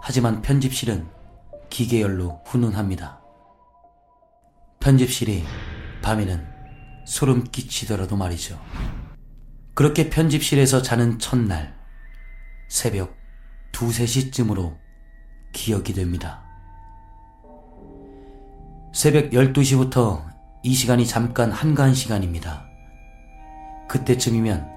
하지만 0.00 0.42
편집실은 0.42 1.06
기계열로 1.70 2.42
훈훈합니다. 2.44 3.20
편집실이 4.80 5.44
밤에는 6.02 6.44
소름 7.06 7.44
끼치더라도 7.44 8.16
말이죠. 8.16 8.58
그렇게 9.74 10.10
편집실에서 10.10 10.82
자는 10.82 11.18
첫날, 11.18 11.74
새벽 12.68 13.16
두세 13.72 14.04
시쯤으로 14.04 14.76
기억이 15.52 15.94
됩니다. 15.94 16.42
새벽 18.92 19.30
12시부터 19.30 20.24
이 20.62 20.74
시간이 20.74 21.06
잠깐 21.06 21.50
한가한 21.50 21.94
시간입니다. 21.94 22.66
그때쯤이면 23.88 24.68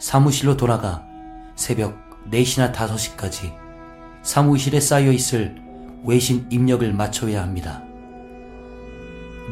사무실로 0.00 0.56
돌아가 0.56 1.06
새벽 1.54 1.96
4시나 2.30 2.72
5시까지 2.74 3.56
사무실에 4.22 4.80
쌓여 4.80 5.12
있을 5.12 5.62
외신 6.04 6.48
입력을 6.50 6.92
마쳐야 6.92 7.42
합니다. 7.42 7.84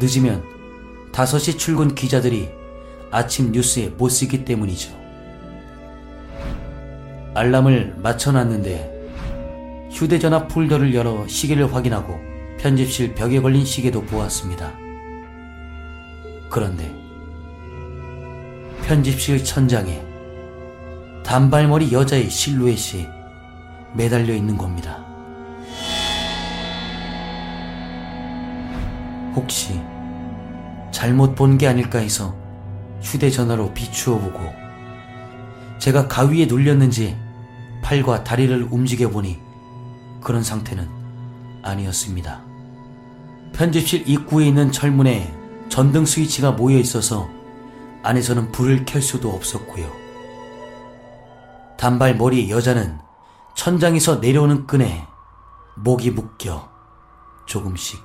늦으면 0.01 0.45
5시 1.13 1.57
출근 1.57 1.95
기자들이 1.95 2.58
아침 3.11 3.53
뉴스에 3.53 3.89
못 3.91 4.09
쓰기 4.09 4.45
때문이죠. 4.45 4.97
알람을 7.35 7.95
맞춰놨는데 7.99 9.89
휴대전화 9.93 10.49
폴더를 10.49 10.95
열어 10.95 11.27
시계를 11.27 11.73
확인하고 11.75 12.19
편집실 12.59 13.15
벽에 13.15 13.41
걸린 13.41 13.65
시계도 13.65 14.03
보았습니다. 14.03 14.73
그런데 16.51 16.91
편집실 18.83 19.45
천장에 19.45 20.03
단발머리 21.25 21.93
여자의 21.93 22.29
실루엣이 22.31 23.07
매달려 23.95 24.35
있는 24.35 24.57
겁니다. 24.57 25.05
혹시 29.37 29.81
잘못 30.91 31.35
본 31.35 31.59
게 31.59 31.69
아닐까 31.69 31.99
해서 31.99 32.35
휴대전화로 33.03 33.75
비추어 33.75 34.19
보고 34.19 34.53
제가 35.79 36.09
가위에 36.09 36.47
눌렸는지 36.47 37.17
팔과 37.83 38.25
다리를 38.25 38.69
움직여 38.71 39.11
보니 39.11 39.39
그런 40.21 40.43
상태는 40.43 40.89
아니었습니다. 41.63 42.43
편집실 43.53 44.09
입구에 44.09 44.47
있는 44.49 44.73
철문에 44.73 45.33
전등 45.69 46.05
스위치가 46.05 46.53
모여 46.53 46.79
있어서 46.79 47.29
안에서는 48.03 48.53
불을 48.53 48.85
켤 48.85 49.01
수도 49.01 49.31
없었고요. 49.31 49.91
단발 51.77 52.17
머리의 52.17 52.51
여자는 52.51 52.99
천장에서 53.55 54.17
내려오는 54.17 54.67
끈에 54.67 55.07
목이 55.77 56.11
묶여 56.11 56.69
조금씩 57.47 58.01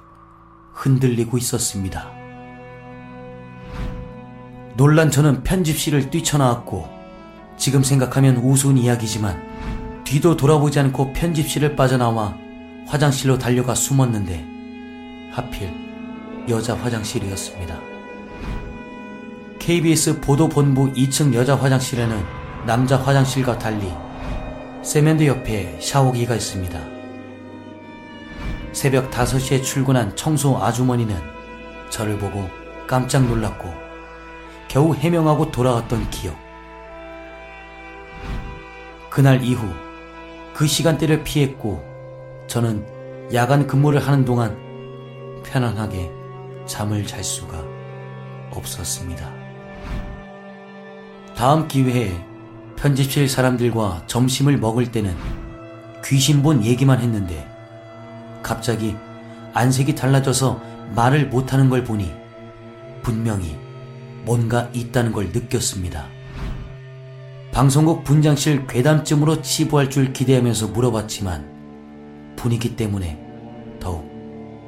흔들리고 0.74 1.38
있었습니다. 1.38 2.23
놀란 4.76 5.12
저는 5.12 5.44
편집실을 5.44 6.10
뛰쳐나왔고 6.10 6.90
지금 7.58 7.84
생각하면 7.84 8.38
우스운 8.38 8.78
이야기지만 8.78 10.04
뒤도 10.04 10.36
돌아보지 10.36 10.80
않고 10.80 11.14
편집실을 11.14 11.76
빠져나와 11.76 12.36
화장실로 12.88 13.38
달려가 13.38 13.76
숨었는데 13.76 15.32
하필 15.32 15.70
여자 16.50 16.76
화장실이었습니다. 16.76 17.80
KBS 19.60 20.20
보도본부 20.20 20.92
2층 20.94 21.34
여자 21.36 21.56
화장실에는 21.56 22.24
남자 22.66 22.98
화장실과 22.98 23.60
달리 23.60 23.92
세면대 24.82 25.28
옆에 25.28 25.78
샤워기가 25.80 26.36
있습니다. 26.36 26.80
새벽 28.74 29.12
5시에 29.12 29.64
출근한 29.64 30.16
청소 30.16 30.58
아주머니는 30.58 31.16
저를 31.92 32.18
보고 32.18 32.50
깜짝 32.88 33.26
놀랐고 33.26 33.83
겨우 34.74 34.96
해명하고 34.96 35.52
돌아왔던 35.52 36.10
기억. 36.10 36.36
그날 39.12 39.44
이후 39.44 39.68
그 40.56 40.66
시간대를 40.66 41.24
피했고 41.24 41.84
저는 42.48 42.84
야간 43.36 43.68
근무를 43.68 44.00
하는 44.00 44.26
동안 44.26 44.58
편안하게 45.46 46.10
잠을 46.66 47.06
잘 47.06 47.24
수가 47.24 47.64
없었습니다. 48.50 49.32
다음 51.36 51.68
기회에 51.68 52.26
편집실 52.76 53.30
사람들과 53.30 54.08
점심을 54.08 54.58
먹을 54.58 54.92
때는 54.92 55.16
귀신 56.04 56.42
본 56.42 56.66
얘기만 56.66 57.00
했는데 57.00 57.48
갑자기 58.42 58.96
안색이 59.54 59.94
달라져서 59.94 60.60
말을 60.96 61.28
못하는 61.28 61.70
걸 61.70 61.84
보니 61.84 62.12
분명히 63.04 63.63
뭔가 64.26 64.70
있다는 64.74 65.12
걸 65.12 65.30
느꼈습니다. 65.32 66.08
방송국 67.52 68.04
분장실 68.04 68.66
괴담쯤으로 68.68 69.42
치부할 69.42 69.90
줄 69.90 70.12
기대하면서 70.12 70.70
물어봤지만 70.70 72.34
분위기 72.36 72.76
때문에 72.76 73.20
더욱 73.80 74.10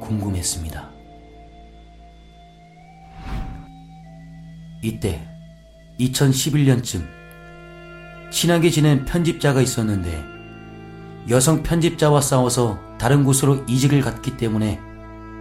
궁금했습니다. 0.01 0.91
이때 4.83 5.27
2011년쯤 5.99 7.07
친하게 8.29 8.69
지낸 8.69 9.05
편집자가 9.05 9.61
있었는데 9.61 10.23
여성 11.29 11.63
편집자와 11.63 12.21
싸워서 12.21 12.77
다른 12.99 13.23
곳으로 13.23 13.63
이직을 13.67 14.01
갔기 14.01 14.37
때문에 14.37 14.79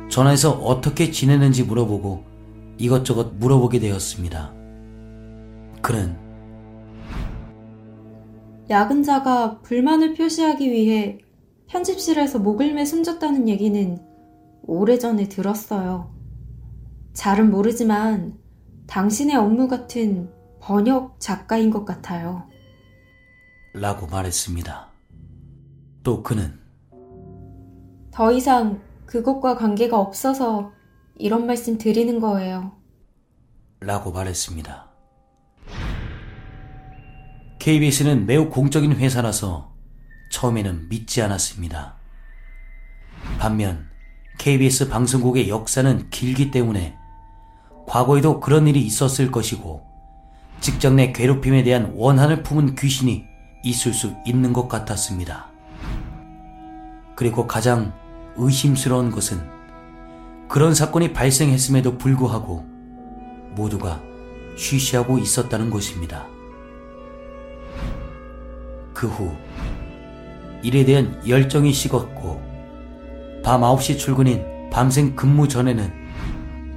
전화해서 0.08 0.52
어떻게 0.52 1.10
지내는지 1.10 1.64
물어보고 1.64 2.33
이것저것 2.78 3.34
물어보게 3.34 3.78
되었습니다. 3.78 4.52
그는 5.82 6.16
야근자가 8.70 9.60
불만을 9.60 10.14
표시하기 10.14 10.70
위해 10.70 11.18
편집실에서 11.66 12.38
목을매 12.38 12.84
숨졌다는 12.84 13.48
얘기는 13.48 13.98
오래전에 14.62 15.28
들었어요. 15.28 16.14
잘은 17.12 17.50
모르지만 17.50 18.38
당신의 18.86 19.36
업무 19.36 19.68
같은 19.68 20.30
번역 20.60 21.20
작가인 21.20 21.70
것 21.70 21.84
같아요. 21.84 22.48
라고 23.74 24.06
말했습니다. 24.06 24.88
또 26.02 26.22
그는 26.22 26.58
더 28.10 28.32
이상 28.32 28.80
그것과 29.06 29.56
관계가 29.56 29.98
없어서 29.98 30.72
이런 31.16 31.46
말씀 31.46 31.78
드리는 31.78 32.20
거예요. 32.20 32.72
라고 33.80 34.10
말했습니다. 34.10 34.90
KBS는 37.60 38.26
매우 38.26 38.50
공적인 38.50 38.92
회사라서 38.92 39.74
처음에는 40.30 40.88
믿지 40.88 41.22
않았습니다. 41.22 41.96
반면 43.38 43.88
KBS 44.38 44.88
방송국의 44.88 45.48
역사는 45.48 46.10
길기 46.10 46.50
때문에 46.50 46.96
과거에도 47.86 48.40
그런 48.40 48.66
일이 48.66 48.82
있었을 48.82 49.30
것이고 49.30 49.86
직장 50.60 50.96
내 50.96 51.12
괴롭힘에 51.12 51.62
대한 51.62 51.92
원한을 51.94 52.42
품은 52.42 52.74
귀신이 52.74 53.24
있을 53.62 53.94
수 53.94 54.14
있는 54.26 54.52
것 54.52 54.68
같았습니다. 54.68 55.46
그리고 57.14 57.46
가장 57.46 57.92
의심스러운 58.36 59.10
것은 59.10 59.54
그런 60.54 60.72
사건이 60.72 61.12
발생했음에도 61.14 61.98
불구하고 61.98 62.64
모두가 63.56 64.00
쉬쉬하고 64.56 65.18
있었다는 65.18 65.68
것입니다. 65.68 66.28
그 68.92 69.08
후 69.08 69.34
일에 70.62 70.84
대한 70.84 71.20
열정이 71.26 71.72
식었고 71.72 72.40
밤 73.42 73.62
9시 73.62 73.98
출근인 73.98 74.44
밤샘 74.70 75.16
근무 75.16 75.48
전에는 75.48 75.92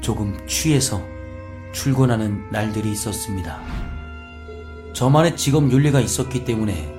조금 0.02 0.36
취해서 0.48 1.00
출근하는 1.72 2.50
날들이 2.50 2.92
있었습니다. 2.94 3.60
저만의 4.94 5.38
직업 5.38 5.72
윤리가 5.72 6.00
있었기 6.00 6.46
때문에 6.46 6.92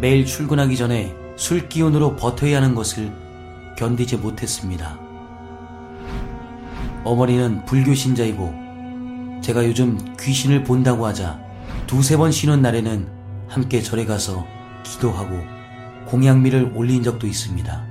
매일 0.00 0.24
출근하기 0.24 0.78
전에 0.78 1.14
술 1.36 1.68
기운으로 1.68 2.16
버텨야 2.16 2.56
하는 2.56 2.74
것을 2.74 3.12
견디지 3.76 4.16
못했습니다. 4.16 5.05
어머니는 7.06 7.64
불교 7.64 7.94
신자이고 7.94 9.40
제가 9.40 9.64
요즘 9.64 9.96
귀신을 10.18 10.64
본다고 10.64 11.06
하자 11.06 11.40
두세 11.86 12.16
번 12.16 12.32
쉬는 12.32 12.62
날에는 12.62 13.08
함께 13.48 13.80
절에 13.80 14.04
가서 14.04 14.44
기도하고 14.82 15.38
공양미를 16.06 16.72
올린 16.74 17.02
적도 17.04 17.26
있습니다. 17.26 17.84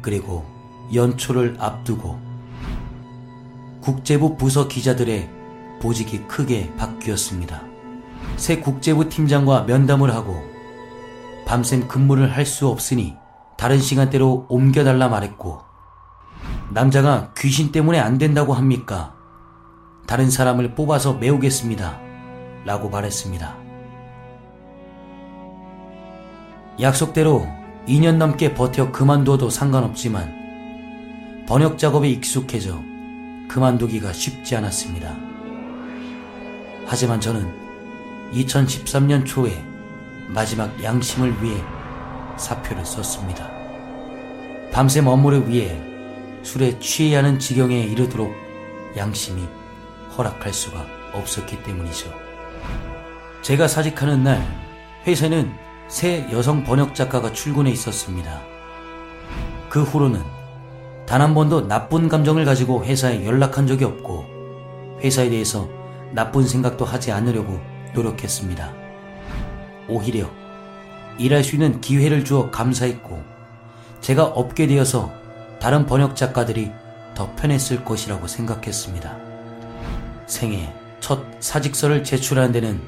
그리고 0.00 0.44
연초를 0.94 1.56
앞두고 1.58 2.18
국제부 3.82 4.36
부서 4.36 4.66
기자들의 4.68 5.28
보직이 5.80 6.22
크게 6.22 6.74
바뀌었습니다. 6.76 7.62
새 8.36 8.60
국제부 8.60 9.08
팀장과 9.08 9.64
면담을 9.64 10.14
하고 10.14 10.42
밤샘 11.46 11.86
근무를 11.86 12.34
할 12.34 12.46
수 12.46 12.68
없으니 12.68 13.16
다른 13.58 13.78
시간대로 13.78 14.46
옮겨달라 14.48 15.08
말했고 15.08 15.71
남자가 16.72 17.32
귀신 17.36 17.70
때문에 17.70 17.98
안 17.98 18.16
된다고 18.16 18.54
합니까? 18.54 19.14
다른 20.06 20.30
사람을 20.30 20.74
뽑아서 20.74 21.14
메우겠습니다. 21.14 22.00
라고 22.64 22.88
말했습니다. 22.88 23.56
약속대로 26.80 27.46
2년 27.86 28.16
넘게 28.16 28.54
버텨 28.54 28.90
그만둬도 28.90 29.50
상관없지만 29.50 31.44
번역 31.46 31.76
작업에 31.76 32.08
익숙해져 32.08 32.80
그만두기가 33.48 34.12
쉽지 34.14 34.56
않았습니다. 34.56 35.14
하지만 36.86 37.20
저는 37.20 37.52
2013년 38.32 39.26
초에 39.26 39.62
마지막 40.28 40.82
양심을 40.82 41.42
위해 41.42 41.62
사표를 42.38 42.86
썼습니다. 42.86 43.50
밤샘 44.72 45.06
업무를 45.06 45.46
위해 45.46 45.91
술에 46.42 46.78
취해야 46.78 47.18
하는 47.18 47.38
지경에 47.38 47.80
이르도록 47.84 48.34
양심이 48.96 49.42
허락할 50.16 50.52
수가 50.52 50.84
없었기 51.12 51.62
때문이죠. 51.62 52.12
제가 53.42 53.68
사직하는 53.68 54.24
날 54.24 54.42
회사는 55.06 55.52
새 55.88 56.26
여성 56.32 56.64
번역 56.64 56.94
작가가 56.94 57.32
출근해 57.32 57.70
있었습니다. 57.70 58.40
그 59.68 59.82
후로는 59.82 60.22
단 61.06 61.20
한 61.20 61.34
번도 61.34 61.68
나쁜 61.68 62.08
감정을 62.08 62.44
가지고 62.44 62.84
회사에 62.84 63.26
연락한 63.26 63.66
적이 63.66 63.84
없고 63.84 64.24
회사에 65.02 65.28
대해서 65.28 65.68
나쁜 66.12 66.46
생각도 66.46 66.84
하지 66.84 67.12
않으려고 67.12 67.60
노력했습니다. 67.94 68.72
오히려 69.88 70.30
일할 71.18 71.44
수 71.44 71.56
있는 71.56 71.80
기회를 71.80 72.24
주어 72.24 72.50
감사했고 72.50 73.22
제가 74.00 74.24
없게 74.24 74.66
되어서 74.66 75.12
다른 75.62 75.86
번역 75.86 76.16
작가들이 76.16 76.72
더 77.14 77.32
편했을 77.36 77.84
것이라고 77.84 78.26
생각했습니다. 78.26 79.16
생애 80.26 80.74
첫 80.98 81.24
사직서를 81.40 82.02
제출하는 82.02 82.50
데는 82.50 82.80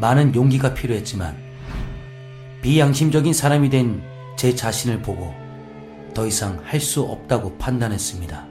많은 0.00 0.34
용기가 0.34 0.72
필요했지만 0.72 1.36
비양심적인 2.62 3.34
사람이 3.34 3.68
된 3.68 4.14
제 4.36 4.54
자신을 4.54 5.00
보고 5.00 5.34
더 6.12 6.26
이상 6.26 6.60
할 6.64 6.80
수 6.80 7.02
없다고 7.02 7.56
판단했습니다. 7.56 8.46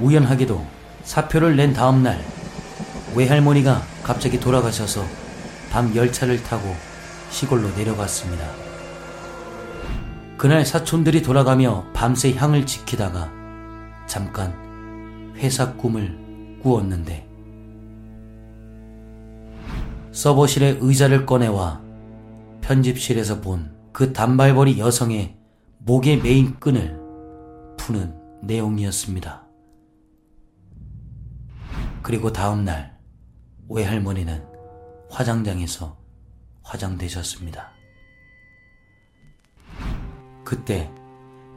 우연하게도 0.00 0.66
사표를 1.04 1.56
낸 1.56 1.72
다음 1.72 2.02
날 2.02 2.22
외할머니가 3.14 3.82
갑자기 4.02 4.38
돌아가셔서 4.38 5.04
밤 5.70 5.94
열차를 5.94 6.42
타고 6.42 6.74
시골로 7.30 7.70
내려갔습니다. 7.76 8.69
그날 10.40 10.64
사촌들이 10.64 11.20
돌아가며 11.20 11.84
밤새 11.92 12.32
향을 12.32 12.64
지키다가 12.64 13.30
잠깐 14.06 15.34
회사 15.36 15.74
꿈을 15.74 16.58
꾸었는데 16.62 17.28
서버실에 20.12 20.78
의자를 20.80 21.26
꺼내와 21.26 21.82
편집실에서 22.62 23.42
본 23.42 23.80
그 23.92 24.12
단발머리 24.12 24.78
여성의 24.78 25.36
목에 25.78 26.16
메인 26.16 26.58
끈을 26.58 26.98
푸는 27.76 28.14
내용이었습니다. 28.42 29.46
그리고 32.02 32.32
다음날 32.32 32.98
외할머니는 33.68 34.42
화장장에서 35.10 35.98
화장되셨습니다. 36.62 37.79
그때 40.50 40.90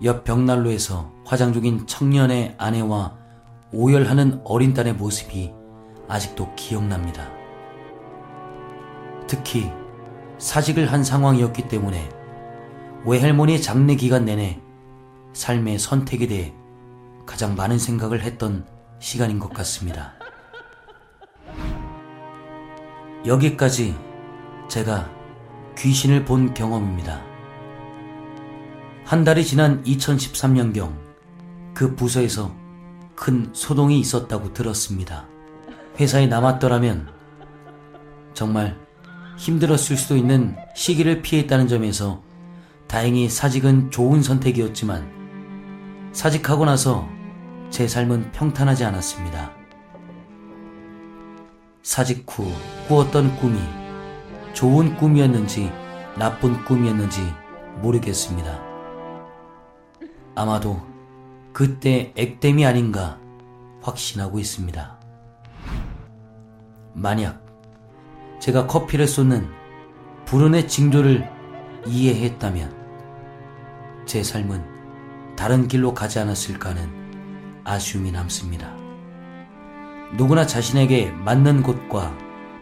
옆 0.03 0.24
벽난로에서 0.24 1.11
화장 1.26 1.52
중인 1.52 1.88
청년의 1.88 2.53
아내와 2.60 3.18
오열하는 3.72 4.41
어린 4.44 4.76
딸의 4.76 4.94
모습이 4.94 5.52
아직도 6.07 6.53
기억납니다. 6.53 7.28
특히 9.26 9.72
사직을 10.38 10.91
한 10.91 11.03
상황이었기 11.03 11.70
때문에 11.70 12.07
외할머니 13.03 13.60
장례 13.60 13.95
기간 13.95 14.26
내내 14.26 14.61
삶의 15.34 15.80
선택에 15.80 16.28
대해 16.28 16.53
가장 17.26 17.56
많은 17.56 17.80
생각을 17.80 18.22
했던 18.22 18.64
시간인 18.99 19.40
것 19.40 19.52
같습니다. 19.53 20.14
여기까지 23.26 23.98
제가 24.68 25.10
귀신을 25.80 26.26
본 26.26 26.53
경험입니다. 26.53 27.33
한 29.06 29.26
달이 29.26 29.44
지난 29.44 29.84
2013년경 29.84 30.94
그 31.74 31.96
부서에서 31.96 32.56
큰 33.16 33.50
소동이 33.54 34.00
있었다고 34.00 34.54
들었습니다. 34.54 35.28
회사에 36.00 36.28
남았더라면 36.28 37.10
정말 38.34 38.78
힘들었을 39.38 39.98
수도 39.98 40.16
있는 40.16 40.56
시기를 40.76 41.22
피했다는 41.22 41.68
점에서 41.68 42.24
다행히 42.88 43.28
사직은 43.28 43.92
좋은 43.92 44.24
선택이었지만 44.24 45.12
사직하고 46.14 46.66
나서 46.66 47.08
제 47.70 47.88
삶은 47.88 48.32
평탄하지 48.32 48.86
않았습니다. 48.86 49.52
사직 51.82 52.26
후 52.28 52.50
꾸었던 52.88 53.36
꿈이 53.38 53.60
좋은 54.54 54.96
꿈이었는지 54.96 55.72
나쁜 56.18 56.64
꿈이었는지 56.64 57.22
모르겠습니다. 57.82 58.73
아마도 60.36 60.82
그때 61.52 62.14
액땜이 62.16 62.66
아닌가 62.66 63.20
확신하고 63.82 64.40
있습니다. 64.40 65.00
만약 66.94 67.44
제가 68.40 68.68
커피를 68.68 69.08
쏟는 69.08 69.48
불운의 70.26 70.68
징조를 70.68 71.30
이해했다면 71.86 74.04
제 74.06 74.24
삶은 74.24 75.36
다른 75.36 75.68
길로 75.68 75.94
가지 75.94 76.20
않았을까 76.20 76.70
하는 76.70 76.90
아쉬움이 77.64 78.12
남습니다. 78.12 78.76
누구나 80.16 80.46
자신에게 80.46 81.12
맞는 81.12 81.64
곳과 81.64 82.16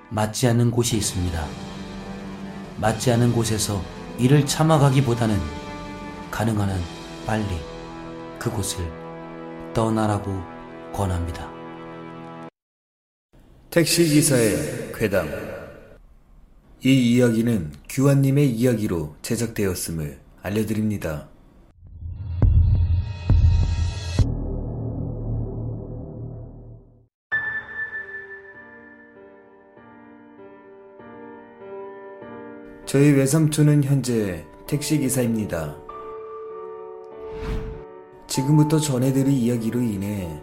맞지 0.10 0.48
않는 0.48 0.72
곳이 0.72 0.98
있습니다. 0.98 1.46
맞지 2.80 3.12
않은 3.14 3.34
곳에서 3.34 3.82
일을 4.18 4.46
참아가기보다는 4.46 5.38
가능한 6.32 6.70
한 6.70 7.01
빨리 7.26 7.46
그곳을 8.40 8.84
떠나라고 9.74 10.32
권합니다. 10.94 11.50
택시기사의 13.70 14.92
괴담 14.94 15.30
이 16.84 17.16
이야기는 17.16 17.72
규환님의 17.90 18.50
이야기로 18.50 19.16
제작되었음을 19.22 20.20
알려드립니다. 20.42 21.30
저희 32.86 33.12
외삼촌은 33.12 33.86
현재 33.86 34.46
택시기사입니다. 34.68 35.81
지금부터 38.32 38.80
전해드릴 38.80 39.34
이야기로 39.34 39.82
인해 39.82 40.42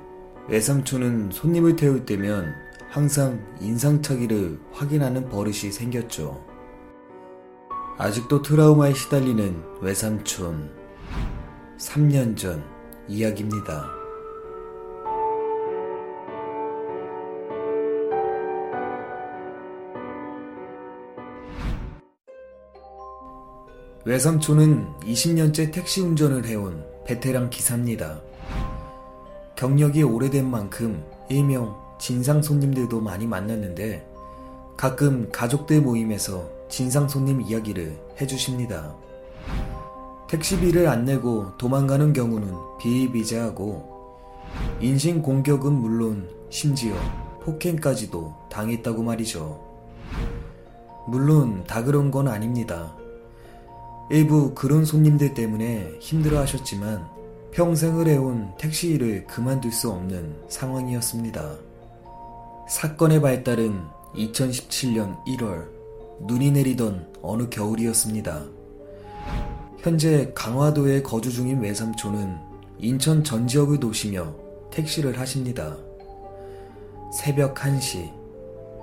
외삼촌은 0.48 1.31
손님을 1.32 1.74
태울 1.74 2.05
때면 2.05 2.52
항상 2.90 3.43
인상착의를 3.62 4.60
확인하는 4.73 5.31
버릇이 5.31 5.73
생겼죠. 5.73 6.44
아직도 7.97 8.43
트라우마에 8.43 8.93
시달리는 8.93 9.62
외삼촌. 9.81 10.70
3년 11.78 12.36
전 12.36 12.62
이야기입니다. 13.09 13.90
외삼촌은 24.05 24.98
20년째 25.01 25.73
택시 25.73 26.02
운전을 26.02 26.44
해온 26.44 26.98
베테랑 27.09 27.48
기사입니다. 27.48 28.20
경력이 29.56 30.02
오래된 30.02 30.44
만큼 30.44 31.02
일명 31.30 31.74
진상 31.98 32.43
손님들도 32.43 33.01
많이 33.01 33.26
만났는데 33.26 34.06
가끔 34.76 35.30
가족들 35.32 35.80
모임에서 35.80 36.51
진상 36.68 37.09
손님 37.09 37.40
이야기를 37.40 37.98
해주십니다. 38.20 38.94
택시비를 40.28 40.86
안 40.86 41.06
내고 41.06 41.56
도망가는 41.56 42.12
경우는 42.12 42.52
비일비재하고 42.78 44.18
인신 44.82 45.22
공격은 45.22 45.72
물론 45.72 46.28
심지어 46.51 46.94
폭행까지도 47.40 48.35
당했다고 48.51 49.02
말이죠. 49.02 49.59
물론 51.06 51.64
다 51.66 51.82
그런 51.82 52.10
건 52.10 52.28
아닙니다. 52.28 52.98
일부 54.10 54.55
그런 54.55 54.86
손님들 54.86 55.35
때문에 55.35 55.97
힘들어 56.01 56.39
하셨지만 56.40 57.06
평생을 57.52 58.09
해온 58.09 58.52
택시 58.56 58.89
일을 58.90 59.26
그만둘 59.26 59.70
수 59.70 59.90
없는 59.90 60.35
상황이었습니다. 60.48 61.56
사건의 62.68 63.20
발달은 63.20 63.82
2017년 64.14 65.22
1월 65.26 65.68
눈이 66.20 66.51
내리던 66.52 67.12
어느 67.20 67.48
겨울이었습니다. 67.51 68.44
현재 69.80 70.32
강화도에 70.35 71.02
거주 71.02 71.30
중인 71.30 71.60
외삼촌은 71.60 72.36
인천 72.78 73.22
전 73.22 73.47
지역을 73.47 73.78
도시며 73.78 74.35
택시를 74.70 75.18
하십니다. 75.18 75.76
새벽 77.12 77.55
1시. 77.55 78.10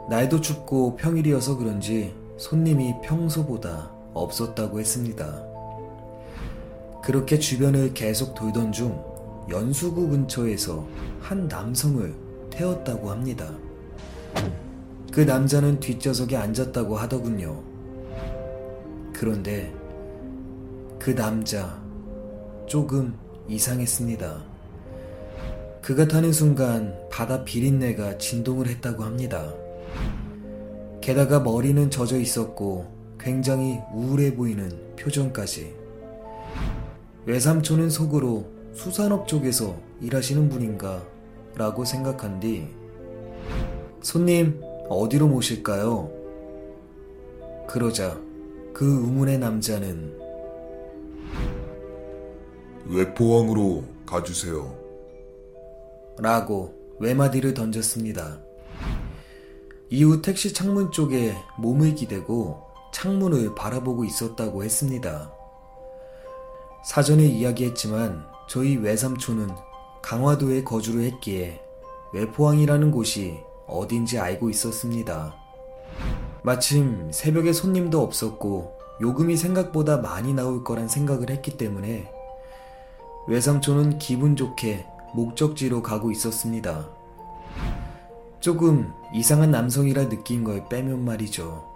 날도 0.10 0.42
춥고 0.42 0.96
평일이어서 0.98 1.58
그런지 1.58 2.14
손님이 2.38 2.94
평소보다 3.04 3.95
없었다고 4.16 4.80
했습니다. 4.80 5.44
그렇게 7.04 7.38
주변을 7.38 7.94
계속 7.94 8.34
돌던 8.34 8.72
중 8.72 9.00
연수구 9.50 10.10
근처에서 10.10 10.88
한 11.22 11.48
남성을 11.48 12.16
태웠다고 12.50 13.12
합니다. 13.12 13.52
그 15.12 15.22
남자는 15.22 15.80
뒷좌석에 15.80 16.36
앉았다고 16.36 16.98
하더군요. 16.98 17.62
그런데 19.14 19.72
그 20.98 21.14
남자 21.14 21.80
조금 22.66 23.16
이상했습니다. 23.48 24.44
그가 25.82 26.08
타는 26.08 26.34
순간 26.34 26.98
바다 27.12 27.44
비린내가 27.44 28.18
진동을 28.18 28.68
했다고 28.68 29.04
합니다. 29.04 29.54
게다가 31.00 31.40
머리는 31.40 31.92
젖어 31.92 32.18
있었고 32.18 32.95
굉장히 33.26 33.82
우울해 33.92 34.36
보이는 34.36 34.70
표정까지. 34.98 35.74
외삼촌은 37.26 37.90
속으로 37.90 38.46
수산업 38.76 39.28
쪽에서 39.28 39.76
일하시는 40.00 40.48
분인가 40.48 41.04
라고 41.56 41.86
생각한 41.86 42.40
뒤 42.40 42.68
손님 44.04 44.62
어디로 44.90 45.28
모실까요? 45.28 46.12
그러자 47.68 48.22
그 48.76 48.86
의문의 48.86 49.40
남자는 49.40 50.20
외포항으로 52.86 53.86
가주세요. 54.06 54.78
라고 56.20 56.76
외마디를 57.00 57.56
던졌습니다. 57.56 58.40
이후 59.90 60.22
택시 60.22 60.54
창문 60.54 60.92
쪽에 60.92 61.34
몸을 61.58 61.96
기대고 61.96 62.65
창문을 62.96 63.56
바라보고 63.56 64.06
있었다고 64.06 64.64
했습니다. 64.64 65.30
사전에 66.86 67.26
이야기했지만 67.26 68.26
저희 68.48 68.78
외삼촌은 68.78 69.50
강화도에 70.02 70.64
거주를 70.64 71.04
했기에 71.04 71.62
외포항이라는 72.14 72.92
곳이 72.92 73.38
어딘지 73.68 74.18
알고 74.18 74.50
있었습니다. 74.50 75.36
마침 76.42 77.12
새벽에 77.12 77.52
손님도 77.52 78.02
없었고 78.02 78.78
요금이 79.02 79.36
생각보다 79.36 79.98
많이 79.98 80.34
나올 80.34 80.64
거란 80.64 80.88
생각을 80.88 81.30
했기 81.32 81.58
때문에 81.58 82.10
외삼촌은 83.28 83.98
기분 83.98 84.38
좋게 84.38 84.86
목적지로 85.14 85.84
가고 85.84 86.12
있었습니다. 86.12 86.88
조금 88.40 88.94
이상한 89.14 89.52
남성이라 89.52 90.08
느낀 90.08 90.46
걸 90.46 90.70
빼면 90.70 91.04
말이죠. 91.04 91.75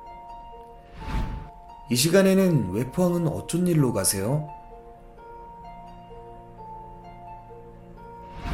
이 1.91 1.95
시간에는 1.95 2.71
외포항은 2.71 3.27
어쩐 3.27 3.65
일로 3.67 3.93
가세요? 3.93 4.47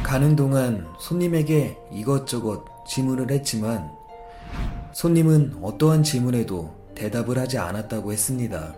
가는 0.02 0.36
동안 0.36 0.86
손님에게 0.98 1.76
이것저것 1.92 2.64
질문을 2.86 3.30
했지만 3.30 3.90
손님은 4.92 5.58
어떠한 5.60 6.02
질문에도 6.02 6.74
대답을 6.94 7.38
하지 7.38 7.58
않았다고 7.58 8.12
했습니다. 8.12 8.74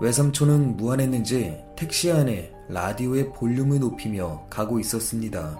외삼촌은 0.00 0.78
무안했는지 0.78 1.62
택시 1.76 2.10
안에 2.10 2.54
라디오의 2.68 3.32
볼륨을 3.34 3.80
높이며 3.80 4.46
가고 4.48 4.80
있었습니다. 4.80 5.58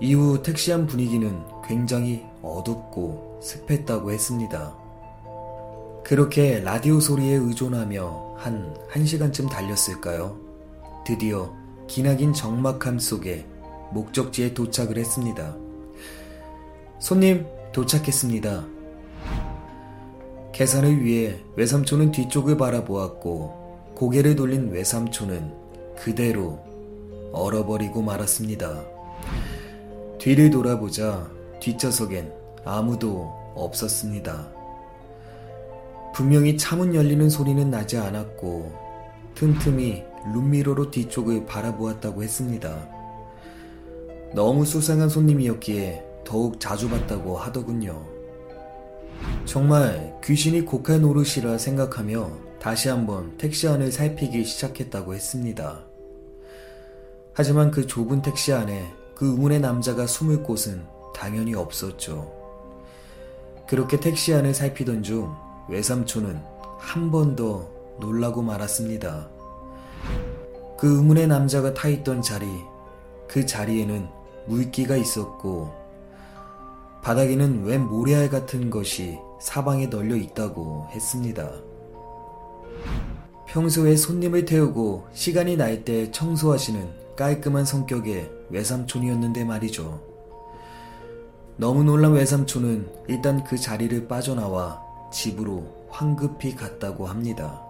이후 0.00 0.42
택시 0.42 0.72
안 0.72 0.86
분위기는 0.86 1.42
굉장히 1.66 2.24
어둡고 2.40 3.40
습했다고 3.42 4.10
했습니다. 4.10 4.81
그렇게 6.04 6.60
라디오 6.60 6.98
소리에 6.98 7.34
의존하며 7.34 8.34
한 8.36 8.74
1시간쯤 8.90 9.48
달렸을까요? 9.48 10.36
드디어 11.06 11.54
기나긴 11.86 12.32
적막함 12.32 12.98
속에 12.98 13.46
목적지에 13.92 14.52
도착을 14.52 14.98
했습니다. 14.98 15.56
손님, 16.98 17.46
도착했습니다. 17.72 18.66
계산을 20.52 21.04
위해 21.04 21.40
외삼촌은 21.56 22.10
뒤쪽을 22.12 22.56
바라보았고 22.56 23.94
고개를 23.94 24.34
돌린 24.34 24.70
외삼촌은 24.70 25.52
그대로 25.96 26.60
얼어버리고 27.32 28.02
말았습니다. 28.02 28.84
뒤를 30.18 30.50
돌아보자 30.50 31.30
뒷좌석엔 31.60 32.32
아무도 32.64 33.32
없었습니다. 33.54 34.61
분명히 36.14 36.56
차문 36.56 36.94
열리는 36.94 37.28
소리는 37.30 37.70
나지 37.70 37.96
않았고 37.96 38.72
틈틈이 39.34 40.04
룸미러로 40.34 40.90
뒤쪽을 40.90 41.46
바라보았다고 41.46 42.22
했습니다. 42.22 42.88
너무 44.34 44.64
수상한 44.64 45.08
손님이었기에 45.08 46.04
더욱 46.24 46.60
자주 46.60 46.88
봤다고 46.88 47.36
하더군요. 47.36 48.06
정말 49.44 50.18
귀신이 50.22 50.62
곡할 50.64 51.00
노릇이라 51.00 51.58
생각하며 51.58 52.30
다시 52.60 52.88
한번 52.88 53.36
택시 53.38 53.66
안을 53.66 53.90
살피기 53.90 54.44
시작했다고 54.44 55.14
했습니다. 55.14 55.84
하지만 57.34 57.70
그 57.70 57.86
좁은 57.86 58.22
택시 58.22 58.52
안에 58.52 58.92
그 59.14 59.30
의문의 59.30 59.60
남자가 59.60 60.06
숨을 60.06 60.42
곳은 60.42 60.84
당연히 61.14 61.54
없었죠. 61.54 62.32
그렇게 63.66 63.98
택시 63.98 64.34
안을 64.34 64.54
살피던 64.54 65.02
중 65.02 65.34
외삼촌은 65.68 66.40
한 66.78 67.10
번 67.10 67.36
더 67.36 67.68
놀라고 68.00 68.42
말았습니다. 68.42 69.28
그 70.78 70.96
의문의 70.96 71.28
남자가 71.28 71.72
타 71.74 71.88
있던 71.88 72.22
자리, 72.22 72.46
그 73.28 73.46
자리에는 73.46 74.08
물기가 74.46 74.96
있었고, 74.96 75.70
바닥에는 77.02 77.64
웬 77.64 77.86
모래알 77.86 78.30
같은 78.30 78.70
것이 78.70 79.18
사방에 79.40 79.86
널려 79.86 80.16
있다고 80.16 80.88
했습니다. 80.90 81.48
평소에 83.46 83.96
손님을 83.96 84.44
태우고 84.44 85.06
시간이 85.12 85.56
날 85.56 85.84
때 85.84 86.10
청소하시는 86.10 86.88
깔끔한 87.16 87.64
성격의 87.64 88.30
외삼촌이었는데 88.50 89.44
말이죠. 89.44 90.00
너무 91.56 91.84
놀란 91.84 92.12
외삼촌은 92.12 92.88
일단 93.08 93.44
그 93.44 93.58
자리를 93.58 94.08
빠져나와 94.08 94.81
집으로 95.12 95.64
황급히 95.88 96.56
갔다고 96.56 97.06
합니다. 97.06 97.62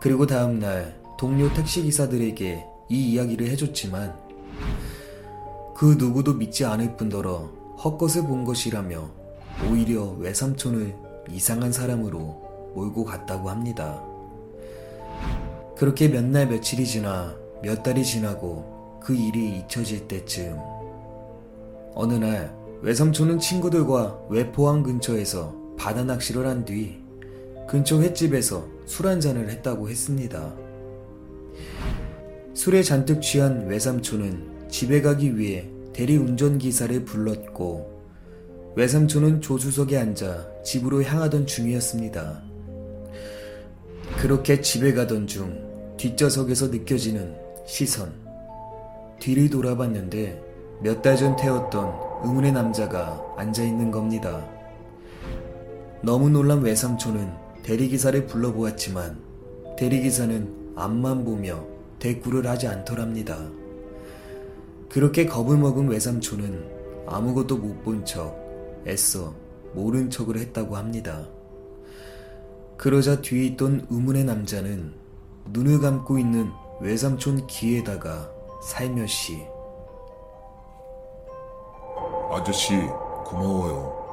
그리고 0.00 0.26
다음날 0.26 1.00
동료 1.18 1.52
택시기사들에게 1.52 2.66
이 2.88 3.12
이야기를 3.12 3.48
해줬지만 3.48 4.16
그 5.76 5.96
누구도 5.98 6.34
믿지 6.34 6.64
않을 6.64 6.96
뿐더러 6.96 7.50
헛것을 7.84 8.22
본 8.22 8.44
것이라며 8.44 9.08
오히려 9.70 10.04
외삼촌을 10.18 10.96
이상한 11.30 11.70
사람으로 11.72 12.72
몰고 12.74 13.04
갔다고 13.04 13.50
합니다. 13.50 14.02
그렇게 15.76 16.08
몇 16.08 16.24
날 16.24 16.48
며칠이 16.48 16.86
지나 16.86 17.36
몇 17.62 17.82
달이 17.82 18.04
지나고 18.04 18.98
그 19.02 19.14
일이 19.14 19.58
잊혀질 19.58 20.08
때쯤 20.08 20.58
어느 21.94 22.14
날 22.14 22.56
외삼촌은 22.82 23.38
친구들과 23.40 24.20
외포항 24.28 24.82
근처에서 24.82 25.57
바다 25.78 26.04
낚시를 26.04 26.46
한 26.46 26.64
뒤 26.64 26.96
근처 27.68 28.00
횟집에서 28.00 28.66
술 28.86 29.06
한잔을 29.06 29.50
했다고 29.50 29.88
했습니다. 29.90 30.54
술에 32.54 32.82
잔뜩 32.82 33.20
취한 33.20 33.66
외삼촌은 33.68 34.68
집에 34.68 35.02
가기 35.02 35.38
위해 35.38 35.68
대리운전기사를 35.92 37.04
불렀고 37.04 37.98
외삼촌은 38.74 39.40
조수석에 39.40 39.96
앉아 39.98 40.62
집으로 40.64 41.02
향하던 41.02 41.46
중이었습니다. 41.46 42.42
그렇게 44.18 44.60
집에 44.60 44.92
가던 44.94 45.26
중 45.26 45.94
뒷좌석에서 45.98 46.68
느껴지는 46.68 47.36
시선. 47.66 48.12
뒤를 49.20 49.50
돌아봤는데 49.50 50.42
몇 50.82 51.02
달 51.02 51.16
전 51.16 51.36
태웠던 51.36 51.92
의문의 52.24 52.52
남자가 52.52 53.20
앉아있는 53.36 53.90
겁니다. 53.90 54.57
너무 56.02 56.28
놀란 56.30 56.60
외삼촌은 56.62 57.32
대리기사를 57.62 58.26
불러보았지만 58.26 59.20
대리기사는 59.76 60.72
앞만 60.76 61.24
보며 61.24 61.64
대꾸를 61.98 62.46
하지 62.46 62.68
않더랍니다. 62.68 63.36
그렇게 64.88 65.26
겁을 65.26 65.58
먹은 65.58 65.88
외삼촌은 65.88 67.04
아무것도 67.06 67.56
못 67.56 67.82
본 67.82 68.04
척 68.04 68.36
애써 68.86 69.34
모른 69.74 70.08
척을 70.08 70.38
했다고 70.38 70.76
합니다. 70.76 71.26
그러자 72.76 73.20
뒤에 73.20 73.46
있던 73.46 73.86
의문의 73.90 74.24
남자는 74.24 74.94
눈을 75.50 75.80
감고 75.80 76.18
있는 76.18 76.48
외삼촌 76.80 77.46
귀에다가 77.48 78.30
살며시 78.62 79.42
아저씨, 82.30 82.74
고마워요. 83.24 84.07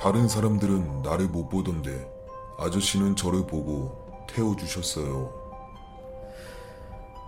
다른 0.00 0.28
사람들은 0.28 1.02
나를 1.02 1.28
못 1.28 1.50
보던데, 1.50 2.10
아저씨는 2.58 3.16
저를 3.16 3.46
보고 3.46 3.98
태워주셨어요. 4.28 5.30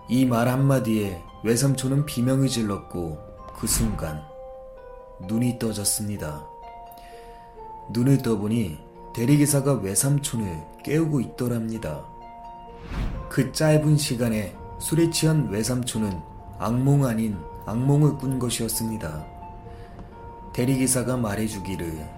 이 0.09 0.25
말 0.25 0.47
한마디에 0.47 1.21
외삼촌은 1.43 2.05
비명을 2.07 2.47
질렀고 2.47 3.19
그 3.55 3.67
순간 3.67 4.23
눈이 5.27 5.59
떠졌습니다. 5.59 6.47
눈을 7.91 8.23
떠보니 8.23 8.79
대리기사가 9.13 9.73
외삼촌을 9.73 10.63
깨우고 10.83 11.21
있더랍니다. 11.21 12.03
그 13.29 13.51
짧은 13.51 13.97
시간에 13.97 14.55
술에 14.79 15.11
취한 15.11 15.49
외삼촌은 15.49 16.19
악몽 16.57 17.05
아닌 17.05 17.37
악몽을 17.67 18.17
꾼 18.17 18.39
것이었습니다. 18.39 19.25
대리기사가 20.53 21.17
말해주기를 21.17 22.12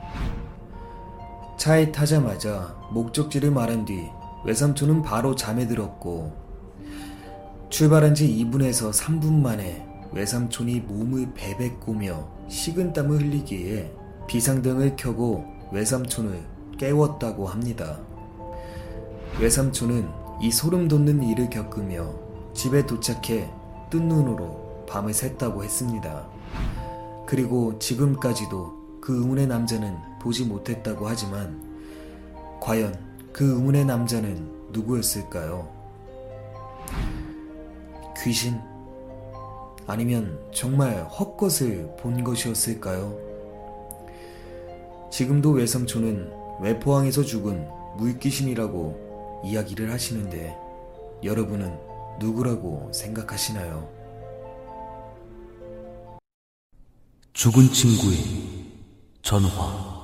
차에 1.57 1.91
타자마자 1.91 2.75
목적지를 2.91 3.51
말한 3.51 3.85
뒤 3.85 4.09
외삼촌은 4.45 5.01
바로 5.01 5.35
잠에 5.35 5.67
들었고 5.67 6.33
출발한 7.69 8.13
지 8.13 8.27
2분에서 8.27 8.93
3분 8.93 9.41
만에 9.41 9.85
외삼촌이 10.11 10.81
몸을 10.81 11.33
베베 11.33 11.71
꼬며 11.79 12.27
식은땀을 12.47 13.19
흘리기에 13.19 13.91
비상등을 14.27 14.95
켜고 14.95 15.45
외삼촌을 15.71 16.41
깨웠다고 16.77 17.47
합니다. 17.47 17.99
외삼촌은 19.39 20.07
이 20.41 20.51
소름 20.51 20.87
돋는 20.87 21.23
일을 21.23 21.49
겪으며 21.49 22.13
집에 22.53 22.85
도착해 22.85 23.49
뜬 23.89 24.07
눈으로 24.07 24.85
밤을 24.87 25.11
샜다고 25.11 25.63
했습니다. 25.63 26.27
그리고 27.25 27.77
지금까지도 27.79 28.99
그 29.01 29.19
의문의 29.19 29.47
남자는 29.47 30.14
보지 30.25 30.43
못했다고 30.45 31.07
하지만 31.07 31.61
과연 32.59 32.97
그 33.31 33.57
의문의 33.57 33.85
남자는 33.85 34.71
누구였을까요? 34.71 35.71
귀신? 38.23 38.59
아니면 39.85 40.39
정말 40.51 41.03
헛것을 41.03 41.95
본 41.99 42.23
것이었을까요? 42.23 43.15
지금도 45.11 45.51
외삼촌은 45.51 46.31
외포항에서 46.59 47.21
죽은 47.21 47.67
물귀신이라고 47.97 49.43
이야기를 49.45 49.91
하시는데 49.91 50.57
여러분은 51.23 51.77
누구라고 52.19 52.91
생각하시나요? 52.91 53.87
죽은 57.33 57.71
친구의 57.71 58.17
전화. 59.21 59.94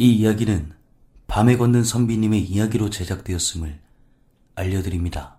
이 0.00 0.14
이야기는 0.14 0.72
밤에 1.26 1.58
걷는 1.58 1.84
선비님의 1.84 2.40
이야기로 2.44 2.88
제작되었음을 2.88 3.82
알려드립니다. 4.54 5.36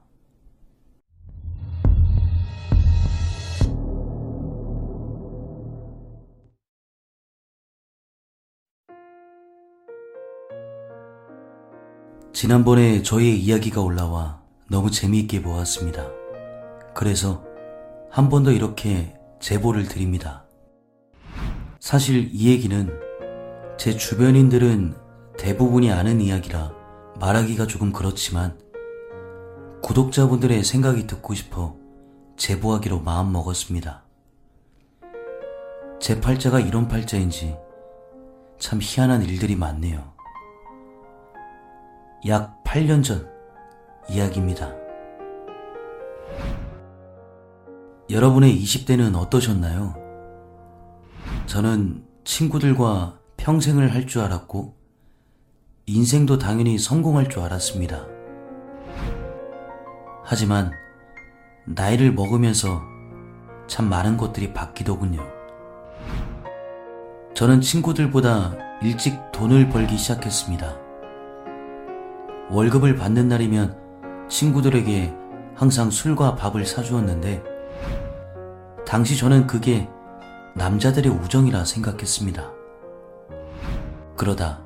지난번에 12.34 13.02
저의 13.04 13.40
이야기가 13.40 13.82
올라와 13.82 14.42
너무 14.70 14.90
재미있게 14.92 15.42
보았습니다. 15.42 16.08
그래서 16.94 17.44
한 18.12 18.30
번 18.30 18.44
더 18.44 18.52
이렇게 18.52 19.16
제보를 19.40 19.88
드립니다. 19.88 20.46
사실 21.80 22.30
이 22.32 22.50
얘기는 22.50 23.11
제 23.82 23.98
주변인들은 23.98 24.94
대부분이 25.40 25.92
아는 25.92 26.22
이야기라 26.22 26.72
말하기가 27.20 27.66
조금 27.66 27.92
그렇지만 27.92 28.56
구독자분들의 29.82 30.64
생각이 30.64 31.08
듣고 31.08 31.34
싶어 31.34 31.76
제보하기로 32.38 33.00
마음먹었습니다. 33.00 34.04
제 36.00 36.22
팔자가 36.22 36.60
이런 36.60 36.88
팔자인지 36.88 37.58
참 38.60 38.78
희한한 38.80 39.24
일들이 39.24 39.56
많네요. 39.56 40.14
약 42.28 42.64
8년 42.64 43.04
전 43.04 43.28
이야기입니다. 44.08 44.76
여러분의 48.12 48.56
20대는 48.62 49.16
어떠셨나요? 49.16 49.96
저는 51.48 52.06
친구들과 52.24 53.21
평생을 53.42 53.92
할 53.96 54.06
줄 54.06 54.22
알았고, 54.22 54.76
인생도 55.88 56.38
당연히 56.38 56.78
성공할 56.78 57.28
줄 57.28 57.42
알았습니다. 57.42 58.06
하지만, 60.24 60.72
나이를 61.66 62.14
먹으면서 62.14 62.84
참 63.66 63.90
많은 63.90 64.18
것들이 64.18 64.54
바뀌더군요. 64.54 65.24
저는 67.34 67.62
친구들보다 67.62 68.54
일찍 68.84 69.20
돈을 69.32 69.70
벌기 69.70 69.98
시작했습니다. 69.98 70.78
월급을 72.52 72.96
받는 72.96 73.28
날이면 73.28 74.28
친구들에게 74.30 75.16
항상 75.56 75.90
술과 75.90 76.36
밥을 76.36 76.64
사주었는데, 76.64 77.44
당시 78.86 79.18
저는 79.18 79.48
그게 79.48 79.90
남자들의 80.54 81.12
우정이라 81.12 81.66
생각했습니다. 81.66 82.61
그러다 84.22 84.62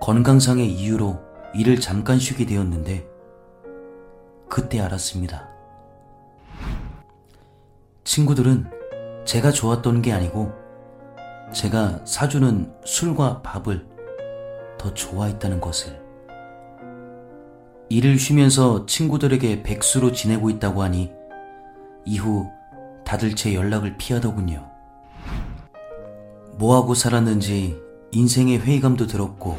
건강상의 0.00 0.68
이유로 0.68 1.20
일을 1.54 1.78
잠깐 1.78 2.18
쉬게 2.18 2.44
되었는데, 2.44 3.06
그때 4.48 4.80
알았습니다. 4.80 5.48
친구들은 8.02 8.66
제가 9.24 9.52
좋았던 9.52 10.02
게 10.02 10.12
아니고, 10.12 10.50
제가 11.52 12.04
사주는 12.04 12.74
술과 12.84 13.42
밥을 13.42 13.86
더 14.76 14.92
좋아했다는 14.92 15.60
것을. 15.60 16.02
일을 17.90 18.18
쉬면서 18.18 18.86
친구들에게 18.86 19.62
백수로 19.62 20.10
지내고 20.10 20.50
있다고 20.50 20.82
하니, 20.82 21.12
이후 22.04 22.50
다들 23.04 23.36
제 23.36 23.54
연락을 23.54 23.96
피하더군요. 23.98 24.68
뭐하고 26.58 26.94
살았는지 26.94 27.91
인생의 28.12 28.58
회의감도 28.60 29.06
들었고 29.06 29.58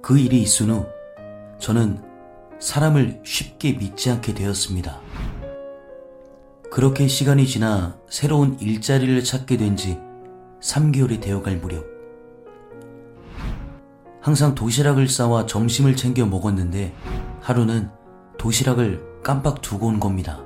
그 0.00 0.18
일이 0.18 0.40
있은 0.40 0.70
후 0.70 0.86
저는 1.58 2.02
사람을 2.58 3.20
쉽게 3.24 3.74
믿지 3.74 4.10
않게 4.10 4.34
되었습니다. 4.34 5.00
그렇게 6.70 7.06
시간이 7.06 7.46
지나 7.46 7.98
새로운 8.08 8.58
일자리를 8.58 9.22
찾게 9.22 9.58
된 9.58 9.76
지 9.76 9.98
3개월이 10.62 11.20
되어갈 11.20 11.56
무렵 11.56 11.84
항상 14.20 14.54
도시락을 14.54 15.08
싸와 15.08 15.46
점심을 15.46 15.96
챙겨 15.96 16.24
먹었는데 16.24 16.94
하루는 17.40 17.90
도시락을 18.38 19.20
깜빡 19.22 19.60
두고 19.60 19.88
온 19.88 20.00
겁니다. 20.00 20.40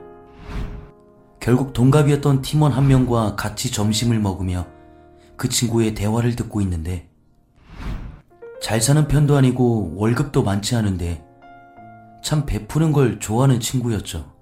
결국 1.38 1.72
동갑이었던 1.72 2.42
팀원 2.42 2.72
한 2.72 2.88
명과 2.88 3.36
같이 3.36 3.70
점심을 3.70 4.18
먹으며 4.18 4.66
그 5.36 5.48
친구의 5.48 5.94
대화를 5.94 6.36
듣고 6.36 6.60
있는데 6.62 7.08
잘 8.60 8.80
사는 8.80 9.06
편도 9.06 9.36
아니고 9.36 9.94
월급도 9.96 10.42
많지 10.42 10.74
않은데 10.74 11.24
참 12.22 12.46
베푸는 12.46 12.92
걸 12.92 13.20
좋아하는 13.20 13.60
친구였죠. 13.60 14.34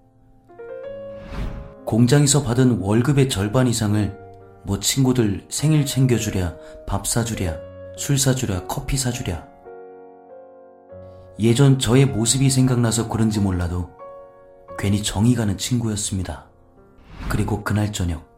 공장에서 1.84 2.42
받은 2.42 2.78
월급의 2.78 3.28
절반 3.28 3.66
이상을 3.66 4.18
뭐 4.64 4.80
친구들 4.80 5.46
생일 5.50 5.84
챙겨주랴, 5.84 6.56
밥 6.86 7.06
사주랴, 7.06 7.56
술 7.98 8.18
사주랴, 8.18 8.66
커피 8.66 8.96
사주랴. 8.96 9.46
예전 11.40 11.78
저의 11.78 12.06
모습이 12.06 12.48
생각나서 12.48 13.08
그런지 13.08 13.40
몰라도 13.40 13.90
괜히 14.78 15.02
정이 15.02 15.34
가는 15.34 15.58
친구였습니다. 15.58 16.46
그리고 17.28 17.62
그날 17.62 17.92
저녁 17.92 18.34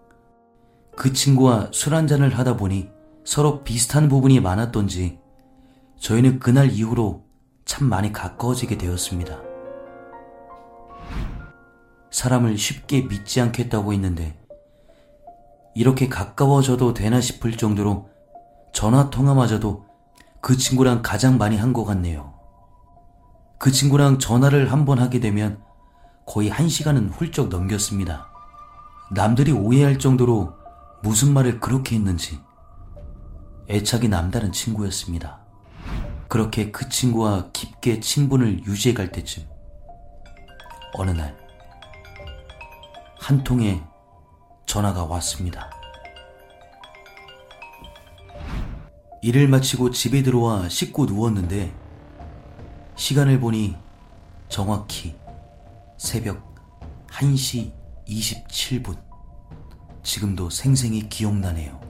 그 0.97 1.13
친구와 1.13 1.69
술 1.73 1.95
한잔을 1.95 2.37
하다 2.39 2.57
보니 2.57 2.91
서로 3.25 3.63
비슷한 3.63 4.09
부분이 4.09 4.41
많았던지 4.41 5.19
저희는 5.99 6.39
그날 6.39 6.71
이후로 6.71 7.25
참 7.65 7.89
많이 7.89 8.13
가까워지게 8.13 8.79
되었습니다. 8.79 9.39
사람을 12.11 12.57
쉽게 12.57 13.03
믿지 13.03 13.41
않겠다고 13.41 13.93
했는데 13.93 14.39
이렇게 15.75 16.09
가까워져도 16.09 16.95
되나 16.95 17.21
싶을 17.21 17.57
정도로 17.57 18.09
전화 18.73 19.11
통화마저도 19.11 19.85
그 20.41 20.57
친구랑 20.57 21.03
가장 21.03 21.37
많이 21.39 21.57
한 21.57 21.73
것 21.73 21.85
같네요. 21.85 22.35
그 23.59 23.71
친구랑 23.73 24.19
전화를 24.19 24.73
한 24.73 24.85
번 24.85 24.99
하게 24.99 25.21
되면 25.21 25.61
거의 26.27 26.49
한 26.49 26.69
시간은 26.69 27.09
훌쩍 27.11 27.49
넘겼습니다. 27.49 28.29
남들이 29.11 29.53
오해할 29.53 29.99
정도로 29.99 30.55
무슨 31.07 31.33
말을 31.33 31.61
그렇게 31.61 31.95
했는지 31.95 32.41
애착이 33.71 34.09
남다른 34.09 34.51
친구였습니다. 34.51 35.41
그렇게 36.29 36.73
그 36.73 36.89
친구와 36.89 37.51
깊게 37.53 38.01
친분을 38.01 38.65
유지해 38.65 38.95
갈 38.95 39.13
때쯤 39.13 39.45
어느 40.95 41.13
날 41.13 41.47
한 43.27 43.43
통의 43.43 43.83
전화가 44.67 45.05
왔습니다. 45.05 45.69
일을 49.21 49.49
마치고 49.49 49.91
집에 49.91 50.23
들어와 50.23 50.69
씻고 50.69 51.07
누웠는데 51.07 51.75
시간을 52.95 53.41
보니 53.41 53.75
정확히 54.49 55.17
새벽 55.97 56.55
1시 57.09 57.73
27분. 58.07 59.06
지금도 60.07 60.51
생생히 60.51 61.09
기억나네요. 61.09 61.81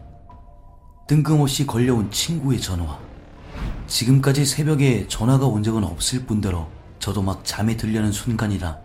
뜬금없이 1.07 1.67
걸려온 1.67 2.11
친구의 2.11 2.59
전화. 2.63 2.99
지금까지 3.87 4.47
새벽에 4.47 5.07
전화가 5.07 5.45
온 5.47 5.63
적은 5.63 5.85
없을 5.85 6.25
뿐더러 6.25 6.67
저도 6.99 7.21
막 7.21 7.45
잠에 7.45 7.77
들려는 7.77 8.13
순간이라 8.13 8.79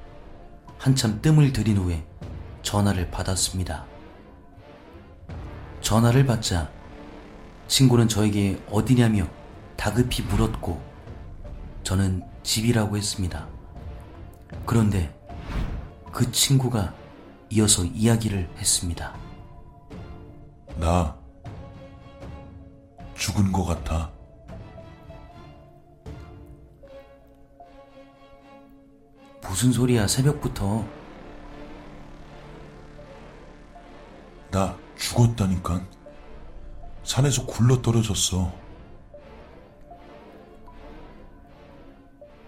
한참 0.77 1.21
뜸을 1.21 1.53
들인 1.53 1.77
후에 1.77 2.05
전화를 2.61 3.09
받았습니다. 3.09 3.85
전화를 5.79 6.25
받자 6.25 6.69
친구는 7.69 8.09
저에게 8.09 8.61
어디냐며 8.69 9.29
다급히 9.77 10.23
물었고 10.23 10.81
저는 11.83 12.21
집이라고 12.43 12.97
했습니다. 12.97 13.47
그런데 14.65 15.17
그 16.11 16.29
친구가 16.33 16.93
이어서 17.49 17.85
이야기를 17.85 18.49
했습니다. 18.57 19.20
나 20.79 21.15
죽은 23.15 23.51
것 23.51 23.65
같아. 23.65 24.11
무슨 29.43 29.71
소리야, 29.71 30.07
새벽부터. 30.07 30.83
나 34.49 34.77
죽었다니까. 34.97 35.81
산에서 37.03 37.45
굴러 37.45 37.81
떨어졌어. 37.81 38.51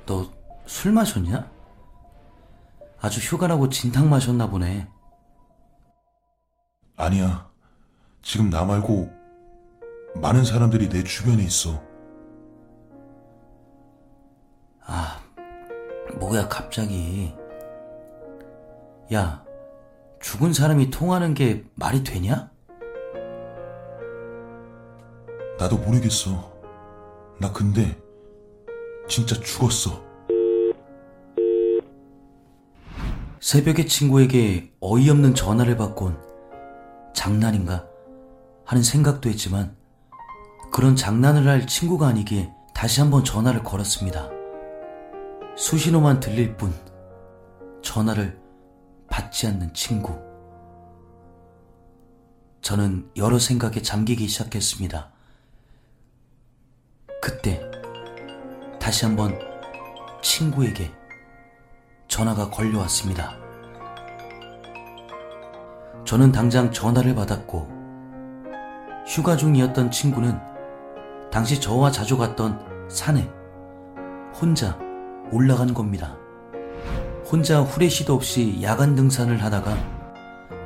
너 0.06 0.44
술 0.66 0.92
마셨냐? 0.92 1.52
아주 3.00 3.20
휴가라고 3.20 3.70
진탕 3.70 4.10
마셨나 4.10 4.50
보네. 4.50 4.88
아니야. 6.96 7.53
지금 8.24 8.50
나 8.50 8.64
말고 8.64 9.12
많은 10.16 10.46
사람들이 10.46 10.88
내 10.90 11.04
주변에 11.04 11.44
있어. 11.44 11.84
아, 14.86 15.20
뭐야, 16.20 16.48
갑자기. 16.48 17.36
야, 19.14 19.44
죽은 20.22 20.54
사람이 20.54 20.90
통하는 20.90 21.34
게 21.34 21.66
말이 21.76 22.04
되냐? 22.04 22.50
나도 25.60 25.78
모르겠어. 25.78 26.52
나 27.40 27.52
근데 27.52 28.02
진짜 29.10 29.36
죽었어. 29.36 30.02
새벽에 33.42 33.86
친구에게 33.86 34.74
어이없는 34.80 35.36
전화를 35.36 35.76
받곤 35.76 36.18
장난인가 37.14 37.93
하는 38.66 38.84
생각도 38.84 39.30
했지만 39.30 39.76
그런 40.72 40.96
장난을 40.96 41.48
할 41.48 41.68
친구가 41.68 42.08
아니기에 42.08 42.52
다시 42.74 43.02
한번 43.02 43.24
전화를 43.24 43.64
걸었습니다. 43.64 44.30
수신호만 45.56 46.20
들릴 46.20 46.58
뿐 46.58 46.74
전화를 47.84 48.42
받지 49.10 49.46
않는 49.48 49.74
친구. 49.74 50.20
저는 52.62 53.10
여러 53.18 53.38
생각에 53.38 53.82
잠기기 53.82 54.28
시작했습니다. 54.28 55.12
그때 57.22 57.62
다시 58.80 59.06
한번 59.06 59.38
친구에게 60.22 60.92
전화가 62.08 62.50
걸려왔습니다. 62.50 63.38
저는 66.06 66.32
당장 66.32 66.72
전화를 66.72 67.16
받았고 67.16 67.73
휴가 69.06 69.36
중이었던 69.36 69.92
친구는 69.92 70.40
당시 71.30 71.60
저와 71.60 71.92
자주 71.92 72.18
갔던 72.18 72.88
산에 72.90 73.30
혼자 74.40 74.78
올라간 75.32 75.74
겁니다. 75.74 76.16
혼자 77.30 77.62
후레쉬도 77.62 78.14
없이 78.14 78.60
야간 78.62 78.96
등산을 78.96 79.44
하다가 79.44 79.76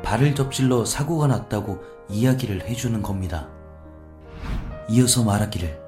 발을 0.03 0.35
접질러 0.35 0.85
사고가 0.85 1.27
났다고 1.27 1.81
이야기를 2.09 2.67
해주는 2.67 3.01
겁니다. 3.01 3.47
이어서 4.89 5.23
말하기를 5.23 5.81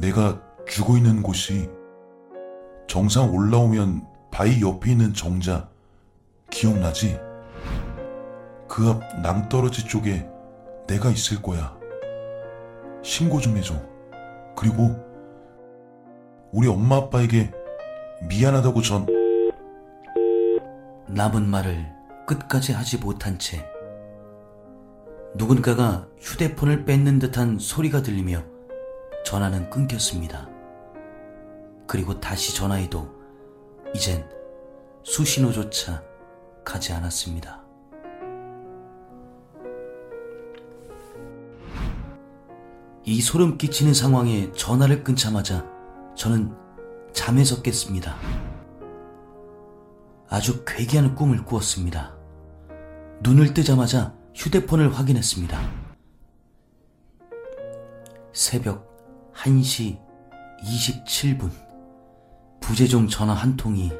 내가 0.00 0.40
죽어 0.66 0.96
있는 0.96 1.22
곳이 1.22 1.70
정상 2.88 3.32
올라오면 3.32 4.06
바위 4.30 4.60
옆에 4.60 4.92
있는 4.92 5.14
정자 5.14 5.68
기억나지? 6.50 7.18
그 8.68 8.90
앞 8.90 9.20
남떨어지 9.20 9.86
쪽에 9.86 10.33
내가 10.86 11.10
있을 11.10 11.40
거야. 11.40 11.76
신고 13.02 13.40
좀 13.40 13.56
해줘. 13.56 13.74
그리고 14.56 14.94
우리 16.52 16.68
엄마 16.68 16.96
아빠에게 16.96 17.50
미안하다고 18.28 18.82
전 18.82 19.06
남은 21.08 21.48
말을 21.48 21.86
끝까지 22.26 22.72
하지 22.72 22.98
못한 22.98 23.38
채 23.38 23.66
누군가가 25.34 26.08
휴대폰을 26.18 26.84
뺏는 26.84 27.18
듯한 27.18 27.58
소리가 27.58 28.02
들리며 28.02 28.42
전화는 29.24 29.68
끊겼습니다. 29.68 30.48
그리고 31.86 32.20
다시 32.20 32.54
전화해도 32.54 33.08
이젠 33.94 34.28
수신호조차 35.02 36.02
가지 36.64 36.92
않았습니다. 36.92 37.63
이 43.06 43.20
소름 43.20 43.58
끼치는 43.58 43.92
상황에 43.92 44.50
전화를 44.52 45.04
끊자마자 45.04 45.66
저는 46.16 46.54
잠에서 47.12 47.60
깼습니다. 47.60 48.16
아주 50.28 50.64
괴기한 50.64 51.14
꿈을 51.14 51.44
꾸었습니다. 51.44 52.16
눈을 53.20 53.52
뜨자마자 53.52 54.14
휴대폰을 54.34 54.94
확인했습니다. 54.94 55.60
새벽 58.32 58.88
1시 59.34 59.98
27분 60.62 61.50
부재중 62.60 63.08
전화 63.08 63.34
한 63.34 63.56
통이 63.56 63.92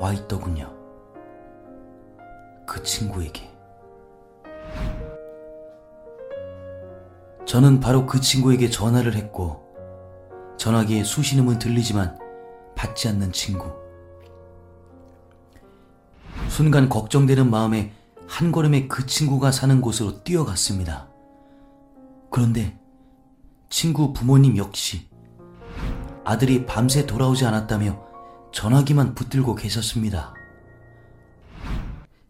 와 0.00 0.12
있더군요. 0.12 0.74
그 2.66 2.82
친구에게. 2.82 3.48
저는 7.48 7.80
바로 7.80 8.04
그 8.04 8.20
친구에게 8.20 8.68
전화를 8.68 9.14
했고 9.14 9.64
전화기에 10.58 11.02
수신음은 11.02 11.58
들리지만 11.58 12.18
받지 12.76 13.08
않는 13.08 13.32
친구. 13.32 13.72
순간 16.50 16.90
걱정되는 16.90 17.50
마음에 17.50 17.94
한 18.26 18.52
걸음에 18.52 18.86
그 18.86 19.06
친구가 19.06 19.50
사는 19.50 19.80
곳으로 19.80 20.22
뛰어갔습니다. 20.24 21.08
그런데 22.30 22.78
친구 23.70 24.12
부모님 24.12 24.58
역시 24.58 25.08
아들이 26.24 26.66
밤새 26.66 27.06
돌아오지 27.06 27.46
않았다며 27.46 27.98
전화기만 28.52 29.14
붙들고 29.14 29.54
계셨습니다. 29.54 30.34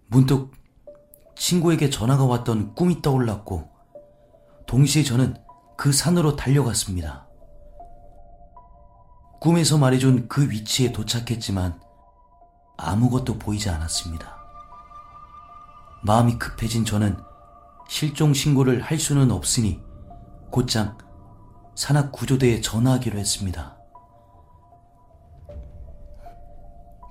문득 0.07 0.53
친구에게 1.35 1.91
전화가 1.91 2.25
왔던 2.25 2.77
꿈이 2.77 3.03
떠올랐고 3.03 3.78
동시에 4.69 5.03
저는 5.03 5.35
그 5.79 5.93
산으로 5.93 6.37
달려갔습니다. 6.37 7.27
꿈에서 9.41 9.79
말해준 9.79 10.29
그 10.29 10.51
위치에 10.51 10.93
도착했지만 10.93 11.81
아무것도 12.77 13.39
보이지 13.39 13.71
않았습니다. 13.71 14.37
마음이 16.03 16.39
급해진 16.39 16.85
저는 16.85 17.17
실종 17.89 18.35
신고를 18.35 18.83
할 18.83 18.99
수는 18.99 19.31
없으니 19.31 19.83
곧장 20.51 20.99
산악구조대에 21.75 22.61
전화하기로 22.61 23.19
했습니다. 23.19 23.79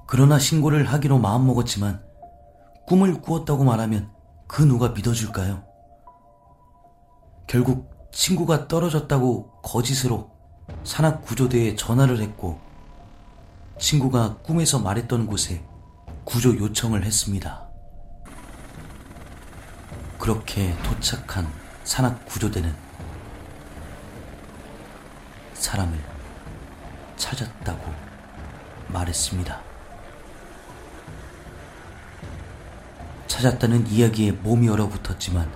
그러나 0.06 0.38
신고를 0.38 0.86
하기로 0.86 1.18
마음먹었지만 1.18 2.06
꿈을 2.86 3.20
꾸었다고 3.20 3.64
말하면 3.64 4.12
그 4.48 4.62
누가 4.62 4.90
믿어줄까요? 4.90 5.67
결국 7.48 7.90
친구가 8.12 8.68
떨어졌다고 8.68 9.62
거짓으로 9.64 10.30
산악구조대에 10.84 11.76
전화를 11.76 12.20
했고 12.20 12.60
친구가 13.80 14.40
꿈에서 14.44 14.80
말했던 14.80 15.28
곳에 15.28 15.64
구조 16.26 16.58
요청을 16.58 17.06
했습니다. 17.06 17.66
그렇게 20.20 20.76
도착한 20.84 21.48
산악구조대는 21.86 22.76
사람을 25.54 25.98
찾았다고 27.16 27.94
말했습니다. 28.90 29.62
찾았다는 33.28 33.88
이야기에 33.88 34.32
몸이 34.32 34.68
얼어붙었지만 34.68 35.50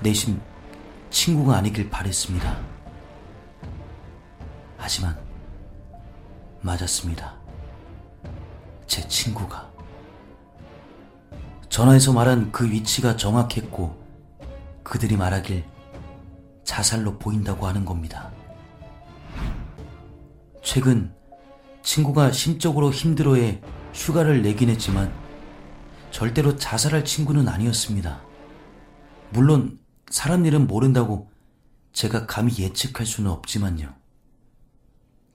내심 0.00 0.40
친구가 1.10 1.56
아니길 1.56 1.90
바랬습니다. 1.90 2.58
하지만 4.76 5.18
맞았습니다. 6.60 7.34
제 8.86 9.06
친구가 9.06 9.70
전화에서 11.68 12.12
말한 12.12 12.50
그 12.50 12.70
위치가 12.70 13.16
정확했고 13.16 14.02
그들이 14.82 15.16
말하길 15.16 15.64
자살로 16.64 17.18
보인다고 17.18 17.66
하는 17.66 17.84
겁니다. 17.84 18.30
최근 20.62 21.14
친구가 21.82 22.32
심적으로 22.32 22.90
힘들어해 22.90 23.60
휴가를 23.94 24.42
내긴 24.42 24.68
했지만 24.68 25.12
절대로 26.10 26.56
자살할 26.56 27.04
친구는 27.04 27.48
아니었습니다. 27.48 28.20
물론 29.30 29.78
사람 30.10 30.46
일은 30.46 30.66
모른다고 30.66 31.30
제가 31.92 32.26
감히 32.26 32.58
예측할 32.58 33.06
수는 33.06 33.30
없지만요. 33.30 33.94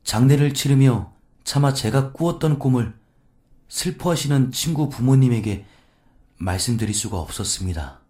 장례를 0.04 0.54
치르며 0.54 1.14
차마 1.44 1.74
제가 1.74 2.12
꾸었던 2.12 2.60
꿈을 2.60 2.94
슬퍼하시는 3.68 4.52
친구 4.52 4.90
부모님에게 4.90 5.66
말씀드릴 6.38 6.94
수가 6.94 7.20
없었습니다. 7.20 8.02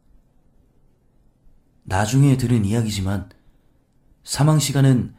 나중에 1.84 2.38
들은 2.38 2.66
이야기지만 2.66 3.30
사망 4.24 4.60
시간은 4.60 5.16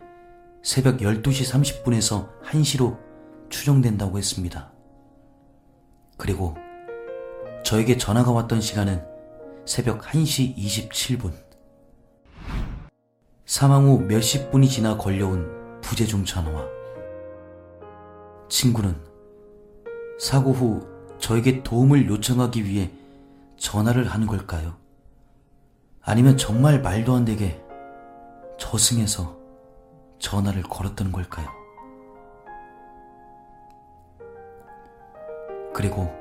새벽 0.62 0.98
12시 0.98 1.84
30분에서 1.84 2.42
1시로 2.42 2.98
추정된다고 3.50 4.18
했습니다. 4.18 4.72
그리고 6.16 6.56
저에게 7.64 7.98
전화가 7.98 8.30
왔던 8.32 8.60
시간은 8.60 9.13
새벽 9.64 10.02
1시 10.02 10.56
27분. 10.56 11.32
사망 13.46 13.86
후 13.86 13.98
몇십 14.00 14.50
분이 14.50 14.68
지나 14.68 14.98
걸려온 14.98 15.80
부재중 15.80 16.24
전화와 16.26 16.66
친구는 18.48 18.94
사고 20.18 20.52
후 20.52 20.86
저에게 21.18 21.62
도움을 21.62 22.06
요청하기 22.08 22.64
위해 22.66 22.90
전화를 23.56 24.06
한 24.06 24.26
걸까요? 24.26 24.76
아니면 26.02 26.36
정말 26.36 26.82
말도 26.82 27.14
안 27.14 27.24
되게 27.24 27.62
저승에서 28.58 29.34
전화를 30.18 30.62
걸었던 30.62 31.10
걸까요? 31.10 31.48
그리고 35.72 36.12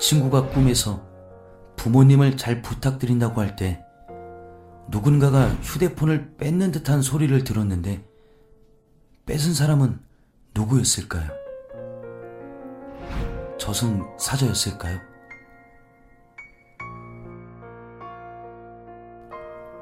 친구가 0.00 0.48
꿈에서 0.48 1.15
부모님을 1.76 2.36
잘 2.36 2.62
부탁드린다고 2.62 3.40
할 3.40 3.56
때 3.56 3.82
누군가가 4.88 5.48
휴대폰을 5.62 6.36
뺏는 6.36 6.70
듯한 6.70 7.02
소리를 7.02 7.42
들었는데 7.44 8.04
뺏은 9.26 9.54
사람은 9.54 9.98
누구였을까요? 10.54 11.28
저승 13.58 14.06
사자였을까요? 14.18 15.00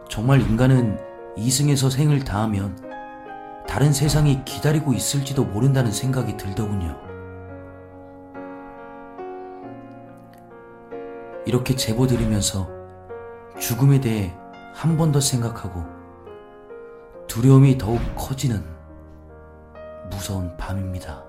정말 0.09 0.41
인간은 0.41 0.99
이승에서 1.37 1.91
생을 1.91 2.25
다하면 2.25 2.79
다른 3.67 3.93
세상이 3.93 4.45
기다리고 4.45 4.93
있을지도 4.95 5.45
모른다는 5.45 5.91
생각이 5.91 6.37
들더군요. 6.37 7.04
이렇게 11.47 11.75
제보 11.77 12.07
드리면서 12.07 12.69
죽음에 13.59 14.01
대해 14.01 14.33
한 14.75 14.97
번 14.97 15.13
더 15.13 15.21
생각하고 15.21 15.85
두려움이 17.29 17.79
더욱 17.79 18.01
커지는 18.17 18.63
무서운 20.11 20.57
밤입니다. 20.57 21.25